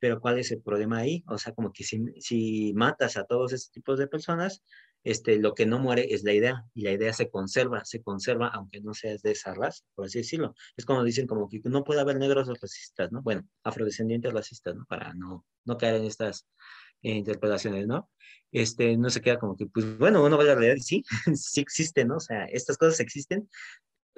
[0.00, 1.22] Pero ¿cuál es el problema ahí?
[1.28, 4.62] O sea, como que si, si matas a todos estos tipos de personas,
[5.04, 8.48] este, lo que no muere es la idea y la idea se conserva, se conserva
[8.48, 10.54] aunque no seas de esa raza, por así decirlo.
[10.76, 13.22] Es como dicen como que no puede haber negros racistas, ¿no?
[13.22, 14.84] Bueno, afrodescendientes racistas, ¿no?
[14.86, 16.46] Para no, no caer en estas
[17.02, 18.10] eh, interpretaciones, ¿no?
[18.50, 21.04] Este, no se queda como que, pues bueno, uno va a la realidad y sí,
[21.34, 22.16] sí existe, ¿no?
[22.16, 23.48] O sea, estas cosas existen,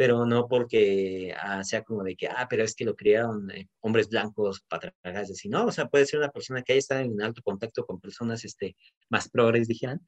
[0.01, 3.69] pero no porque ah, sea como de que, ah, pero es que lo criaron eh,
[3.81, 5.67] hombres blancos patriarcales, así, ¿no?
[5.67, 8.77] O sea, puede ser una persona que haya estado en alto contacto con personas este,
[9.11, 10.01] más progres, dijeran,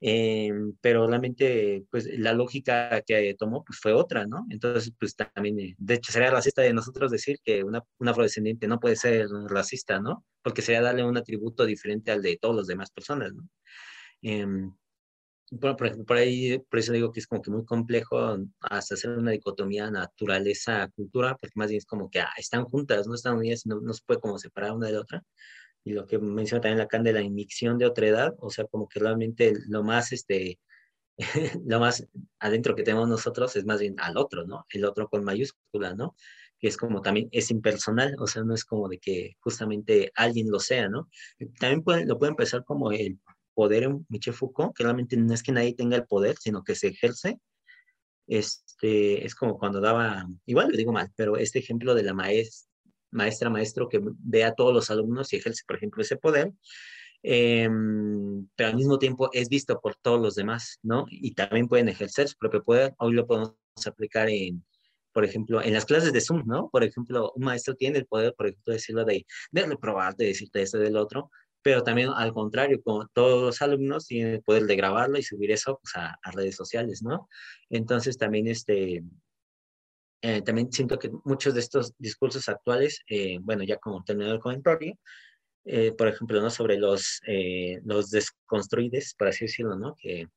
[0.00, 0.50] eh,
[0.80, 4.46] pero realmente, pues la lógica que tomó pues, fue otra, ¿no?
[4.50, 8.66] Entonces, pues también, eh, de hecho, sería racista de nosotros decir que una, una afrodescendiente
[8.66, 10.24] no puede ser racista, ¿no?
[10.42, 13.48] Porque sería darle un atributo diferente al de todas las demás personas, ¿no?
[15.50, 18.94] Bueno, por ejemplo, por ahí, por eso digo que es como que muy complejo hasta
[18.94, 23.36] hacer una dicotomía naturaleza-cultura, porque más bien es como que ah, están juntas, no están
[23.36, 25.22] unidas, no, no se puede como separar una de la otra.
[25.84, 28.88] Y lo que menciona también Lacan de la inmixción de otra edad, o sea, como
[28.88, 30.58] que realmente lo más, este,
[31.66, 32.06] lo más
[32.40, 34.66] adentro que tenemos nosotros es más bien al otro, ¿no?
[34.70, 36.16] El otro con mayúscula, ¿no?
[36.58, 40.50] Que es como también es impersonal, o sea, no es como de que justamente alguien
[40.50, 41.08] lo sea, ¿no?
[41.60, 43.20] También puede, lo puede empezar como el
[43.56, 46.74] poder en Michel Foucault, que realmente no es que nadie tenga el poder, sino que
[46.74, 47.40] se ejerce.
[48.28, 52.68] Este, es como cuando daba, igual lo digo mal, pero este ejemplo de la maestra,
[53.10, 56.52] maestra, maestro que ve a todos los alumnos y ejerce, por ejemplo, ese poder,
[57.22, 61.06] em, pero al mismo tiempo es visto por todos los demás, ¿no?
[61.08, 62.94] Y también pueden ejercer su propio poder.
[62.98, 63.54] Hoy lo podemos
[63.86, 64.64] aplicar en,
[65.12, 66.68] por ejemplo, en las clases de Zoom, ¿no?
[66.70, 70.26] Por ejemplo, un maestro tiene el poder, por ejemplo, de decirlo de, de reprobar, de
[70.26, 71.30] decirte esto del otro,
[71.66, 72.80] pero también al contrario,
[73.12, 77.02] todos los alumnos tienen el poder de grabarlo y subir eso pues, a, redes sociales,
[77.02, 77.28] ¿no?
[77.68, 79.02] Entonces también este,
[80.22, 84.40] eh, también siento que muchos de estos discursos actuales, eh, bueno, ya como terminado el
[84.40, 84.96] comentario,
[85.64, 86.50] eh, por ejemplo, ¿no?
[86.50, 87.20] Sobre los,
[87.82, 89.96] los desconstruides, por así decirlo, ¿no?
[90.00, 90.28] Que,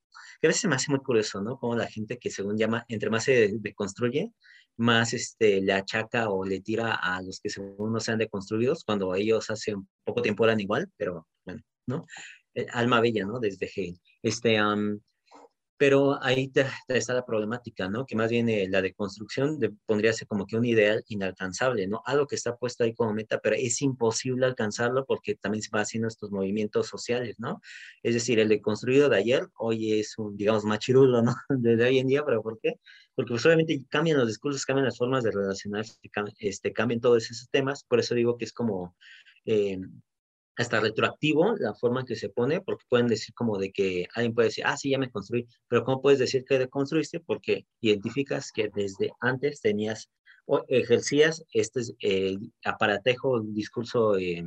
[0.42, 1.60] que, a veces me hace muy curioso, ¿no?
[1.60, 4.32] Como la gente que según llama, entre más se deconstruye,
[4.80, 9.14] más este, le achaca o le tira a los que según no sean deconstruidos, cuando
[9.14, 12.06] ellos hace poco tiempo eran igual, pero bueno, ¿no?
[12.54, 13.40] Eh, alma bella, ¿no?
[13.40, 14.00] Desde Hegel.
[14.24, 14.58] Este,
[15.80, 16.52] pero ahí
[16.90, 18.06] está la problemática, ¿no?
[18.06, 22.02] Que más bien eh, la deconstrucción de, pondría ser como que un ideal inalcanzable, ¿no?
[22.06, 25.80] Algo que está puesto ahí como meta, pero es imposible alcanzarlo porque también se va
[25.80, 27.62] haciendo estos movimientos sociales, ¿no?
[28.04, 31.34] Es decir, el deconstruido de ayer hoy es un, digamos, machirulo, ¿no?
[31.50, 32.74] De hoy en día, pero ¿por qué?
[33.16, 35.94] Porque pues obviamente cambian los discursos, cambian las formas de relacionarse,
[36.40, 38.98] este, cambian todos esos temas, por eso digo que es como...
[39.46, 39.80] Eh,
[40.60, 44.34] hasta retroactivo la forma en que se pone, porque pueden decir como de que alguien
[44.34, 47.22] puede decir, ah, sí, ya me construí, pero ¿cómo puedes decir que deconstruiste?
[47.22, 50.10] Porque identificas que desde antes tenías
[50.46, 54.44] o ejercías este eh, aparatejo, discurso eh,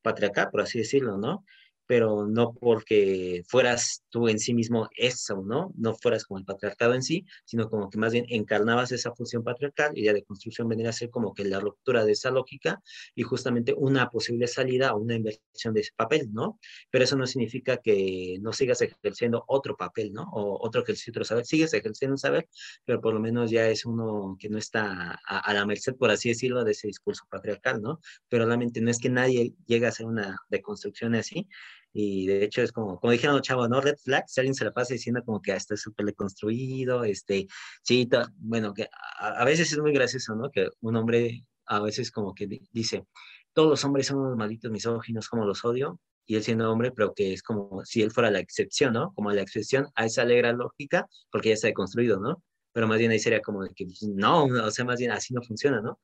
[0.00, 1.44] patriarcal, por así decirlo, ¿no?
[1.88, 5.72] Pero no porque fueras tú en sí mismo eso, ¿no?
[5.74, 9.42] No fueras como el patriarcado en sí, sino como que más bien encarnabas esa función
[9.42, 12.82] patriarcal y la deconstrucción vendría a ser como que la ruptura de esa lógica
[13.14, 16.60] y justamente una posible salida o una inversión de ese papel, ¿no?
[16.90, 20.24] Pero eso no significa que no sigas ejerciendo otro papel, ¿no?
[20.32, 21.46] O otro el otro saber.
[21.46, 22.48] Sigues ejerciendo un saber,
[22.84, 26.10] pero por lo menos ya es uno que no está a, a la merced, por
[26.10, 27.98] así decirlo, de ese discurso patriarcal, ¿no?
[28.28, 31.48] Pero realmente no es que nadie llegue a hacer una deconstrucción así,
[31.92, 33.80] y de hecho es como, como dijeron los chavos, ¿no?
[33.80, 37.46] Red flag, si alguien se la pasa diciendo como que esto es súper deconstruido, este,
[37.82, 38.88] sí, bueno, que
[39.18, 40.50] a, veces es muy gracioso, ¿no?
[40.50, 43.06] Que un hombre a veces como que dice,
[43.52, 47.14] todos los hombres son unos malditos misóginos, como los odio, y él siendo hombre, pero
[47.14, 49.12] que es como si él fuera la excepción, ¿no?
[49.14, 52.42] Como la excepción a esa alegra lógica, porque ya está deconstruido, ¿no?
[52.72, 55.34] Pero más bien ahí sería como de que, pues, no, o sea, más bien así
[55.34, 55.98] no funciona, ¿no?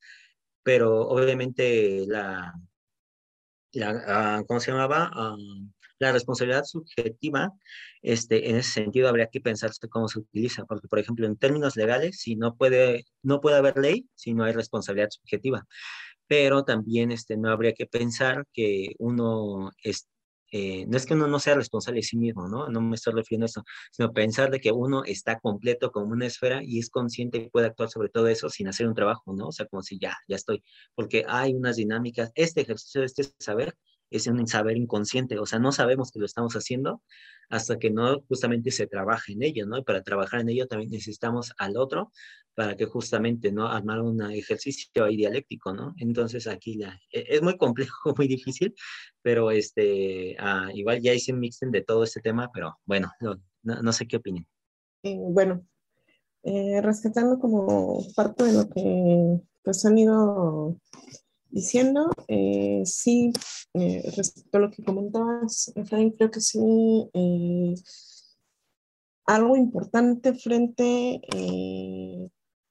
[0.63, 2.55] Pero obviamente la,
[3.73, 5.11] la, ah, ¿cómo se llamaba?
[5.13, 5.37] Ah,
[6.05, 7.53] la responsabilidad subjetiva,
[8.03, 11.77] este, en ese sentido habría que pensarse cómo se utiliza, porque por ejemplo en términos
[11.77, 15.67] legales, si no puede, no puede haber ley si no hay responsabilidad subjetiva,
[16.27, 20.09] pero también este, no habría que pensar que uno es,
[20.53, 22.69] eh, no es que uno no sea responsable de sí mismo, ¿no?
[22.69, 26.27] No me estoy refiriendo a eso, sino pensar de que uno está completo como una
[26.27, 29.49] esfera y es consciente y puede actuar sobre todo eso sin hacer un trabajo, ¿no?
[29.49, 30.63] O sea, como si ya, ya estoy,
[30.95, 33.75] porque hay unas dinámicas, este ejercicio, este saber,
[34.17, 37.03] es un saber inconsciente, o sea, no sabemos que lo estamos haciendo
[37.51, 39.79] hasta que no justamente se trabaja en ello, ¿no?
[39.79, 42.13] Y para trabajar en ello también necesitamos al otro
[42.55, 43.67] para que justamente, ¿no?
[43.67, 45.95] Armar un ejercicio ahí dialéctico, ¿no?
[45.99, 46.79] Entonces aquí
[47.11, 48.75] e, es muy complejo, muy difícil,
[49.23, 53.37] pero este, ah, igual ya hice un mixing de todo este tema, pero bueno, no,
[53.63, 54.47] no, sé qué opinan.
[55.03, 55.67] Eh, bueno,
[56.43, 60.77] eh, rescatando como parte de lo que pues han ido
[61.55, 62.11] diciendo.
[62.29, 63.33] Eh, sí,
[63.75, 67.75] eh, respecto a lo que comentabas, Efraín, creo que sí, eh,
[69.27, 71.21] algo importante frente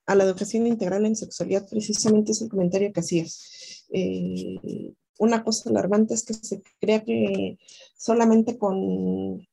[0.06, 3.88] a la educación integral en sexualidad precisamente es el comentario que hacías.
[5.20, 7.58] una cosa alarmante es que se crea que
[7.96, 9.48] solamente con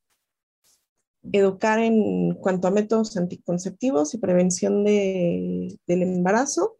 [1.31, 6.77] educar en cuanto a métodos anticonceptivos y prevención de, del embarazo,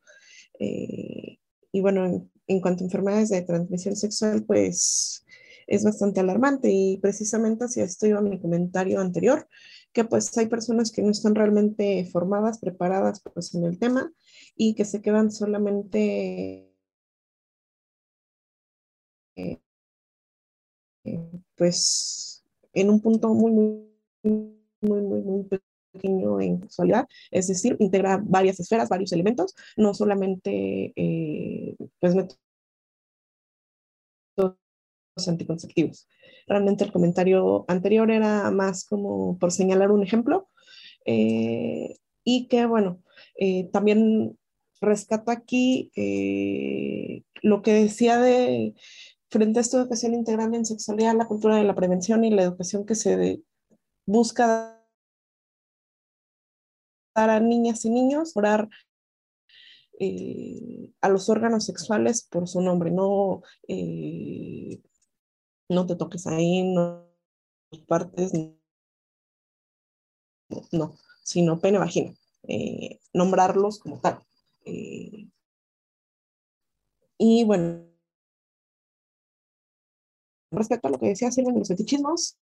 [0.59, 5.25] y bueno, en cuanto a enfermedades de transmisión sexual, pues
[5.67, 6.69] es bastante alarmante.
[6.71, 9.47] Y precisamente hacia esto iba mi comentario anterior,
[9.93, 14.11] que pues hay personas que no están realmente formadas, preparadas pues en el tema
[14.55, 16.71] y que se quedan solamente
[19.35, 19.59] eh,
[21.55, 23.87] pues en un punto muy, muy,
[24.81, 25.47] muy, muy, muy
[25.91, 32.37] pequeño en sexualidad, es decir, integra varias esferas, varios elementos, no solamente eh, pues métodos
[35.27, 36.07] anticonceptivos.
[36.47, 40.49] Realmente el comentario anterior era más como por señalar un ejemplo
[41.05, 43.03] eh, y que bueno,
[43.37, 44.37] eh, también
[44.79, 45.91] rescato aquí
[47.43, 48.73] lo que decía de
[49.29, 52.85] frente a esta educación integral en sexualidad, la cultura de la prevención y la educación
[52.85, 53.43] que se
[54.05, 54.80] busca
[57.13, 58.69] a niñas y niños, orar
[59.99, 64.81] eh, a los órganos sexuales por su nombre, no, eh,
[65.69, 67.07] no te toques ahí, no
[67.87, 68.31] partes,
[70.71, 72.15] no, sino pene vagina,
[72.47, 74.19] eh, nombrarlos como tal.
[77.17, 77.85] y bueno,
[80.51, 82.37] respecto a lo que decía Silvia de los fetichismos,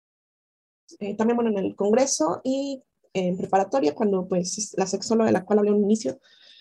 [1.17, 2.83] también bueno, en el Congreso y
[3.13, 6.19] en preparatoria, cuando pues la sexóloga de la cual hablé un inicio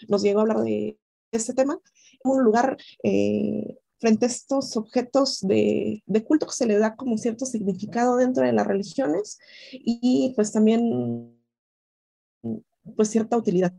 [0.07, 0.98] nos llegó a hablar de
[1.32, 1.80] este tema,
[2.24, 6.95] en un lugar eh, frente a estos objetos de, de, culto que se le da
[6.95, 9.40] como cierto significado dentro de las religiones
[9.72, 11.36] y pues también
[12.95, 13.74] pues cierta utilidad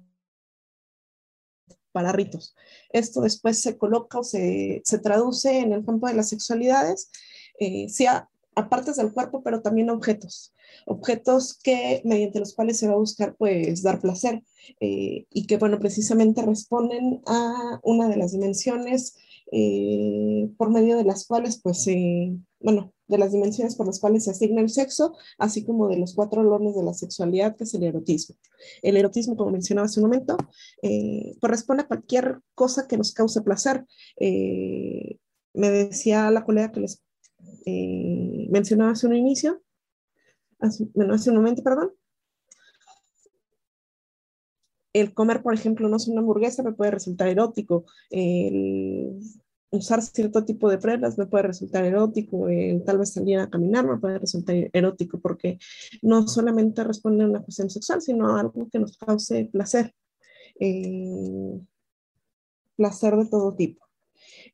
[1.93, 2.55] para ritos.
[2.91, 7.11] Esto después se coloca o se, se traduce en el campo de las sexualidades,
[7.59, 8.29] eh, sea
[8.59, 10.53] a partes del cuerpo, pero también a objetos.
[10.87, 14.43] Objetos que mediante los cuales se va a buscar pues dar placer
[14.81, 19.17] eh, y que bueno precisamente responden a una de las dimensiones
[19.53, 21.87] eh, por medio de las cuales pues
[22.61, 26.15] bueno de las dimensiones por las cuales se asigna el sexo así como de los
[26.15, 28.37] cuatro olones de la sexualidad que es el erotismo.
[28.83, 30.37] El erotismo como mencionaba hace un momento
[30.83, 33.87] eh, corresponde a cualquier cosa que nos cause placer.
[35.55, 37.01] Me decía la colega que les
[37.67, 39.63] mencionaba hace un inicio
[40.61, 41.93] hace, hace un momento, perdón.
[44.93, 47.85] El comer, por ejemplo, no sé, una hamburguesa me puede resultar erótico.
[48.11, 49.21] El
[49.71, 52.49] usar cierto tipo de prendas me puede resultar erótico.
[52.49, 55.59] El tal vez salir a caminar me puede resultar erótico porque
[56.03, 59.95] no solamente responde a una cuestión sexual, sino a algo que nos cause placer.
[60.59, 61.61] Eh,
[62.77, 63.87] placer de todo tipo.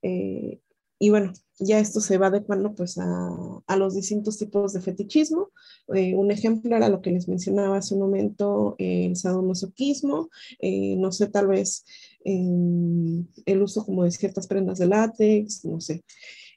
[0.02, 0.60] Eh,
[0.98, 5.50] y bueno, ya esto se va adecuando pues a, los distintos tipos de fetichismo.
[5.94, 10.30] Eh, un ejemplo era lo que les mencionaba hace un momento, el sadomasoquismo,
[10.60, 11.84] eh, no sé, tal vez
[12.24, 16.04] em, el uso como de ciertas prendas de látex, no sé.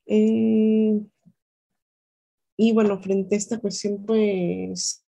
[0.05, 0.99] Eh,
[2.57, 5.03] y bueno, frente a esta cuestión pues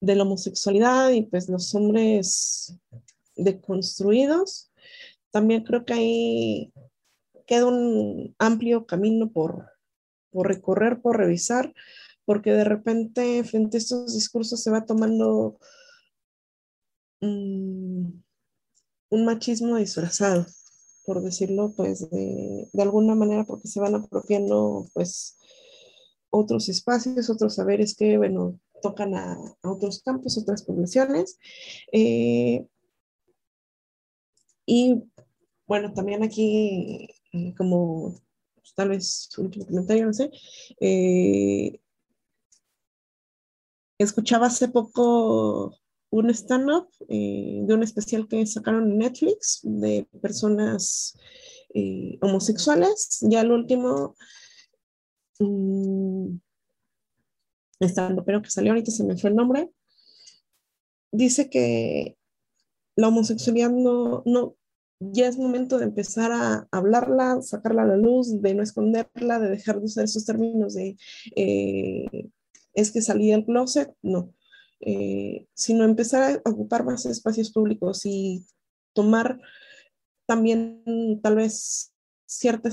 [0.00, 2.76] de la homosexualidad y pues los hombres
[3.36, 4.70] deconstruidos,
[5.30, 6.72] también creo que hay
[7.46, 9.70] queda un amplio camino por,
[10.30, 11.74] por recorrer, por revisar,
[12.24, 15.58] porque de repente frente a estos discursos se va tomando
[17.20, 18.06] mm,
[19.10, 20.46] un machismo disfrazado,
[21.04, 25.36] por decirlo, pues de, de, alguna manera, porque se van apropiando, pues,
[26.30, 31.38] otros espacios, otros saberes que, bueno, tocan a, otros campos, otras poblaciones.
[31.92, 32.66] Eh,
[34.66, 35.02] y
[35.66, 37.08] bueno, también aquí,
[37.56, 38.14] como
[38.54, 40.30] pues, tal vez último comentario, no sé,
[40.80, 41.80] eh,
[43.98, 45.76] escuchaba hace poco
[46.10, 51.16] un stand-up de un especial que sacaron en Netflix de personas
[52.20, 53.18] homosexuales.
[53.22, 54.14] Ya el último,
[55.40, 56.36] mm,
[57.80, 59.70] estando, pero que salió ahorita, se me fue el nombre,
[61.14, 62.16] dice que
[62.96, 64.22] la homosexualidad no,
[65.00, 69.50] ya es momento de empezar a hablarla, sacarla a la luz, de no esconderla, de
[69.50, 70.96] dejar de usar esos términos de
[71.36, 72.28] eh,
[72.74, 74.34] es que salí del closet, no,
[74.80, 78.44] eh, sino empezar a ocupar más espacios públicos y
[78.92, 79.40] tomar
[80.26, 81.92] también tal vez
[82.26, 82.70] cierta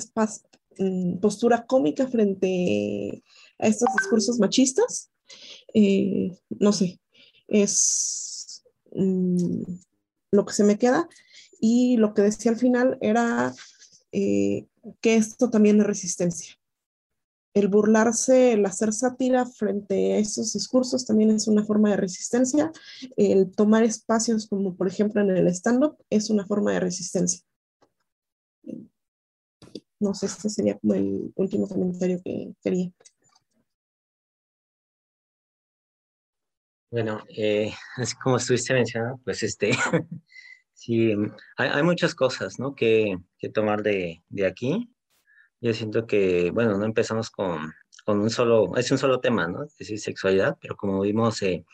[0.78, 3.24] mm, postura cómica frente
[3.60, 5.12] a estos discursos machistas,
[5.74, 7.00] eh, no sé,
[7.48, 9.64] es mm,
[10.32, 11.08] lo que se me queda.
[11.62, 13.54] Y lo que decía al final era
[14.12, 14.66] eh,
[15.00, 16.56] que esto también es resistencia.
[17.54, 22.72] El burlarse, el hacer sátira frente a estos discursos también es una forma de resistencia.
[23.16, 27.42] El tomar espacios como por ejemplo en el stand-up es una forma de resistencia.
[30.00, 32.92] No sé, este sería como el último comentario que quería.
[36.90, 39.72] Bueno, eh, así como estuviste mencionando, pues este,
[40.82, 41.14] sí,
[41.58, 42.74] hay, muchas cosas, ¿no?
[42.76, 43.18] Que,
[43.54, 44.90] tomar de, aquí.
[45.62, 47.72] Yo siento que, bueno, no empezamos con,
[48.08, 49.64] un solo, es un solo tema, ¿no?
[49.64, 51.66] Es decir, sexualidad, pero como vimos, eh,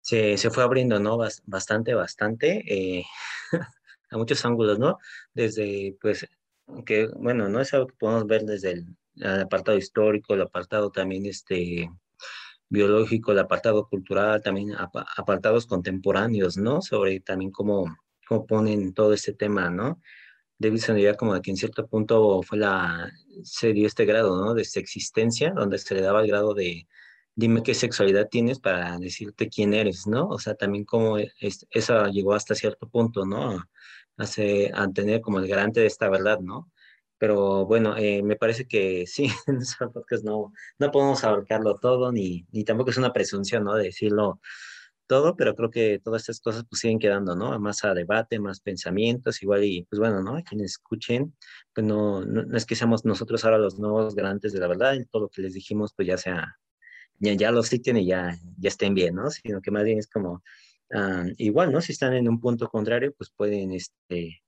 [0.00, 1.18] se, fue abriendo, ¿no?
[1.44, 3.04] Bastante, bastante, eh,
[4.10, 4.98] a muchos ángulos, ¿no?
[5.34, 6.26] Desde, pues,
[6.86, 8.96] que, bueno, no es algo que podemos ver desde el
[9.42, 11.90] apartado histórico, el apartado también, este,
[12.68, 14.74] biológico, el apartado cultural, también
[15.16, 16.82] apartados contemporáneos, ¿no?
[16.82, 17.96] Sobre también cómo,
[18.26, 20.00] cómo ponen todo este tema, ¿no?
[20.58, 23.12] David idea como de que en cierto punto fue la,
[23.44, 24.54] se dio este grado, ¿no?
[24.54, 26.88] De existencia, donde se le daba el grado de,
[27.36, 30.26] dime qué sexualidad tienes para decirte quién eres, ¿no?
[30.28, 33.62] O sea, también como es, eso llegó hasta cierto punto, ¿no?
[34.16, 36.72] Hace, a tener como el garante de esta verdad, ¿no?
[37.18, 42.12] Pero bueno, eh, me parece que sí, en nuestro podcast no, no podemos abarcarlo todo,
[42.12, 43.74] ni, ni tampoco es una presunción, ¿no?
[43.74, 44.40] De decirlo
[45.08, 47.58] todo, pero creo que todas estas cosas pues siguen quedando, ¿no?
[47.58, 50.40] Más a debate, más pensamientos, igual y pues bueno, ¿no?
[50.44, 51.34] Quienes escuchen,
[51.74, 55.04] pues no, no, es que seamos nosotros ahora los nuevos garantes de la verdad y
[55.06, 56.56] todo lo que les dijimos pues ya sea,
[57.18, 59.30] ya, ya lo citen y ya, ya estén bien, ¿no?
[59.30, 60.42] Sino que más bien es como,
[60.92, 61.80] ah, igual, ¿no?
[61.80, 64.42] Si están en un punto contrario, pues pueden, este,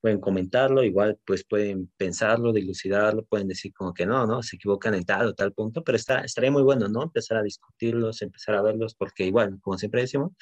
[0.00, 4.42] pueden comentarlo, igual pues pueden pensarlo, dilucidarlo, pueden decir como que no, ¿no?
[4.42, 7.02] Se equivocan en tal o tal punto, pero está, estaría muy bueno, ¿no?
[7.02, 10.32] Empezar a discutirlos, empezar a verlos, porque igual, como siempre decimos,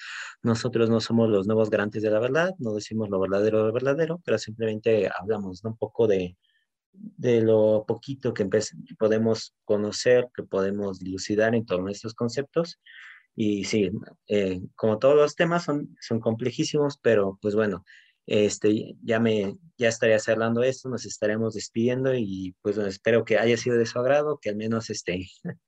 [0.42, 3.72] nosotros no somos los nuevos garantes de la verdad, no decimos lo verdadero de lo
[3.72, 5.70] verdadero, pero simplemente hablamos ¿no?
[5.70, 6.36] un poco de,
[6.92, 8.48] de lo poquito que
[8.98, 12.78] podemos conocer, que podemos dilucidar en torno a estos conceptos.
[13.34, 13.90] Y sí,
[14.28, 17.84] eh, como todos los temas son, son complejísimos, pero pues bueno,
[18.26, 23.56] este, ya me, ya estaría cerrando esto, nos estaremos despidiendo y pues espero que haya
[23.56, 25.26] sido de su agrado, que al menos este,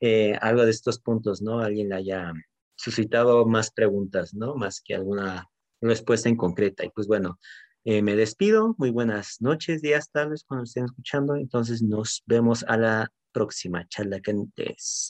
[0.00, 1.60] eh, algo de estos puntos, ¿no?
[1.60, 2.32] Alguien haya
[2.76, 4.54] suscitado más preguntas, ¿no?
[4.54, 5.48] Más que alguna
[5.80, 6.84] respuesta en concreta.
[6.84, 7.38] Y pues bueno,
[7.84, 12.76] eh, me despido, muy buenas noches, días, tardes, cuando estén escuchando, entonces nos vemos a
[12.76, 14.34] la próxima charla que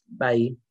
[0.07, 0.66] Bye.